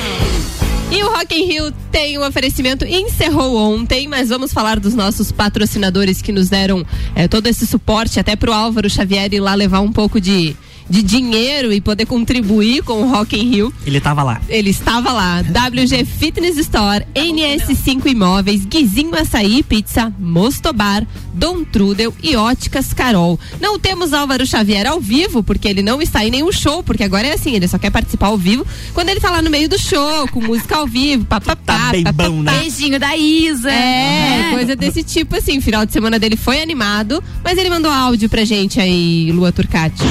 E 0.92 1.04
o 1.04 1.08
Rock 1.08 1.36
in 1.36 1.46
Rio 1.46 1.72
tem 1.92 2.18
um 2.18 2.26
oferecimento, 2.26 2.84
encerrou 2.84 3.56
ontem, 3.56 4.08
mas 4.08 4.28
vamos 4.28 4.52
falar 4.52 4.80
dos 4.80 4.92
nossos 4.92 5.30
patrocinadores 5.30 6.20
que 6.20 6.32
nos 6.32 6.48
deram 6.48 6.84
eh, 7.14 7.28
todo 7.28 7.46
esse 7.46 7.64
suporte 7.64 8.18
até 8.18 8.34
pro 8.34 8.52
Álvaro 8.52 8.90
Xavier 8.90 9.32
ir 9.32 9.38
lá 9.38 9.54
levar 9.54 9.78
um 9.82 9.92
pouco 9.92 10.20
de, 10.20 10.56
de 10.90 11.02
dinheiro 11.02 11.72
e 11.72 11.80
poder 11.80 12.04
contribuir 12.04 12.82
com 12.82 13.02
o 13.02 13.08
Rock 13.08 13.38
in 13.38 13.48
Rio. 13.48 13.72
Ele 13.86 14.00
tava 14.00 14.24
lá. 14.24 14.42
Ele 14.48 14.70
estava 14.70 15.12
lá. 15.12 15.40
WG 15.40 16.04
Fitness 16.04 16.58
Store, 16.58 17.06
NS5 17.14 18.06
Imóveis, 18.06 18.64
Guizinho 18.66 19.14
Açaí 19.14 19.62
Pizza, 19.62 20.12
Mostobar, 20.18 21.06
Dom 21.32 21.62
Trudel 21.62 22.12
e 22.20 22.34
Óticas 22.34 22.92
Carol. 22.92 23.38
Não 23.60 23.78
temos 23.78 24.12
Álvaro 24.12 24.44
Xavier 24.44 24.86
ao 24.86 25.00
vivo, 25.00 25.42
porque 25.42 25.68
ele 25.68 25.82
não 25.82 26.02
está 26.02 26.24
em 26.24 26.30
nenhum 26.30 26.50
show, 26.50 26.82
porque 26.82 27.04
agora 27.04 27.28
é 27.28 27.34
assim, 27.34 27.54
ele 27.54 27.68
só 27.68 27.78
quer 27.78 27.90
participar 27.90 28.26
ao 28.26 28.36
vivo 28.36 28.66
quando 28.92 29.10
ele 29.10 29.20
tá 29.20 29.30
lá 29.30 29.40
no 29.40 29.50
meio 29.50 29.68
do 29.68 29.78
show, 29.78 30.26
com 30.28 30.40
música 30.40 30.76
ao 30.76 30.86
vivo, 30.86 31.24
papapá. 31.24 31.78
Tá 31.78 31.92
bem 31.92 32.04
papapá. 32.04 32.28
bom, 32.28 32.42
né? 32.42 32.58
Beijinho 32.58 32.98
da 32.98 33.16
Isa. 33.16 33.70
É, 33.70 34.50
coisa 34.52 34.74
desse 34.74 35.02
tipo 35.04 35.36
assim. 35.36 35.60
Final 35.60 35.86
de 35.86 35.92
semana 35.92 36.18
dele 36.18 36.36
foi 36.36 36.60
animado, 36.60 37.22
mas 37.44 37.56
ele 37.56 37.70
mandou 37.70 37.90
áudio 37.90 38.28
pra 38.28 38.44
gente 38.44 38.80
aí, 38.80 39.30
Lua 39.30 39.52
Turcati. 39.52 40.02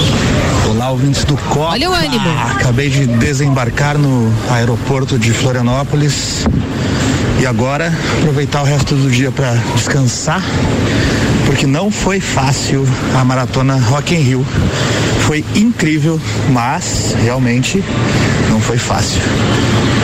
Olá, 0.69 0.91
ouvintes 0.91 1.23
do 1.23 1.35
Copa. 1.35 1.71
Olha 1.71 1.89
o 1.89 1.93
ânimo. 1.93 2.29
Acabei 2.51 2.91
de 2.91 3.07
desembarcar 3.07 3.97
no 3.97 4.31
aeroporto 4.51 5.17
de 5.17 5.33
Florianópolis 5.33 6.45
e 7.41 7.45
agora 7.47 7.91
aproveitar 8.19 8.61
o 8.61 8.65
resto 8.65 8.93
do 8.93 9.09
dia 9.09 9.31
para 9.31 9.55
descansar, 9.73 10.43
porque 11.49 11.65
não 11.65 11.89
foi 11.89 12.19
fácil 12.19 12.85
a 13.19 13.25
maratona 13.25 13.75
Rock 13.75 14.13
in 14.13 14.19
Rio. 14.19 14.45
Foi 15.21 15.43
incrível, 15.55 16.21
mas 16.51 17.15
realmente 17.23 17.83
não 18.51 18.61
foi 18.61 18.77
fácil. 18.77 19.19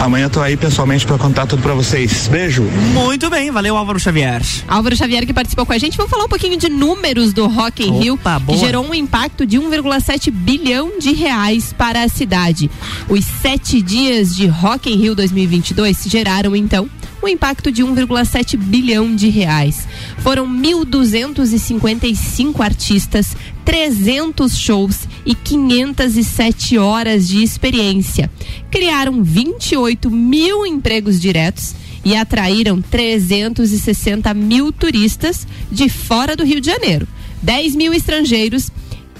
Amanhã 0.02 0.28
tô 0.28 0.42
aí 0.42 0.58
pessoalmente 0.58 1.06
para 1.06 1.20
contar 1.20 1.46
tudo 1.46 1.62
para 1.62 1.76
vocês. 1.76 2.28
Beijo. 2.28 2.64
Muito 2.96 3.30
bem, 3.30 3.52
valeu 3.52 3.78
Álvaro 3.78 4.00
Xavier. 4.00 4.42
Álvaro 4.68 4.96
Xavier 4.96 5.24
que 5.28 5.34
participou 5.36 5.68
com 5.68 5.74
a 5.74 5.78
gente. 5.78 5.96
Vamos 5.96 6.10
falar 6.10 6.24
um 6.26 6.28
pouquinho 6.28 6.58
de 6.58 6.68
números 6.68 7.32
do 7.32 7.46
Rock 7.48 7.88
in 7.88 8.00
Rio, 8.00 8.16
Opa, 8.16 8.40
que 8.40 8.46
boa. 8.48 8.58
gerou 8.58 8.84
um 8.84 8.96
impacto 8.96 9.46
de 9.46 9.60
1,7 9.60 10.32
bilhão 10.32 10.94
de 11.00 11.14
reais 11.14 11.74
para 11.78 12.02
a 12.02 12.10
cidade. 12.10 12.72
Os 13.08 13.24
sete 13.24 13.84
dias 13.84 14.36
de 14.36 14.48
Rock 14.48 14.92
in 14.92 14.98
Rio 14.98 15.14
2022 15.14 16.06
geraram 16.08 16.56
então 16.56 16.90
um 17.26 17.28
impacto 17.28 17.72
de 17.72 17.84
1,7 17.84 18.56
bilhão 18.56 19.16
de 19.16 19.30
reais. 19.30 19.88
Foram 20.20 20.48
1.255 20.48 22.64
artistas, 22.64 23.36
300 23.66 24.56
shows 24.58 25.08
e 25.26 25.34
507 25.34 26.78
horas 26.78 27.28
de 27.28 27.42
experiência. 27.44 28.30
Criaram 28.70 29.24
28 29.24 30.12
mil 30.12 30.68
empregos 30.68 31.20
diretos 31.20 31.74
e 32.04 32.16
atraíram 32.16 32.80
360 32.82 34.34
mil 34.36 34.72
turistas 34.72 35.48
de 35.72 35.90
fora 35.90 36.36
do 36.36 36.46
Rio 36.46 36.62
de 36.62 36.68
Janeiro. 36.68 37.08
10 37.42 37.76
mil 37.76 37.92
estrangeiros 37.94 38.70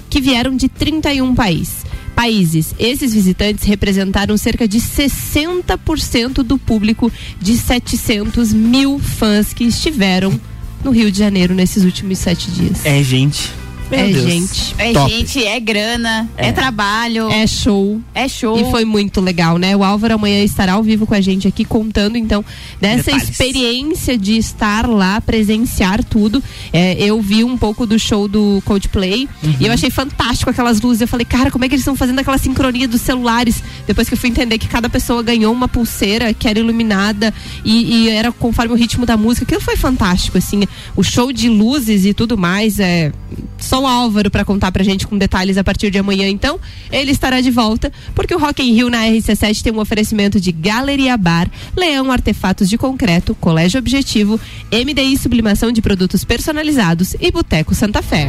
que 0.08 0.20
vieram 0.20 0.54
de 0.54 0.68
31 0.68 1.34
países. 1.34 1.84
Países. 2.16 2.74
Esses 2.78 3.12
visitantes 3.12 3.64
representaram 3.64 4.36
cerca 4.38 4.66
de 4.66 4.78
60% 4.78 6.42
do 6.42 6.56
público 6.58 7.12
de 7.38 7.56
700 7.56 8.54
mil 8.54 8.98
fãs 8.98 9.52
que 9.52 9.64
estiveram 9.64 10.40
no 10.82 10.90
Rio 10.90 11.12
de 11.12 11.18
Janeiro 11.18 11.54
nesses 11.54 11.84
últimos 11.84 12.18
sete 12.18 12.50
dias. 12.50 12.84
É, 12.86 13.02
gente. 13.02 13.52
Meu 13.90 14.00
é 14.00 14.08
Deus. 14.08 14.24
gente. 14.24 14.74
É 14.78 14.92
Top. 14.92 15.10
gente, 15.10 15.44
é 15.44 15.60
grana, 15.60 16.28
é, 16.36 16.52
trabalho. 16.52 17.30
É 17.30 17.46
show. 17.46 18.00
É 18.14 18.28
show. 18.28 18.58
E 18.58 18.70
foi 18.70 18.84
muito 18.84 19.20
legal, 19.20 19.58
né? 19.58 19.76
O 19.76 19.84
Álvaro 19.84 20.14
amanhã 20.14 20.42
estará 20.42 20.72
ao 20.74 20.82
vivo 20.82 21.06
com 21.06 21.14
a 21.14 21.20
gente 21.20 21.46
aqui 21.46 21.64
contando, 21.64 22.16
então, 22.16 22.44
dessa 22.80 23.04
Detalhes. 23.12 23.30
experiência 23.30 24.18
de 24.18 24.36
estar 24.36 24.88
lá, 24.88 25.20
presenciar 25.20 26.02
tudo. 26.02 26.42
É, 26.72 26.94
eu 27.02 27.20
vi 27.20 27.44
um 27.44 27.56
pouco 27.56 27.86
do 27.86 27.98
show 27.98 28.26
do 28.28 28.62
Coldplay 28.64 29.28
e 29.60 29.66
eu 29.66 29.72
achei 29.72 29.90
fantástico 29.90 30.50
aquelas 30.50 30.80
luzes. 30.80 31.02
Eu 31.02 31.08
falei, 31.08 31.24
cara, 31.24 31.50
como 31.50 31.64
é 31.64 31.68
que 31.68 31.74
eles 31.74 31.82
estão 31.82 31.96
fazendo 31.96 32.18
aquela 32.18 32.38
sincronia 32.38 32.88
dos 32.88 33.00
celulares? 33.00 33.62
Depois 33.86 34.08
que 34.08 34.14
eu 34.14 34.18
fui 34.18 34.30
entender 34.30 34.58
que 34.58 34.68
cada 34.68 34.88
pessoa 34.88 35.22
ganhou 35.22 35.52
uma 35.52 35.68
pulseira 35.68 36.34
que 36.34 36.48
era 36.48 36.58
iluminada 36.58 37.32
e, 37.64 38.04
e 38.06 38.08
era 38.08 38.32
conforme 38.32 38.72
o 38.72 38.76
ritmo 38.76 39.06
da 39.06 39.16
música. 39.16 39.44
Aquilo 39.44 39.60
foi 39.60 39.76
fantástico, 39.76 40.38
assim. 40.38 40.62
O 40.96 41.02
show 41.02 41.32
de 41.32 41.48
luzes 41.48 42.04
e 42.04 42.12
tudo 42.12 42.36
mais 42.36 42.78
é 42.78 43.12
só 43.58 43.75
o 43.78 43.86
Álvaro 43.86 44.30
para 44.30 44.44
contar 44.44 44.72
pra 44.72 44.84
gente 44.84 45.06
com 45.06 45.16
detalhes 45.16 45.56
a 45.58 45.64
partir 45.64 45.90
de 45.90 45.98
amanhã, 45.98 46.28
então. 46.28 46.58
Ele 46.90 47.10
estará 47.10 47.40
de 47.40 47.50
volta, 47.50 47.92
porque 48.14 48.34
o 48.34 48.38
Rock 48.38 48.62
in 48.62 48.72
Rio 48.72 48.90
na 48.90 49.04
RC7 49.04 49.62
tem 49.62 49.72
um 49.72 49.80
oferecimento 49.80 50.40
de 50.40 50.52
Galeria 50.52 51.16
Bar, 51.16 51.50
Leão 51.76 52.10
Artefatos 52.10 52.68
de 52.68 52.78
Concreto, 52.78 53.34
Colégio 53.34 53.78
Objetivo, 53.78 54.40
MDI 54.72 55.16
Sublimação 55.16 55.72
de 55.72 55.82
Produtos 55.82 56.24
Personalizados 56.24 57.14
e 57.20 57.30
Boteco 57.30 57.74
Santa 57.74 58.02
Fé. 58.02 58.28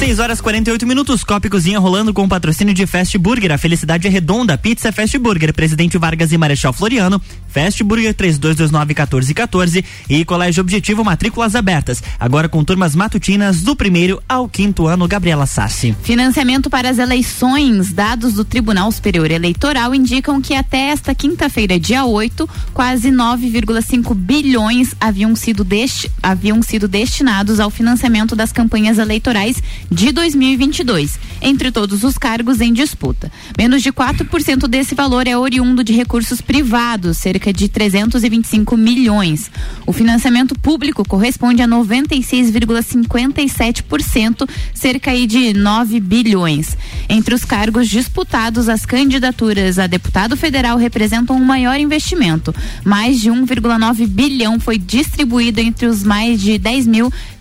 6 0.00 0.18
horas 0.18 0.40
48 0.40 0.86
minutos, 0.86 1.22
Copa 1.22 1.46
e 1.46 1.50
Cozinha 1.50 1.78
rolando 1.78 2.14
com 2.14 2.24
o 2.24 2.28
patrocínio 2.28 2.72
de 2.72 2.86
Fast 2.86 3.18
Burger. 3.18 3.52
A 3.52 3.58
felicidade 3.58 4.06
é 4.06 4.10
redonda. 4.10 4.56
Pizza 4.56 4.90
Fast 4.90 5.18
Burger, 5.18 5.52
Presidente 5.52 5.98
Vargas 5.98 6.32
e 6.32 6.38
Marechal 6.38 6.72
Floriano. 6.72 7.20
Fast 7.50 7.82
Burger 7.82 8.14
3229-1414 8.14 9.84
e 10.08 10.24
Colégio 10.24 10.60
Objetivo 10.60 11.04
Matrículas 11.04 11.54
Abertas. 11.54 12.02
Agora 12.18 12.48
com 12.48 12.62
turmas 12.62 12.94
matutinas 12.94 13.62
do 13.62 13.74
primeiro 13.74 14.22
ao 14.28 14.48
quinto 14.48 14.86
ano, 14.86 15.08
Gabriela 15.08 15.46
Sassi. 15.46 15.96
Financiamento 16.02 16.70
para 16.70 16.88
as 16.88 16.98
eleições. 16.98 17.92
Dados 17.92 18.34
do 18.34 18.44
Tribunal 18.44 18.92
Superior 18.92 19.30
Eleitoral 19.30 19.94
indicam 19.94 20.40
que 20.40 20.54
até 20.54 20.90
esta 20.90 21.14
quinta-feira, 21.14 21.78
dia 21.78 22.04
8, 22.04 22.48
quase 22.72 23.10
9,5 23.10 24.14
bilhões 24.14 24.94
haviam 25.00 25.34
sido, 25.34 25.64
desti 25.64 26.10
haviam 26.22 26.62
sido 26.62 26.86
destinados 26.86 27.58
ao 27.58 27.70
financiamento 27.70 28.36
das 28.36 28.52
campanhas 28.52 28.98
eleitorais 28.98 29.62
de 29.90 30.12
2022, 30.12 31.18
entre 31.42 31.72
todos 31.72 32.04
os 32.04 32.16
cargos 32.16 32.60
em 32.60 32.72
disputa. 32.72 33.32
Menos 33.58 33.82
de 33.82 33.92
4% 33.92 34.68
desse 34.68 34.94
valor 34.94 35.26
é 35.26 35.36
oriundo 35.36 35.82
de 35.82 35.92
recursos 35.92 36.40
privados, 36.40 37.18
cerca 37.18 37.39
de 37.52 37.68
325 37.68 38.76
milhões. 38.76 39.48
O 39.86 39.92
financiamento 39.92 40.58
público 40.58 41.08
corresponde 41.08 41.62
a 41.62 41.68
96,57%, 41.68 44.50
cerca 44.74 45.12
de 45.26 45.54
9 45.54 46.00
bilhões. 46.00 46.76
Entre 47.08 47.34
os 47.34 47.44
cargos 47.44 47.88
disputados, 47.88 48.68
as 48.68 48.84
candidaturas 48.84 49.78
a 49.78 49.86
deputado 49.86 50.36
federal 50.36 50.76
representam 50.76 51.36
o 51.36 51.40
um 51.40 51.44
maior 51.44 51.80
investimento. 51.80 52.54
Mais 52.84 53.18
de 53.20 53.30
1,9 53.30 54.06
bilhão 54.06 54.60
foi 54.60 54.76
distribuído 54.76 55.60
entre 55.60 55.86
os 55.86 56.04
mais 56.04 56.38
de 56.40 56.58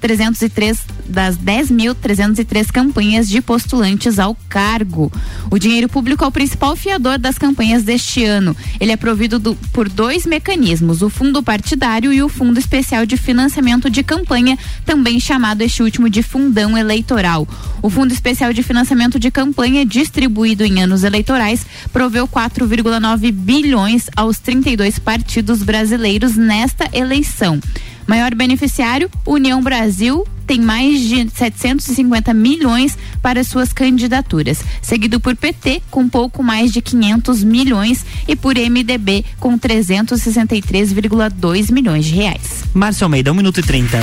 10.303 0.01 0.79
das 1.09 1.37
10.303 1.37 2.71
campanhas 2.71 3.27
de 3.27 3.41
postulantes 3.41 4.19
ao 4.19 4.35
cargo. 4.47 5.11
O 5.49 5.57
dinheiro 5.57 5.89
público 5.89 6.23
é 6.23 6.27
o 6.27 6.31
principal 6.31 6.75
fiador 6.75 7.17
das 7.17 7.37
campanhas 7.37 7.83
deste 7.83 8.23
ano. 8.23 8.55
Ele 8.79 8.91
é 8.91 8.97
provido 8.97 9.39
do, 9.39 9.55
por 9.73 9.89
dois 9.89 10.25
mecanismos: 10.25 11.01
o 11.01 11.09
fundo 11.09 11.41
partidário 11.41 12.13
e 12.13 12.21
o 12.21 12.29
fundo 12.29 12.59
especial 12.59 13.05
de 13.05 13.17
financiamento 13.17 13.89
de 13.89 14.03
campanha, 14.03 14.57
também 14.85 15.19
chamado 15.19 15.61
este 15.61 15.81
último 15.81 16.09
de 16.09 16.21
fundão 16.21 16.77
eleitoral. 16.77 17.47
O 17.81 17.89
fundo 17.89 18.13
especial 18.13 18.53
de 18.53 18.61
financiamento 18.61 19.19
de 19.19 19.31
campanha, 19.31 19.85
distribuído 19.85 20.63
em 20.63 20.83
anos 20.83 21.03
eleitorais, 21.03 21.65
proveu 21.91 22.27
4,9 22.27 23.31
bilhões 23.31 24.09
aos 24.15 24.37
32 24.39 24.99
partidos 24.99 25.63
brasileiros 25.63 26.35
nesta 26.35 26.89
eleição. 26.93 27.59
Maior 28.09 28.33
beneficiário, 28.33 29.07
União 29.23 29.61
Brasil, 29.61 30.25
tem 30.49 30.59
mais 30.59 30.99
de 31.01 31.29
750 31.29 32.33
milhões 32.33 32.97
para 33.21 33.43
suas 33.43 33.71
candidaturas, 33.71 34.57
seguido 34.81 35.19
por 35.19 35.35
PT 35.35 35.83
com 35.91 36.09
pouco 36.09 36.41
mais 36.41 36.71
de 36.71 36.81
500 36.81 37.43
milhões 37.43 38.03
e 38.27 38.35
por 38.35 38.55
MDB 38.55 39.23
com 39.39 39.59
363,2 39.59 41.71
milhões 41.71 42.05
de 42.05 42.15
reais. 42.15 42.63
Márcio 42.73 43.05
Almeida, 43.05 43.29
1 43.29 43.33
um 43.33 43.37
minuto 43.37 43.59
e 43.59 43.63
30. 43.63 43.99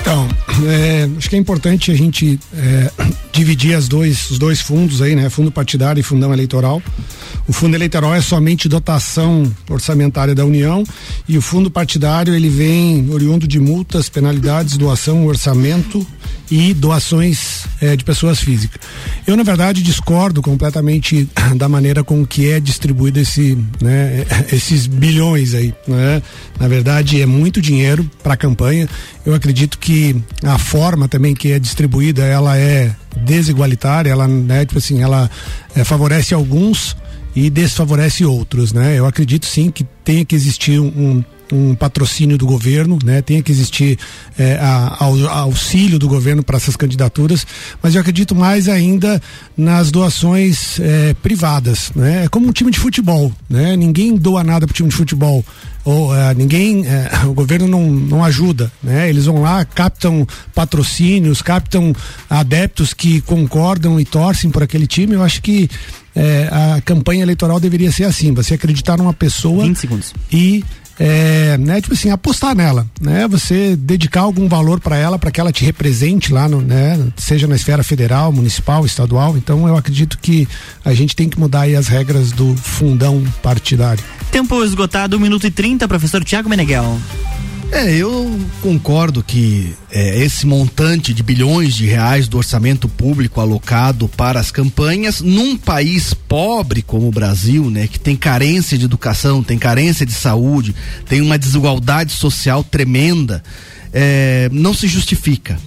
Então, 0.00 0.26
é, 0.66 1.06
acho 1.18 1.28
que 1.28 1.36
é 1.36 1.38
importante 1.38 1.90
a 1.90 1.94
gente 1.94 2.40
é, 2.54 2.90
dividir 3.30 3.74
as 3.74 3.86
dois, 3.86 4.30
os 4.30 4.38
dois 4.38 4.62
fundos 4.62 5.02
aí, 5.02 5.14
né? 5.14 5.28
Fundo 5.28 5.50
partidário 5.50 6.00
e 6.00 6.02
fundão 6.02 6.32
eleitoral. 6.32 6.82
O 7.46 7.52
fundo 7.52 7.74
eleitoral 7.74 8.14
é 8.14 8.22
somente 8.22 8.68
dotação 8.68 9.54
orçamentária 9.68 10.34
da 10.34 10.46
União 10.46 10.82
e 11.28 11.36
o 11.36 11.42
fundo 11.42 11.70
partidário 11.70 12.34
ele 12.34 12.48
vem 12.48 13.10
oriundo 13.10 13.46
de 13.46 13.60
multas, 13.60 14.08
penalidades, 14.08 14.78
doação, 14.78 15.26
orçamento 15.26 15.73
e 16.50 16.74
doações 16.74 17.64
eh, 17.80 17.96
de 17.96 18.04
pessoas 18.04 18.40
físicas. 18.40 18.80
Eu 19.26 19.36
na 19.36 19.42
verdade 19.42 19.82
discordo 19.82 20.42
completamente 20.42 21.28
da 21.56 21.68
maneira 21.68 22.04
com 22.04 22.24
que 22.26 22.50
é 22.50 22.60
distribuído 22.60 23.18
esse, 23.18 23.56
né, 23.80 24.24
esses 24.52 24.86
bilhões 24.86 25.54
aí, 25.54 25.74
né? 25.88 26.22
Na 26.58 26.68
verdade 26.68 27.20
é 27.20 27.26
muito 27.26 27.60
dinheiro 27.60 28.08
para 28.22 28.34
a 28.34 28.36
campanha. 28.36 28.88
Eu 29.24 29.34
acredito 29.34 29.78
que 29.78 30.16
a 30.42 30.58
forma 30.58 31.08
também 31.08 31.34
que 31.34 31.52
é 31.52 31.58
distribuída 31.58 32.22
ela 32.22 32.58
é 32.58 32.94
desigualitária, 33.16 34.10
ela 34.10 34.28
né, 34.28 34.66
tipo 34.66 34.78
assim, 34.78 35.02
ela 35.02 35.30
eh, 35.74 35.84
favorece 35.84 36.34
alguns 36.34 36.96
e 37.34 37.50
desfavorece 37.50 38.24
outros, 38.24 38.72
né? 38.72 38.96
Eu 38.96 39.06
acredito 39.06 39.46
sim 39.46 39.70
que 39.70 39.84
tenha 40.04 40.24
que 40.24 40.36
existir 40.36 40.78
um, 40.78 41.24
um 41.52 41.74
patrocínio 41.74 42.38
do 42.38 42.46
governo, 42.46 42.98
né? 43.04 43.22
Tem 43.22 43.42
que 43.42 43.52
existir 43.52 43.98
é, 44.38 44.54
a, 44.56 44.96
a, 45.00 45.38
auxílio 45.40 45.98
do 45.98 46.08
governo 46.08 46.42
para 46.42 46.56
essas 46.56 46.76
candidaturas, 46.76 47.46
mas 47.82 47.94
eu 47.94 48.00
acredito 48.00 48.34
mais 48.34 48.68
ainda 48.68 49.20
nas 49.56 49.90
doações 49.90 50.78
é, 50.80 51.14
privadas, 51.14 51.90
né? 51.94 52.24
É 52.24 52.28
como 52.28 52.48
um 52.48 52.52
time 52.52 52.70
de 52.70 52.78
futebol, 52.78 53.32
né? 53.48 53.76
Ninguém 53.76 54.14
doa 54.16 54.42
nada 54.42 54.66
para 54.66 54.72
o 54.72 54.76
time 54.76 54.88
de 54.88 54.94
futebol 54.94 55.44
ou 55.84 56.16
é, 56.16 56.34
ninguém, 56.34 56.86
é, 56.86 57.10
o 57.28 57.34
governo 57.34 57.68
não, 57.68 57.90
não 57.90 58.24
ajuda, 58.24 58.72
né? 58.82 59.08
Eles 59.08 59.26
vão 59.26 59.42
lá, 59.42 59.64
captam 59.64 60.26
patrocínios, 60.54 61.42
captam 61.42 61.94
adeptos 62.28 62.94
que 62.94 63.20
concordam 63.20 64.00
e 64.00 64.04
torcem 64.04 64.50
por 64.50 64.62
aquele 64.62 64.86
time. 64.86 65.14
Eu 65.14 65.22
acho 65.22 65.42
que 65.42 65.68
é, 66.16 66.48
a 66.50 66.80
campanha 66.80 67.22
eleitoral 67.22 67.60
deveria 67.60 67.92
ser 67.92 68.04
assim: 68.04 68.32
você 68.32 68.54
acreditar 68.54 68.96
numa 68.96 69.12
pessoa 69.12 69.64
20 69.64 69.76
segundos. 69.76 70.14
e 70.32 70.64
é, 70.98 71.56
né, 71.58 71.80
tipo 71.80 71.94
assim, 71.94 72.10
apostar 72.10 72.54
nela, 72.54 72.86
né? 73.00 73.26
Você 73.28 73.76
dedicar 73.76 74.20
algum 74.20 74.48
valor 74.48 74.80
para 74.80 74.96
ela, 74.96 75.18
para 75.18 75.30
que 75.30 75.40
ela 75.40 75.52
te 75.52 75.64
represente 75.64 76.32
lá, 76.32 76.48
no, 76.48 76.60
né? 76.60 77.08
Seja 77.16 77.46
na 77.46 77.56
esfera 77.56 77.82
federal, 77.82 78.30
municipal, 78.32 78.84
estadual. 78.86 79.36
Então, 79.36 79.66
eu 79.66 79.76
acredito 79.76 80.18
que 80.18 80.48
a 80.84 80.94
gente 80.94 81.16
tem 81.16 81.28
que 81.28 81.38
mudar 81.38 81.62
aí 81.62 81.76
as 81.76 81.88
regras 81.88 82.30
do 82.32 82.54
fundão 82.56 83.24
partidário. 83.42 84.02
Tempo 84.30 84.62
esgotado, 84.64 85.16
1 85.16 85.20
minuto 85.20 85.46
e 85.46 85.50
30, 85.50 85.86
professor 85.88 86.24
Tiago 86.24 86.48
Meneghel. 86.48 86.98
É, 87.72 87.92
eu 87.96 88.38
concordo 88.62 89.22
que 89.22 89.74
é, 89.90 90.22
esse 90.22 90.46
montante 90.46 91.12
de 91.12 91.22
bilhões 91.22 91.74
de 91.74 91.86
reais 91.86 92.28
do 92.28 92.36
orçamento 92.36 92.88
público 92.88 93.40
alocado 93.40 94.08
para 94.08 94.38
as 94.38 94.50
campanhas, 94.50 95.20
num 95.20 95.56
país 95.56 96.14
pobre 96.14 96.82
como 96.82 97.08
o 97.08 97.12
Brasil, 97.12 97.68
né, 97.70 97.88
que 97.88 97.98
tem 97.98 98.14
carência 98.14 98.78
de 98.78 98.84
educação, 98.84 99.42
tem 99.42 99.58
carência 99.58 100.06
de 100.06 100.12
saúde, 100.12 100.74
tem 101.08 101.20
uma 101.20 101.38
desigualdade 101.38 102.12
social 102.12 102.62
tremenda, 102.62 103.42
é, 103.92 104.48
não 104.52 104.72
se 104.72 104.86
justifica. 104.86 105.58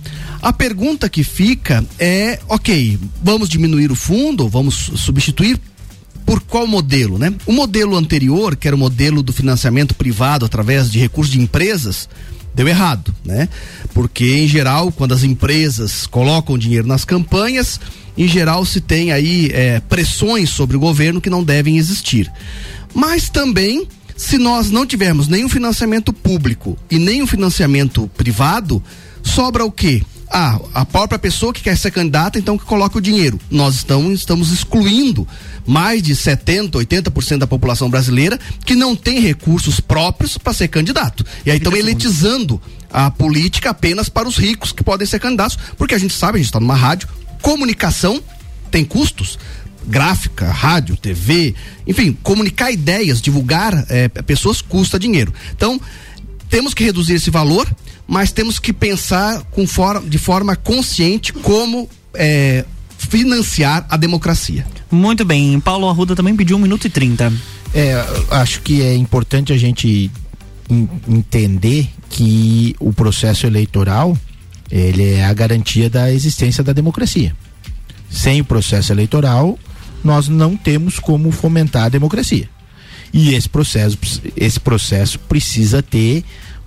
A 0.41 0.53
pergunta 0.53 1.09
que 1.09 1.23
fica 1.23 1.83
é, 1.99 2.39
ok, 2.47 2.97
vamos 3.21 3.49
diminuir 3.49 3.91
o 3.91 3.95
fundo, 3.95 4.47
vamos 4.47 4.75
substituir 4.95 5.59
por 6.27 6.41
qual 6.41 6.67
modelo, 6.67 7.17
né? 7.17 7.33
O 7.45 7.53
modelo 7.53 7.95
anterior, 7.95 8.57
que 8.57 8.67
era 8.67 8.75
o 8.75 8.79
modelo 8.79 9.23
do 9.23 9.31
financiamento 9.31 9.95
privado 9.95 10.45
através 10.45 10.91
de 10.91 10.99
recursos 10.99 11.31
de 11.31 11.39
empresas, 11.39 12.09
deu 12.53 12.67
errado, 12.67 13.15
né? 13.23 13.47
Porque 13.93 14.25
em 14.35 14.45
geral, 14.45 14.91
quando 14.91 15.13
as 15.13 15.23
empresas 15.23 16.05
colocam 16.05 16.57
dinheiro 16.57 16.85
nas 16.85 17.05
campanhas, 17.05 17.79
em 18.17 18.27
geral 18.27 18.65
se 18.65 18.81
tem 18.81 19.13
aí 19.13 19.49
é, 19.53 19.79
pressões 19.79 20.49
sobre 20.49 20.75
o 20.75 20.81
governo 20.81 21.21
que 21.21 21.29
não 21.29 21.41
devem 21.41 21.77
existir. 21.77 22.29
Mas 22.93 23.29
também, 23.29 23.87
se 24.17 24.37
nós 24.37 24.69
não 24.69 24.85
tivermos 24.85 25.29
nenhum 25.29 25.47
financiamento 25.47 26.11
público 26.11 26.77
e 26.91 26.99
nem 26.99 27.23
um 27.23 27.27
financiamento 27.27 28.05
privado, 28.17 28.83
sobra 29.23 29.63
o 29.63 29.71
quê? 29.71 30.03
Ah, 30.29 30.59
a 30.73 30.85
própria 30.85 31.17
pessoa 31.17 31.53
que 31.53 31.61
quer 31.63 31.77
ser 31.77 31.91
candidata, 31.91 32.37
então 32.37 32.57
que 32.57 32.65
coloca 32.65 32.97
o 32.97 33.01
dinheiro. 33.01 33.39
Nós 33.49 33.75
estamos, 33.75 34.19
estamos 34.19 34.51
excluindo 34.51 35.25
mais 35.67 36.01
de 36.01 36.15
70, 36.15 36.79
80% 36.79 37.37
da 37.37 37.47
população 37.47 37.89
brasileira 37.89 38.39
que 38.65 38.75
não 38.75 38.95
tem 38.95 39.19
recursos 39.19 39.79
próprios 39.79 40.37
para 40.37 40.53
ser 40.53 40.69
candidato. 40.69 41.25
E 41.45 41.51
aí 41.51 41.57
estão 41.57 41.75
elitizando 41.75 42.59
a 42.89 43.11
política 43.11 43.69
apenas 43.69 44.09
para 44.09 44.27
os 44.27 44.37
ricos 44.37 44.71
que 44.71 44.83
podem 44.83 45.05
ser 45.05 45.19
candidatos, 45.19 45.57
porque 45.77 45.93
a 45.93 45.97
gente 45.97 46.13
sabe, 46.13 46.37
a 46.37 46.39
gente 46.39 46.47
está 46.47 46.59
numa 46.59 46.75
rádio, 46.75 47.09
comunicação 47.41 48.23
tem 48.71 48.83
custos 48.83 49.37
gráfica, 49.85 50.51
rádio, 50.51 50.97
TV, 50.97 51.55
enfim, 51.85 52.17
comunicar 52.21 52.71
ideias, 52.71 53.21
divulgar 53.21 53.85
é, 53.89 54.09
pessoas 54.09 54.61
custa 54.61 54.99
dinheiro. 54.99 55.33
Então, 55.55 55.79
temos 56.49 56.73
que 56.73 56.83
reduzir 56.83 57.13
esse 57.13 57.29
valor 57.29 57.67
mas 58.07 58.31
temos 58.31 58.57
que 58.57 58.71
pensar 58.71 59.43
com 59.51 59.67
for 59.67 60.01
de 60.01 60.17
forma 60.17 60.55
consciente 60.55 61.33
como 61.33 61.89
é, 62.13 62.63
financiar 62.97 63.85
a 63.89 63.97
democracia. 63.97 64.65
Muito 64.91 65.23
bem. 65.23 65.59
Paulo 65.59 65.87
Arruda 65.87 66.15
também 66.15 66.35
pediu 66.35 66.57
um 66.57 66.59
minuto 66.59 66.85
e 66.85 66.89
trinta. 66.89 67.31
É, 67.73 67.93
acho 68.31 68.61
que 68.61 68.81
é 68.81 68.95
importante 68.95 69.53
a 69.53 69.57
gente 69.57 70.09
entender 71.07 71.89
que 72.09 72.75
o 72.79 72.91
processo 72.91 73.45
eleitoral 73.45 74.17
ele 74.69 75.13
é 75.13 75.25
a 75.25 75.33
garantia 75.33 75.89
da 75.89 76.11
existência 76.11 76.63
da 76.63 76.73
democracia. 76.73 77.35
Sem 78.09 78.41
o 78.41 78.45
processo 78.45 78.91
eleitoral, 78.91 79.57
nós 80.03 80.27
não 80.27 80.55
temos 80.55 80.99
como 80.99 81.31
fomentar 81.31 81.85
a 81.85 81.89
democracia. 81.89 82.49
E 83.13 83.33
esse 83.33 83.47
processo, 83.47 83.97
esse 84.35 84.59
processo 84.59 85.19
precisa 85.19 85.81
ter 85.81 86.23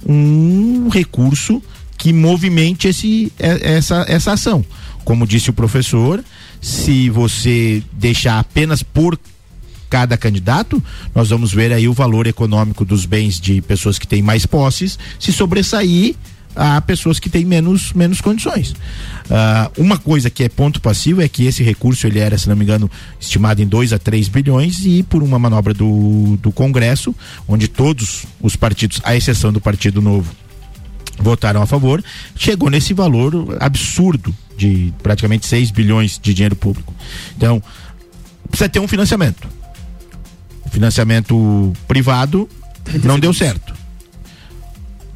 um 0.07 0.89
recurso 0.89 1.63
que 2.01 2.15
movimente 2.15 2.89
esse, 2.89 3.31
é, 3.39 3.75
essa, 3.75 4.07
essa 4.09 4.33
ação. 4.33 4.65
Como 5.05 5.27
disse 5.27 5.51
o 5.51 5.53
professor, 5.53 6.25
se 6.59 7.11
você 7.11 7.83
deixar 7.93 8.39
apenas 8.39 8.83
por 8.83 9.21
cada 9.91 10.17
candidato, 10.17 10.83
nós 11.15 11.29
vamos 11.29 11.53
ver 11.53 11.75
aí 11.75 11.87
o 11.87 11.93
valor 11.93 12.27
econômico 12.27 12.87
dos 12.87 13.05
bens 13.05 13.39
de 13.39 13.61
pessoas 13.61 13.99
que 13.99 14.07
têm 14.07 14.23
mais 14.23 14.47
posses 14.47 14.99
se 15.19 15.31
sobressair 15.31 16.17
a 16.57 16.81
pessoas 16.81 17.21
que 17.21 17.29
têm 17.29 17.45
menos, 17.45 17.93
menos 17.93 18.23
condições. 18.23 18.71
Uh, 18.71 19.71
uma 19.77 19.99
coisa 19.99 20.31
que 20.31 20.43
é 20.43 20.49
ponto 20.49 20.81
passivo 20.81 21.21
é 21.21 21.29
que 21.29 21.45
esse 21.45 21.63
recurso 21.63 22.07
ele 22.07 22.19
era, 22.19 22.39
se 22.39 22.49
não 22.49 22.57
me 22.57 22.65
engano, 22.65 22.91
estimado 23.21 23.61
em 23.61 23.67
2 23.67 23.93
a 23.93 23.99
3 23.99 24.29
bilhões 24.29 24.87
e 24.87 25.03
por 25.03 25.23
uma 25.23 25.39
manobra 25.39 25.75
do, 25.75 26.39
do 26.39 26.51
Congresso, 26.51 27.15
onde 27.47 27.69
todos 27.69 28.25
os 28.41 28.57
partidos, 28.57 29.01
à 29.05 29.15
exceção 29.15 29.53
do 29.53 29.61
Partido 29.61 30.01
Novo, 30.01 30.35
votaram 31.21 31.63
a 31.63 31.67
favor, 31.67 32.03
chegou 32.37 32.71
nesse 32.71 32.95
valor 32.95 33.57
absurdo 33.61 34.35
de 34.57 34.93
praticamente 35.03 35.47
6 35.47 35.71
bilhões 35.71 36.19
de 36.19 36.35
dinheiro 36.35 36.57
público. 36.57 36.95
Então, 37.37 37.63
precisa 38.49 38.69
ter 38.69 38.81
um 38.81 38.89
financiamento. 38.89 39.49
O 40.65 40.71
financiamento 40.71 41.73
privado 41.87 42.49
não 43.05 43.19
deu 43.19 43.33
certo 43.33 43.81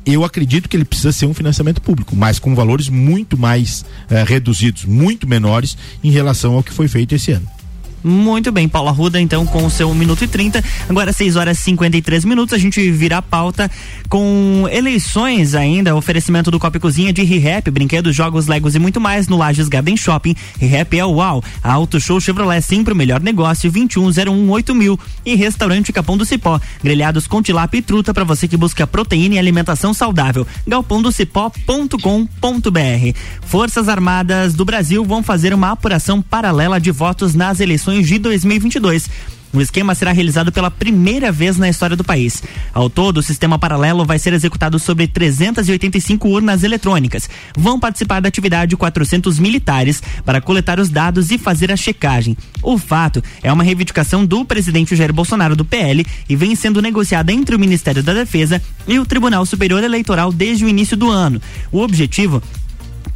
eu 0.06 0.24
acredito 0.24 0.68
que 0.68 0.76
ele 0.76 0.84
precisa 0.84 1.12
ser 1.12 1.26
um 1.26 1.34
financiamento 1.34 1.80
público, 1.80 2.14
mas 2.14 2.38
com 2.38 2.54
valores 2.54 2.88
muito 2.88 3.38
mais 3.38 3.84
eh, 4.10 4.24
reduzidos, 4.24 4.84
muito 4.84 5.26
menores 5.26 5.76
em 6.02 6.10
relação 6.10 6.54
ao 6.54 6.62
que 6.62 6.72
foi 6.72 6.88
feito 6.88 7.14
esse 7.14 7.32
ano. 7.32 7.48
Muito 8.06 8.52
bem, 8.52 8.68
Paula 8.68 8.90
Ruda, 8.90 9.18
então, 9.18 9.46
com 9.46 9.64
o 9.64 9.70
seu 9.70 9.88
1 9.88 9.94
minuto 9.94 10.22
e 10.22 10.28
30. 10.28 10.62
Agora, 10.90 11.10
6 11.10 11.36
horas 11.36 11.58
e 11.58 11.62
53 11.62 12.26
minutos, 12.26 12.52
a 12.52 12.58
gente 12.58 12.90
vira 12.90 13.16
a 13.16 13.22
pauta 13.22 13.70
com 14.10 14.68
eleições 14.70 15.54
ainda, 15.54 15.96
oferecimento 15.96 16.50
do 16.50 16.58
Copa 16.58 16.78
Cozinha 16.78 17.14
de 17.14 17.22
ReHap, 17.22 17.70
brinquedos, 17.70 18.14
jogos, 18.14 18.46
legos 18.46 18.74
e 18.74 18.78
muito 18.78 19.00
mais 19.00 19.26
no 19.26 19.38
Lages 19.38 19.68
Garden 19.68 19.96
Shopping. 19.96 20.36
ReHap 20.60 20.98
é 20.98 21.02
o 21.02 21.12
UAU. 21.12 21.42
Auto 21.62 21.98
Show 21.98 22.20
Chevrolet, 22.20 22.60
sempre 22.60 22.92
o 22.92 22.96
melhor 22.96 23.22
negócio, 23.22 23.72
21018000 23.72 24.74
mil. 24.74 25.00
E 25.24 25.34
Restaurante 25.34 25.90
Capão 25.90 26.18
do 26.18 26.26
Cipó, 26.26 26.60
grelhados 26.82 27.26
com 27.26 27.40
tilápia 27.40 27.78
e 27.78 27.82
truta 27.82 28.12
para 28.12 28.24
você 28.24 28.46
que 28.46 28.58
busca 28.58 28.86
proteína 28.86 29.36
e 29.36 29.38
alimentação 29.38 29.94
saudável. 29.94 30.46
galpondocipó.com.br. 30.66 33.18
Forças 33.46 33.88
Armadas 33.88 34.52
do 34.52 34.66
Brasil 34.66 35.02
vão 35.06 35.22
fazer 35.22 35.54
uma 35.54 35.70
apuração 35.70 36.20
paralela 36.20 36.78
de 36.78 36.90
votos 36.90 37.34
nas 37.34 37.60
eleições 37.60 37.93
eleições 37.94 38.08
de 38.08 38.18
2022. 38.18 39.10
O 39.52 39.60
esquema 39.60 39.94
será 39.94 40.10
realizado 40.10 40.50
pela 40.50 40.68
primeira 40.68 41.30
vez 41.30 41.56
na 41.56 41.68
história 41.68 41.94
do 41.94 42.02
país. 42.02 42.42
Ao 42.72 42.90
todo, 42.90 43.18
o 43.18 43.22
sistema 43.22 43.56
paralelo 43.56 44.04
vai 44.04 44.18
ser 44.18 44.32
executado 44.32 44.80
sobre 44.80 45.06
385 45.06 46.28
urnas 46.28 46.64
eletrônicas. 46.64 47.30
Vão 47.56 47.78
participar 47.78 48.18
da 48.18 48.26
atividade 48.26 48.76
400 48.76 49.38
militares 49.38 50.02
para 50.24 50.40
coletar 50.40 50.80
os 50.80 50.88
dados 50.88 51.30
e 51.30 51.38
fazer 51.38 51.70
a 51.70 51.76
checagem. 51.76 52.36
O 52.60 52.76
fato 52.76 53.22
é 53.44 53.52
uma 53.52 53.62
reivindicação 53.62 54.26
do 54.26 54.44
presidente 54.44 54.96
Jair 54.96 55.12
Bolsonaro 55.12 55.54
do 55.54 55.64
PL 55.64 56.04
e 56.28 56.34
vem 56.34 56.56
sendo 56.56 56.82
negociada 56.82 57.32
entre 57.32 57.54
o 57.54 57.58
Ministério 57.58 58.02
da 58.02 58.12
Defesa 58.12 58.60
e 58.88 58.98
o 58.98 59.06
Tribunal 59.06 59.46
Superior 59.46 59.84
Eleitoral 59.84 60.32
desde 60.32 60.64
o 60.64 60.68
início 60.68 60.96
do 60.96 61.08
ano. 61.08 61.40
O 61.70 61.80
objetivo 61.80 62.42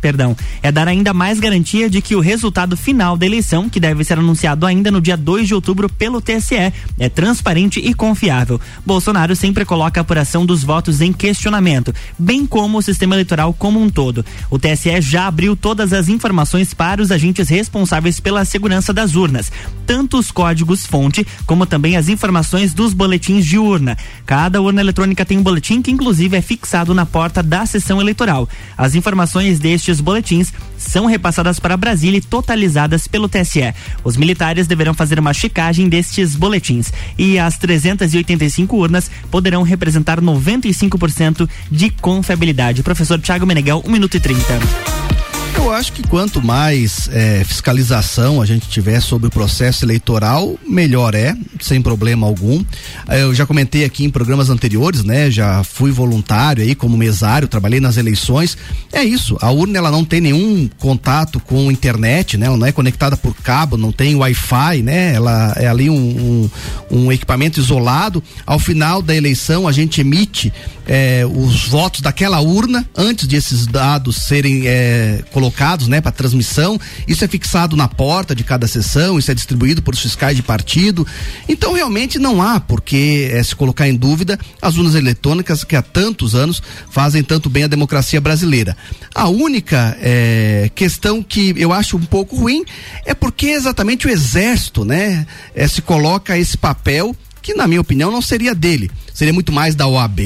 perdão, 0.01 0.37
é 0.63 0.71
dar 0.71 0.89
ainda 0.89 1.13
mais 1.13 1.41
garantia 1.41 1.89
de 1.89 2.01
que 2.01 2.17
o 2.17 2.21
resultado 2.21 2.77
final 2.77 3.17
da 3.17 3.27
eleição, 3.27 3.69
que 3.69 3.81
deve 3.81 4.05
ser 4.05 4.19
anunciado 4.19 4.67
ainda 4.67 4.91
no 4.91 5.01
dia 5.01 5.17
2 5.17 5.49
de 5.49 5.55
outubro 5.55 5.89
pelo 5.89 6.21
TSE, 6.21 6.73
é 6.99 7.09
transparente 7.09 7.81
e 7.81 7.93
confiável. 7.95 8.61
Bolsonaro 8.85 9.35
sempre 9.37 9.65
coloca 9.65 10.01
a 10.01 10.03
apuração 10.03 10.47
dos 10.47 10.63
votos 10.63 11.01
em 11.01 11.13
questionamento, 11.13 11.95
bem 12.19 12.47
como 12.47 12.79
o 12.79 12.83
sistema 12.83 13.15
eleitoral 13.15 13.53
como 13.53 13.81
um 13.81 13.91
todo. 13.91 14.25
O 14.51 14.59
TSE 14.59 15.01
já 15.01 15.27
abriu 15.27 15.57
todas 15.57 15.93
as 15.93 16.09
informações 16.09 16.73
para 16.73 17.03
os 17.03 17.11
agentes 17.11 17.49
responsáveis 17.49 18.21
pela 18.21 18.45
segurança 18.45 18.93
das 18.93 19.15
urnas, 19.15 19.51
tanto 19.87 20.19
os 20.19 20.31
códigos 20.31 20.87
fonte 20.87 21.27
como 21.47 21.67
também 21.67 21.97
as 21.97 22.09
informações 22.09 22.73
dos 22.73 22.93
boletins 22.93 23.45
de 23.45 23.59
urna. 23.59 23.97
Cada 24.25 24.61
urna 24.61 24.81
eletrônica 24.81 25.25
tem 25.25 25.39
um 25.39 25.43
boletim 25.43 25.83
que 25.83 25.91
inclusive 25.91 26.37
é 26.37 26.43
fixado 26.43 26.95
na 26.95 27.07
porta 27.07 27.43
da 27.43 27.67
sessão 27.67 28.01
eleitoral. 28.01 28.49
As 28.77 28.95
informações 28.95 29.59
deste 29.59 29.88
estes 29.89 30.01
boletins 30.01 30.53
são 30.77 31.07
repassadas 31.07 31.59
para 31.59 31.77
Brasília 31.77 32.19
e 32.19 32.21
totalizadas 32.21 33.09
pelo 33.09 33.29
TSE. 33.29 33.73
Os 34.05 34.17
militares 34.17 34.67
deverão 34.67 34.93
fazer 34.93 35.19
uma 35.19 35.33
checagem 35.33 35.89
destes 35.89 36.37
boletins 36.37 36.93
e 37.17 37.39
as 37.39 37.57
385 37.57 38.77
urnas 38.77 39.11
poderão 39.31 39.63
representar 39.63 40.21
95% 40.21 41.49
de 41.71 41.91
confiabilidade. 41.91 42.83
Professor 42.83 43.19
Tiago 43.19 43.47
Meneghel, 43.47 43.83
1 43.85 43.91
minuto 43.91 44.17
e 44.17 44.21
30. 44.21 45.28
Eu 45.59 45.73
acho 45.73 45.93
que 45.93 46.07
quanto 46.07 46.41
mais 46.41 47.11
é, 47.13 47.43
fiscalização 47.45 48.41
a 48.41 48.47
gente 48.47 48.69
tiver 48.69 49.01
sobre 49.01 49.27
o 49.27 49.31
processo 49.31 49.85
eleitoral, 49.85 50.57
melhor 50.67 51.17
é, 51.17 51.37
sem 51.61 51.83
problema 51.83 52.29
algum. 52.29 52.65
É, 53.09 53.23
eu 53.23 53.35
já 53.35 53.45
comentei 53.45 53.85
aqui 53.85 54.05
em 54.05 54.09
programas 54.09 54.51
anteriores, 54.51 55.03
né? 55.03 55.31
Já 55.31 55.65
fui 55.65 55.91
voluntário 55.91 56.63
aí 56.63 56.77
como 56.77 56.97
mesário, 56.97 57.49
trabalhei 57.49 57.81
nas 57.81 57.97
eleições. 57.97 58.57
É 58.93 59.03
isso, 59.03 59.37
a 59.41 59.51
urna 59.51 59.79
ela 59.79 59.91
não 59.91 60.05
tem 60.05 60.21
nenhum 60.21 60.71
contato 60.79 61.41
com 61.41 61.71
internet, 61.73 62.39
né? 62.39 62.47
Ela 62.47 62.57
não 62.57 62.67
é 62.67 62.73
conectada 62.73 63.17
por 63.17 63.35
cabo, 63.35 63.77
não 63.77 63.91
tem 63.91 64.15
Wi-Fi, 64.15 64.83
né? 64.83 65.13
Ela 65.13 65.55
é 65.57 65.67
ali 65.67 65.91
um, 65.91 66.49
um, 66.91 66.99
um 66.99 67.13
equipamento 67.13 67.59
isolado. 67.59 68.23
Ao 68.47 68.61
final 68.61 69.03
da 69.03 69.15
eleição 69.15 69.67
a 69.67 69.73
gente 69.73 70.01
emite 70.01 70.53
é, 70.89 71.25
os 71.27 71.67
votos 71.67 72.01
daquela 72.01 72.41
urna 72.41 72.89
antes 72.97 73.29
de 73.29 73.37
esses 73.37 73.67
dados 73.67 74.17
serem 74.17 74.63
é, 74.67 75.23
colocados 75.33 75.87
né, 75.87 76.01
para 76.01 76.11
transmissão. 76.11 76.81
Isso 77.07 77.25
é 77.25 77.29
fixado 77.29 77.77
na 77.77 77.87
porta 77.87 78.35
de 78.35 78.43
cada 78.43 78.67
sessão, 78.67 79.19
isso 79.19 79.31
é 79.31 79.35
distribuído 79.35 79.83
por 79.83 79.95
fiscais 79.95 80.35
de 80.35 80.43
partido. 80.43 81.07
Então, 81.49 81.75
realmente 81.75 82.19
não 82.19 82.43
há 82.43 82.59
por 82.59 82.81
que 82.81 83.29
eh, 83.31 83.43
se 83.43 83.55
colocar 83.55 83.89
em 83.89 83.95
dúvida 83.95 84.39
as 84.63 84.77
urnas 84.77 84.95
eletrônicas 84.95 85.65
que 85.65 85.77
há 85.77 85.83
tantos 85.83 86.35
anos 86.35 86.63
fazem 86.91 87.23
tanto 87.23 87.51
bem 87.51 87.65
a 87.65 87.69
democracia 87.69 88.21
brasileira. 88.21 88.77
A 89.15 89.29
única 89.29 89.97
eh, 90.01 90.71
questão 90.75 91.23
que 91.23 91.55
eu 91.57 91.73
acho 91.73 91.97
um 91.97 92.05
pouco 92.05 92.37
ruim 92.37 92.65
é 93.05 93.13
porque 93.13 93.49
exatamente 93.49 94.07
o 94.07 94.11
exército, 94.11 94.85
né, 94.85 95.27
eh, 95.55 95.69
se 95.69 95.83
coloca 95.83 96.39
esse 96.39 96.57
papel 96.57 97.15
que 97.49 97.55
na 97.55 97.67
minha 97.67 97.81
opinião 97.81 98.13
não 98.13 98.21
seria 98.21 98.55
dele, 98.55 98.91
seria 99.15 99.33
muito 99.33 99.51
mais 99.51 99.75
da 99.75 99.87
OAB, 99.87 100.21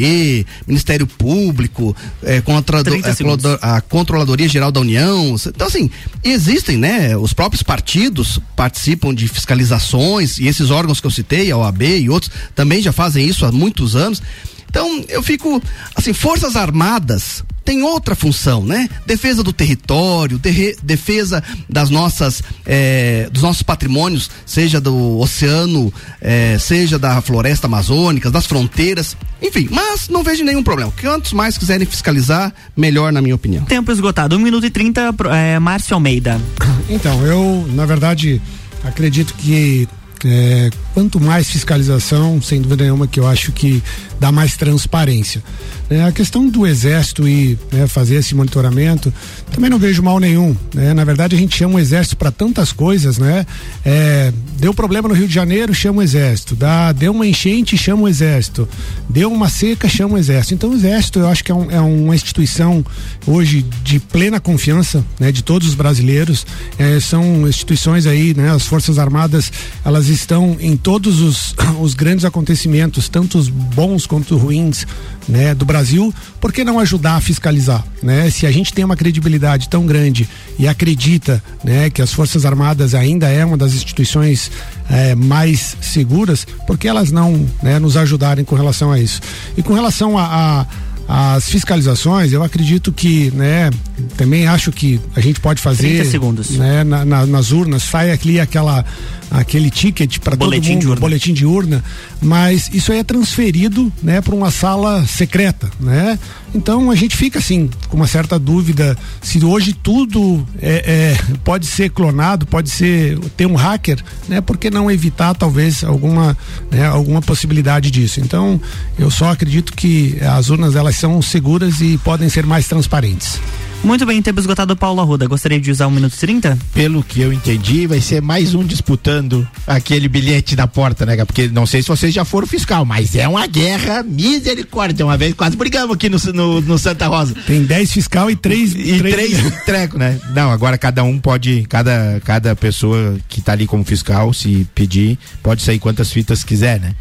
Ministério 0.66 1.06
Público, 1.06 1.96
é, 2.20 2.40
contra 2.40 2.78
é, 2.78 3.58
a 3.62 3.80
Controladoria 3.80 4.48
Geral 4.48 4.72
da 4.72 4.80
União. 4.80 5.36
Então 5.46 5.68
assim, 5.68 5.88
existem, 6.24 6.76
né? 6.76 7.16
Os 7.16 7.32
próprios 7.32 7.62
partidos 7.62 8.40
participam 8.56 9.14
de 9.14 9.28
fiscalizações 9.28 10.38
e 10.38 10.48
esses 10.48 10.72
órgãos 10.72 11.00
que 11.00 11.06
eu 11.06 11.12
citei, 11.12 11.52
a 11.52 11.56
OAB 11.56 11.82
e 11.82 12.10
outros, 12.10 12.32
também 12.56 12.82
já 12.82 12.90
fazem 12.90 13.24
isso 13.24 13.46
há 13.46 13.52
muitos 13.52 13.94
anos. 13.94 14.20
Então, 14.68 15.04
eu 15.08 15.22
fico, 15.22 15.62
assim, 15.94 16.12
Forças 16.12 16.56
Armadas 16.56 17.44
tem 17.64 17.82
outra 17.82 18.14
função, 18.14 18.64
né? 18.64 18.88
Defesa 19.06 19.42
do 19.42 19.52
território, 19.52 20.40
defesa 20.82 21.42
das 21.68 21.90
nossas, 21.90 22.42
eh, 22.66 23.28
dos 23.32 23.42
nossos 23.42 23.62
patrimônios, 23.62 24.30
seja 24.44 24.80
do 24.80 25.18
oceano, 25.18 25.92
eh, 26.20 26.56
seja 26.58 26.98
da 26.98 27.20
floresta 27.20 27.66
amazônica, 27.66 28.30
das 28.30 28.46
fronteiras, 28.46 29.16
enfim, 29.40 29.68
mas 29.70 30.08
não 30.08 30.22
vejo 30.22 30.44
nenhum 30.44 30.62
problema. 30.62 30.92
Quantos 31.00 31.32
mais 31.32 31.58
quiserem 31.58 31.86
fiscalizar, 31.86 32.52
melhor 32.76 33.12
na 33.12 33.20
minha 33.20 33.34
opinião. 33.34 33.64
Tempo 33.64 33.90
esgotado, 33.90 34.36
1 34.36 34.38
um 34.38 34.42
minuto 34.42 34.66
e 34.66 34.70
30, 34.70 35.14
é, 35.30 35.58
Márcio 35.58 35.94
Almeida. 35.94 36.40
Então, 36.88 37.24
eu, 37.26 37.66
na 37.74 37.86
verdade, 37.86 38.40
acredito 38.84 39.34
que 39.34 39.88
é, 40.24 40.70
quanto 40.94 41.20
mais 41.20 41.50
fiscalização, 41.50 42.40
sem 42.40 42.60
dúvida 42.60 42.84
nenhuma, 42.84 43.06
que 43.06 43.18
eu 43.18 43.26
acho 43.26 43.52
que 43.52 43.82
dá 44.20 44.30
mais 44.30 44.56
transparência. 44.56 45.42
É, 45.90 46.04
a 46.04 46.12
questão 46.12 46.48
do 46.48 46.66
exército 46.66 47.28
e 47.28 47.58
né, 47.72 47.86
fazer 47.86 48.14
esse 48.14 48.34
monitoramento, 48.34 49.12
também 49.50 49.68
não 49.68 49.78
vejo 49.78 50.02
mal 50.02 50.18
nenhum. 50.20 50.56
Né? 50.72 50.94
Na 50.94 51.04
verdade, 51.04 51.34
a 51.34 51.38
gente 51.38 51.56
chama 51.56 51.74
o 51.74 51.78
exército 51.78 52.16
para 52.16 52.30
tantas 52.30 52.72
coisas, 52.72 53.18
né? 53.18 53.44
É, 53.84 54.32
deu 54.58 54.72
problema 54.72 55.08
no 55.08 55.14
Rio 55.14 55.26
de 55.26 55.34
Janeiro, 55.34 55.74
chama 55.74 55.98
o 55.98 56.02
exército. 56.02 56.54
Dá, 56.54 56.92
deu 56.92 57.12
uma 57.12 57.26
enchente, 57.26 57.76
chama 57.76 58.02
o 58.02 58.08
exército. 58.08 58.68
Deu 59.08 59.30
uma 59.30 59.48
seca, 59.48 59.88
chama 59.88 60.14
o 60.14 60.18
exército. 60.18 60.54
Então, 60.54 60.70
o 60.70 60.74
exército, 60.74 61.18
eu 61.18 61.28
acho 61.28 61.42
que 61.42 61.50
é, 61.50 61.54
um, 61.54 61.70
é 61.70 61.80
uma 61.80 62.14
instituição 62.14 62.84
hoje 63.26 63.66
de 63.82 63.98
plena 63.98 64.40
confiança, 64.40 65.04
né? 65.18 65.32
De 65.32 65.42
todos 65.42 65.68
os 65.68 65.74
brasileiros. 65.74 66.46
É, 66.78 66.98
são 67.00 67.46
instituições 67.48 68.06
aí, 68.06 68.34
né? 68.34 68.50
As 68.50 68.66
Forças 68.66 68.98
Armadas, 68.98 69.52
elas 69.84 70.08
estão 70.12 70.56
em 70.60 70.76
todos 70.76 71.20
os, 71.20 71.54
os 71.80 71.94
grandes 71.94 72.24
acontecimentos, 72.24 73.08
tanto 73.08 73.38
os 73.38 73.48
bons 73.48 74.06
quanto 74.06 74.34
os 74.34 74.42
ruins, 74.42 74.86
né, 75.28 75.54
do 75.54 75.64
Brasil, 75.64 76.12
por 76.40 76.52
que 76.52 76.64
não 76.64 76.78
ajudar 76.80 77.16
a 77.16 77.20
fiscalizar, 77.20 77.84
né? 78.02 78.28
Se 78.30 78.46
a 78.46 78.50
gente 78.50 78.72
tem 78.72 78.84
uma 78.84 78.96
credibilidade 78.96 79.68
tão 79.68 79.86
grande 79.86 80.28
e 80.58 80.66
acredita, 80.66 81.42
né, 81.62 81.90
que 81.90 82.02
as 82.02 82.12
Forças 82.12 82.44
Armadas 82.44 82.94
ainda 82.94 83.28
é 83.28 83.44
uma 83.44 83.56
das 83.56 83.74
instituições 83.74 84.50
é, 84.90 85.14
mais 85.14 85.76
seguras, 85.80 86.46
por 86.66 86.76
que 86.76 86.88
elas 86.88 87.12
não, 87.12 87.48
né, 87.62 87.78
nos 87.78 87.96
ajudarem 87.96 88.44
com 88.44 88.56
relação 88.56 88.90
a 88.90 88.98
isso? 88.98 89.20
E 89.56 89.62
com 89.62 89.72
relação 89.72 90.18
a, 90.18 90.24
a 90.62 90.66
as 91.08 91.48
fiscalizações, 91.48 92.32
eu 92.32 92.42
acredito 92.42 92.92
que, 92.92 93.30
né, 93.32 93.70
também 94.16 94.46
acho 94.46 94.70
que 94.72 95.00
a 95.14 95.20
gente 95.20 95.40
pode 95.40 95.60
fazer 95.60 95.88
30 95.98 96.04
segundos. 96.10 96.50
né, 96.50 96.84
na- 96.84 97.04
na- 97.04 97.26
nas 97.26 97.50
urnas, 97.52 97.82
sai 97.82 98.10
aqui 98.10 98.38
aquela 98.40 98.84
aquele 99.30 99.70
ticket 99.70 100.18
para 100.18 100.36
todo 100.36 100.50
mundo, 100.74 100.80
de 100.80 100.86
urna. 100.88 101.00
boletim 101.00 101.32
de 101.32 101.46
urna, 101.46 101.82
mas 102.22 102.70
isso 102.72 102.92
aí 102.92 102.98
é 102.98 103.04
transferido, 103.04 103.92
né, 104.02 104.20
para 104.20 104.34
uma 104.34 104.50
sala 104.50 105.04
secreta, 105.06 105.70
né? 105.80 106.18
Então 106.54 106.90
a 106.90 106.94
gente 106.94 107.16
fica 107.16 107.38
assim 107.38 107.68
com 107.88 107.96
uma 107.96 108.06
certa 108.06 108.38
dúvida 108.38 108.96
se 109.20 109.44
hoje 109.44 109.72
tudo 109.72 110.46
é, 110.60 111.16
é, 111.18 111.36
pode 111.42 111.66
ser 111.66 111.90
clonado, 111.90 112.46
pode 112.46 112.70
ser 112.70 113.18
ter 113.36 113.46
um 113.46 113.54
hacker, 113.54 114.02
né? 114.28 114.40
Por 114.40 114.56
que 114.56 114.70
não 114.70 114.90
evitar 114.90 115.34
talvez 115.34 115.82
alguma 115.82 116.36
né, 116.70 116.86
alguma 116.86 117.20
possibilidade 117.20 117.90
disso? 117.90 118.20
Então 118.20 118.60
eu 118.98 119.10
só 119.10 119.30
acredito 119.30 119.72
que 119.72 120.18
as 120.20 120.48
urnas 120.48 120.76
elas 120.76 120.96
são 120.96 121.20
seguras 121.20 121.80
e 121.80 121.98
podem 121.98 122.28
ser 122.28 122.46
mais 122.46 122.68
transparentes. 122.68 123.40
Muito 123.84 124.06
bem, 124.06 124.22
tempo 124.22 124.38
esgotado, 124.38 124.76
Paulo 124.76 125.00
Arruda. 125.00 125.26
Gostaria 125.26 125.60
de 125.60 125.68
usar 125.68 125.88
um 125.88 125.90
minuto 125.90 126.14
e 126.14 126.18
30? 126.18 126.56
Pelo 126.72 127.02
que 127.02 127.20
eu 127.20 127.32
entendi, 127.32 127.84
vai 127.84 128.00
ser 128.00 128.22
mais 128.22 128.54
um 128.54 128.64
disputando 128.64 129.46
aquele 129.66 130.08
bilhete 130.08 130.54
na 130.54 130.68
porta, 130.68 131.04
né? 131.04 131.24
Porque 131.24 131.48
não 131.48 131.66
sei 131.66 131.82
se 131.82 131.88
vocês 131.88 132.14
já 132.14 132.24
foram 132.24 132.46
fiscal, 132.46 132.84
mas 132.84 133.16
é 133.16 133.26
uma 133.26 133.44
guerra 133.44 134.04
misericórdia. 134.04 135.04
Uma 135.04 135.16
vez 135.16 135.34
quase 135.34 135.56
brigamos 135.56 135.96
aqui 135.96 136.08
no, 136.08 136.16
no, 136.32 136.60
no 136.60 136.78
Santa 136.78 137.08
Rosa. 137.08 137.34
Tem 137.44 137.64
10 137.64 137.92
fiscal 137.92 138.30
e 138.30 138.36
três 138.36 138.72
e 138.72 138.98
três, 139.00 139.36
treco, 139.66 139.98
né? 139.98 140.16
Não, 140.32 140.52
agora 140.52 140.78
cada 140.78 141.02
um 141.02 141.18
pode, 141.18 141.64
cada, 141.68 142.20
cada 142.24 142.54
pessoa 142.54 143.16
que 143.28 143.40
tá 143.40 143.50
ali 143.50 143.66
como 143.66 143.84
fiscal, 143.84 144.32
se 144.32 144.64
pedir, 144.76 145.18
pode 145.42 145.60
sair 145.60 145.80
quantas 145.80 146.12
fitas 146.12 146.44
quiser, 146.44 146.78
né? 146.78 146.94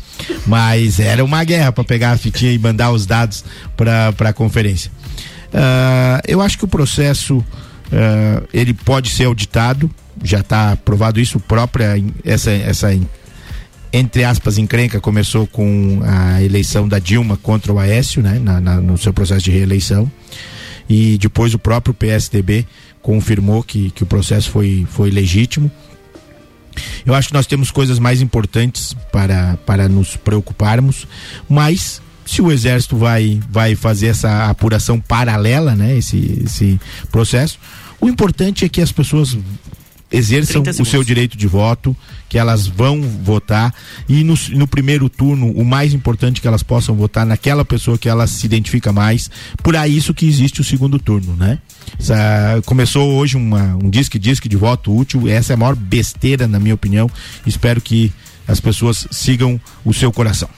Mas 0.48 1.00
era 1.00 1.24
uma 1.24 1.44
guerra 1.44 1.72
para 1.72 1.84
pegar 1.84 2.12
a 2.12 2.18
fitinha 2.18 2.52
e 2.52 2.58
mandar 2.58 2.92
os 2.92 3.06
dados 3.06 3.46
para 3.78 4.12
para 4.14 4.30
a 4.30 4.34
conferência. 4.34 4.92
Ah, 5.54 6.22
eu 6.28 6.42
acho 6.42 6.58
que 6.58 6.66
o 6.66 6.68
processo 6.68 7.44
ah, 7.92 8.44
ele 8.54 8.74
pode 8.74 9.10
ser 9.10 9.26
auditado, 9.26 9.90
já 10.24 10.40
está 10.40 10.72
aprovado 10.74 11.20
isso 11.20 11.40
própria 11.40 11.96
essa 12.24 12.52
essa 12.52 12.88
entre 13.94 14.24
aspas 14.24 14.58
encrenca 14.58 15.02
começou 15.02 15.46
com 15.46 16.00
a 16.04 16.42
eleição 16.42 16.88
da 16.88 16.98
Dilma 17.00 17.36
contra 17.38 17.74
o 17.74 17.80
Aécio, 17.80 18.22
né, 18.22 18.40
na- 18.40 18.62
na- 18.62 18.80
no 18.80 18.98
seu 18.98 19.14
processo 19.14 19.44
de 19.44 19.52
reeleição 19.52 20.10
e 20.90 21.18
depois 21.18 21.54
o 21.54 21.60
próprio 21.60 21.94
PSDB 21.94 22.66
confirmou 23.02 23.62
que, 23.64 23.90
que 23.92 24.04
o 24.04 24.06
processo 24.06 24.50
foi, 24.50 24.86
foi 24.90 25.10
legítimo. 25.10 25.70
Eu 27.06 27.14
acho 27.14 27.28
que 27.30 27.34
nós 27.34 27.46
temos 27.48 27.70
coisas 27.72 28.00
mais 28.00 28.22
importantes 28.22 28.94
para, 29.12 29.58
para 29.66 29.90
nos 29.90 30.16
preocuparmos, 30.16 31.06
mas 31.50 32.02
se 32.32 32.42
o 32.42 32.52
exército 32.52 32.96
vai, 32.96 33.40
vai 33.50 33.76
fazer 33.76 34.08
essa 34.08 34.50
apuração 34.50 35.00
paralela, 35.00 35.76
né, 35.76 35.98
esse, 35.98 36.42
esse 36.46 36.80
processo, 37.12 37.60
o 38.00 38.08
importante 38.08 38.64
é 38.64 38.70
que 38.70 38.82
as 38.82 38.92
pessoas 38.92 39.38
exerçam 40.12 40.62
30 40.62 40.82
o 40.82 40.86
seu 40.86 41.04
direito 41.04 41.38
de 41.38 41.48
voto, 41.48 41.96
que 42.28 42.38
elas 42.38 42.68
vão 42.68 43.02
votar 43.02 43.74
e 44.10 44.24
no, 44.24 44.34
no 44.52 44.68
primeiro 44.68 45.08
turno 45.10 45.52
o 45.52 45.64
mais 45.64 45.94
importante 45.94 46.40
é 46.40 46.42
que 46.42 46.48
elas 46.48 46.64
possam 46.64 46.96
votar 46.96 47.26
naquela 47.26 47.64
pessoa 47.64 47.98
que 47.98 48.10
elas 48.10 48.30
se 48.30 48.46
identifica 48.46 48.92
mais. 48.92 49.30
Por 49.64 49.76
aí 49.76 49.96
isso 49.96 50.14
que 50.14 50.26
existe 50.26 50.60
o 50.62 50.64
segundo 50.64 51.00
turno, 51.00 51.36
né? 51.36 51.60
Essa- 52.00 52.62
começou 52.66 53.14
hoje 53.14 53.38
uma, 53.38 53.76
um 53.82 53.90
disque 53.90 54.18
disque 54.20 54.50
de 54.50 54.58
voto 54.58 54.96
útil. 54.96 55.28
Essa 55.28 55.54
é 55.54 55.56
a 55.56 55.58
maior 55.58 55.76
besteira 55.76 56.48
na 56.48 56.60
minha 56.60 56.76
opinião. 56.76 57.10
Espero 57.46 57.80
que 57.82 58.12
as 58.48 58.60
pessoas 58.60 59.08
sigam 59.12 59.60
o 59.86 59.94
seu 59.94 60.12
coração. 60.12 60.50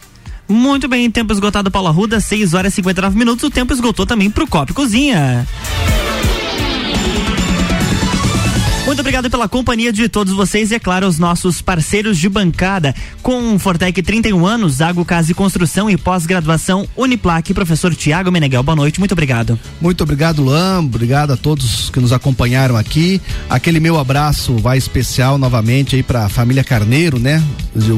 Muito 0.53 0.87
bem, 0.87 1.09
tempo 1.09 1.33
esgotado, 1.33 1.71
Paulo 1.71 1.87
Arruda, 1.87 2.19
6 2.19 2.53
horas 2.53 2.73
e 2.73 2.75
59 2.75 3.17
minutos. 3.17 3.43
O 3.43 3.49
tempo 3.49 3.73
esgotou 3.73 4.05
também 4.05 4.29
pro 4.29 4.45
Copo 4.45 4.71
Cozinha. 4.71 5.47
Muito 8.85 8.99
obrigado 8.99 9.29
pela 9.29 9.47
companhia 9.47 9.93
de 9.93 10.09
todos 10.09 10.33
vocês 10.33 10.69
e, 10.69 10.75
é 10.75 10.79
claro, 10.79 11.07
os 11.07 11.17
nossos 11.17 11.61
parceiros 11.61 12.17
de 12.17 12.27
bancada. 12.27 12.93
Com 13.21 13.57
Fortec 13.57 14.03
31 14.03 14.45
anos, 14.45 14.81
Água 14.81 15.05
Casa 15.05 15.31
e 15.31 15.33
Construção 15.33 15.89
e 15.89 15.95
pós-graduação 15.95 16.85
Uniplaque, 16.95 17.53
professor 17.53 17.95
Tiago 17.95 18.29
Meneghel. 18.29 18.61
Boa 18.61 18.75
noite, 18.75 18.99
muito 18.99 19.13
obrigado. 19.13 19.57
Muito 19.79 20.03
obrigado, 20.03 20.41
Luan. 20.43 20.79
Obrigado 20.79 21.31
a 21.31 21.37
todos 21.37 21.89
que 21.89 21.99
nos 22.01 22.11
acompanharam 22.11 22.75
aqui. 22.75 23.21
Aquele 23.49 23.79
meu 23.79 23.97
abraço 23.97 24.57
vai 24.57 24.77
especial 24.77 25.37
novamente 25.37 25.95
aí 25.95 26.03
para 26.03 26.25
a 26.25 26.29
família 26.29 26.63
Carneiro, 26.63 27.17
né? 27.17 27.41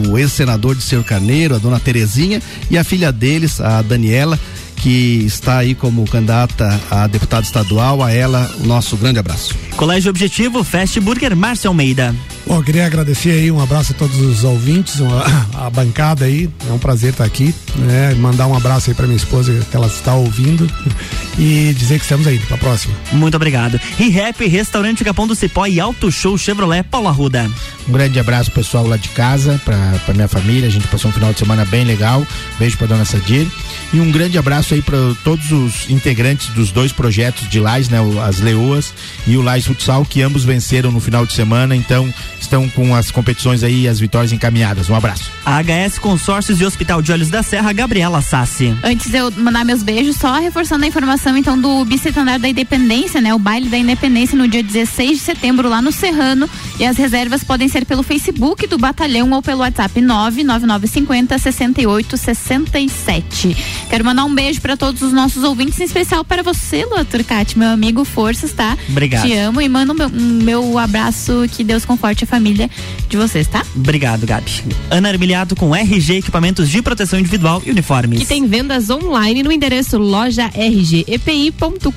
O 0.08 0.20
ex-senador 0.20 0.76
de 0.76 0.84
Senhor 0.84 1.04
Carneiro, 1.04 1.56
a 1.56 1.58
dona 1.58 1.80
Terezinha 1.80 2.40
e 2.70 2.78
a 2.78 2.84
filha 2.84 3.12
deles, 3.12 3.60
a 3.60 3.82
Daniela, 3.82 4.40
que 4.86 5.24
está 5.26 5.58
aí 5.58 5.74
como 5.74 6.06
candidata 6.06 6.80
a 6.92 7.08
deputada 7.08 7.42
estadual. 7.44 8.04
A 8.04 8.12
ela, 8.12 8.48
o 8.60 8.68
nosso 8.68 8.96
grande 8.96 9.18
abraço. 9.18 9.56
Colégio 9.76 10.12
Objetivo, 10.12 10.64
Fast 10.64 11.00
Burger, 11.00 11.36
Márcio 11.36 11.70
Almeida. 11.70 12.16
Bom, 12.46 12.58
eu 12.58 12.64
queria 12.64 12.86
agradecer 12.86 13.32
aí, 13.32 13.52
um 13.52 13.60
abraço 13.60 13.94
a 13.94 13.96
todos 13.96 14.20
os 14.20 14.44
ouvintes, 14.44 15.00
uma- 15.00 15.24
a 15.66 15.68
bancada 15.72 16.26
aí, 16.26 16.48
é 16.70 16.72
um 16.72 16.78
prazer 16.78 17.10
estar 17.10 17.24
aqui, 17.24 17.54
né? 17.78 18.14
Mandar 18.14 18.46
um 18.46 18.56
abraço 18.56 18.92
aí 18.92 18.96
para 18.96 19.08
minha 19.08 19.18
esposa 19.18 19.52
que 19.72 19.76
ela 19.76 19.88
está 19.88 20.14
ouvindo 20.14 20.70
e 21.40 21.74
dizer 21.76 21.98
que 21.98 22.04
estamos 22.06 22.28
aí, 22.28 22.38
pra 22.38 22.56
próxima. 22.56 22.94
Muito 23.12 23.34
obrigado. 23.34 23.82
E 24.00 24.10
Rap, 24.10 24.46
Restaurante 24.48 25.04
Capão 25.04 25.26
do 25.26 25.34
Cipó 25.34 25.66
e 25.66 25.80
Auto 25.80 26.12
Show 26.12 26.38
Chevrolet, 26.38 26.84
Paulo 26.84 27.08
Arruda. 27.08 27.50
Um 27.90 27.92
grande 27.92 28.20
abraço 28.20 28.52
pessoal 28.52 28.86
lá 28.86 28.98
de 28.98 29.10
casa, 29.10 29.60
pra, 29.66 29.76
pra 30.06 30.14
minha 30.14 30.28
família. 30.28 30.68
A 30.68 30.72
gente 30.72 30.88
passou 30.88 31.10
um 31.10 31.14
final 31.14 31.34
de 31.34 31.40
semana 31.40 31.66
bem 31.66 31.84
legal. 31.84 32.26
Beijo 32.60 32.78
pra 32.78 32.86
dona 32.86 33.06
Sadir. 33.06 33.48
E 33.92 34.00
um 34.00 34.12
grande 34.12 34.38
abraço 34.38 34.75
aí 34.76 34.82
para 34.82 34.98
todos 35.24 35.52
os 35.52 35.90
integrantes 35.90 36.50
dos 36.50 36.72
dois 36.72 36.92
projetos 36.92 37.50
de 37.50 37.60
Lais, 37.60 37.90
né? 37.90 37.98
As 38.26 38.40
Leoas 38.40 38.94
e 39.26 39.38
o 39.38 39.42
Lais 39.42 39.66
Futsal, 39.66 40.06
que 40.06 40.22
ambos 40.22 40.44
venceram 40.44 40.92
no 40.92 41.00
final 41.00 41.26
de 41.26 41.34
semana. 41.34 41.76
Então 41.76 42.14
estão 42.40 42.70
com 42.70 42.94
as 42.94 43.10
competições 43.10 43.64
aí 43.64 43.84
e 43.84 43.88
as 43.88 44.00
vitórias 44.00 44.32
encaminhadas. 44.32 44.90
Um 44.90 44.96
abraço. 44.96 45.32
A 45.46 45.62
HS 45.62 45.98
Consórcios 45.98 46.62
e 46.62 46.66
Hospital 46.66 47.02
de 47.02 47.12
Olhos 47.12 47.30
da 47.30 47.42
Serra, 47.42 47.72
Gabriela 47.74 48.22
Sassi. 48.22 48.76
Antes 48.84 49.10
de 49.10 49.18
eu 49.18 49.32
mandar 49.32 49.66
meus 49.66 49.82
beijos, 49.82 50.18
só 50.18 50.36
reforçando 50.36 50.86
a 50.86 50.88
informação 50.88 51.36
então 51.38 51.60
do 51.60 51.84
bicentenário 51.86 52.42
da 52.42 52.50
Independência, 52.50 53.22
né? 53.22 53.34
O 53.34 53.40
baile 53.40 53.70
da 53.70 53.78
Independência 53.78 54.38
no 54.38 54.48
dia 54.48 54.62
16 54.62 55.12
de 55.12 55.24
setembro 55.24 55.70
lá 55.70 55.82
no 55.82 55.92
Serrano. 55.92 56.50
E 56.80 56.86
as 56.86 56.98
reservas 56.98 57.44
podem 57.44 57.68
ser 57.68 57.86
pelo 57.86 58.04
Facebook 58.04 58.68
do 58.68 58.78
batalhão 58.78 59.32
ou 59.32 59.42
pelo 59.42 59.62
WhatsApp 59.62 60.02
99950 60.02 61.38
6867. 61.38 63.56
Quero 63.90 64.04
mandar 64.04 64.26
um 64.26 64.36
beijo 64.36 64.60
para 64.66 64.76
todos 64.76 65.04
os 65.04 65.14
nossos 65.14 65.44
ouvintes, 65.44 65.80
em 65.80 65.84
especial 65.84 66.26
para 66.26 66.42
você, 66.42 66.86
Lua 66.86 67.06
Turcati, 67.06 67.56
meu 67.56 67.70
amigo. 67.70 68.04
Forças, 68.04 68.52
tá? 68.52 68.76
Obrigado. 68.90 69.22
Te 69.22 69.32
amo 69.34 69.62
e 69.62 69.70
mando 69.70 69.94
um 69.94 69.96
meu, 69.96 70.10
meu 70.10 70.80
abraço. 70.80 71.46
Que 71.52 71.64
Deus 71.64 71.86
conforte 71.86 72.24
a 72.24 72.28
família 72.28 72.68
de 73.08 73.16
vocês, 73.16 73.46
tá? 73.46 73.64
Obrigado, 73.76 74.26
Gabi. 74.26 74.64
Ana 74.90 75.10
Armiliato 75.10 75.56
com 75.56 75.76
RG 75.76 76.18
Equipamentos 76.18 76.68
de 76.68 76.82
Proteção 76.82 77.20
Individual 77.20 77.62
e 77.64 77.70
Uniformes. 77.70 78.18
Que 78.18 78.26
tem 78.26 78.48
vendas 78.48 78.90
online 78.90 79.44
no 79.44 79.52
endereço 79.52 80.00
loja 80.00 80.48
rgepi.com.br. 80.48 81.92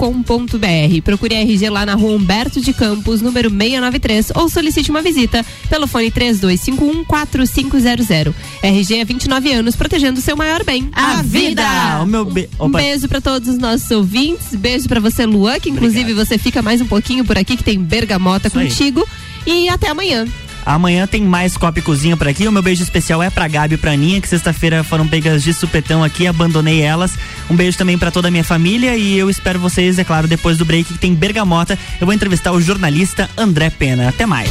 Procure 1.02 1.36
a 1.36 1.40
RG 1.40 1.70
lá 1.70 1.86
na 1.86 1.94
rua 1.94 2.18
Humberto 2.18 2.60
de 2.60 2.74
Campos, 2.74 3.22
número 3.22 3.48
693, 3.48 4.32
ou 4.34 4.50
solicite 4.50 4.90
uma 4.90 5.00
visita 5.00 5.42
pelo 5.70 5.86
fone 5.86 6.10
32514500. 6.10 8.34
RG 8.62 9.00
há 9.00 9.04
29 9.04 9.52
anos, 9.52 9.74
protegendo 9.74 10.18
o 10.18 10.22
seu 10.22 10.36
maior 10.36 10.62
bem, 10.64 10.90
A 10.92 11.22
vida! 11.22 11.62
O 12.02 12.06
meu 12.06 12.26
be... 12.26 12.46
Um 12.60 12.70
beijo 12.70 13.08
pra 13.08 13.20
todos 13.20 13.48
os 13.48 13.58
nossos 13.58 13.90
ouvintes, 13.90 14.54
beijo 14.54 14.88
pra 14.88 15.00
você, 15.00 15.24
Luan, 15.24 15.60
que 15.60 15.70
inclusive 15.70 16.12
você 16.12 16.36
fica 16.36 16.60
mais 16.60 16.80
um 16.80 16.86
pouquinho 16.86 17.24
por 17.24 17.38
aqui, 17.38 17.56
que 17.56 17.64
tem 17.64 17.78
bergamota 17.78 18.48
Isso 18.48 18.58
aí. 18.58 18.68
contigo. 18.68 19.08
E 19.46 19.68
até 19.68 19.88
amanhã. 19.88 20.26
Amanhã 20.66 21.06
tem 21.06 21.22
mais 21.22 21.56
Copa 21.56 21.78
e 21.78 21.82
Cozinha 21.82 22.14
por 22.14 22.28
aqui. 22.28 22.46
O 22.46 22.52
meu 22.52 22.62
beijo 22.62 22.82
especial 22.82 23.22
é 23.22 23.30
pra 23.30 23.48
Gabi 23.48 23.76
e 23.76 23.78
pra 23.78 23.92
Aninha, 23.92 24.20
que 24.20 24.28
sexta-feira 24.28 24.84
foram 24.84 25.08
pegas 25.08 25.42
de 25.42 25.54
supetão 25.54 26.04
aqui, 26.04 26.26
abandonei 26.26 26.82
elas. 26.82 27.16
Um 27.48 27.56
beijo 27.56 27.78
também 27.78 27.96
pra 27.96 28.10
toda 28.10 28.28
a 28.28 28.30
minha 28.30 28.44
família 28.44 28.94
e 28.94 29.16
eu 29.16 29.30
espero 29.30 29.58
vocês, 29.58 29.98
é 29.98 30.04
claro, 30.04 30.28
depois 30.28 30.58
do 30.58 30.66
break 30.66 30.92
que 30.92 30.98
tem 30.98 31.14
Bergamota. 31.14 31.78
Eu 31.98 32.06
vou 32.06 32.12
entrevistar 32.14 32.52
o 32.52 32.60
jornalista 32.60 33.30
André 33.36 33.70
Pena. 33.70 34.10
Até 34.10 34.26
mais. 34.26 34.50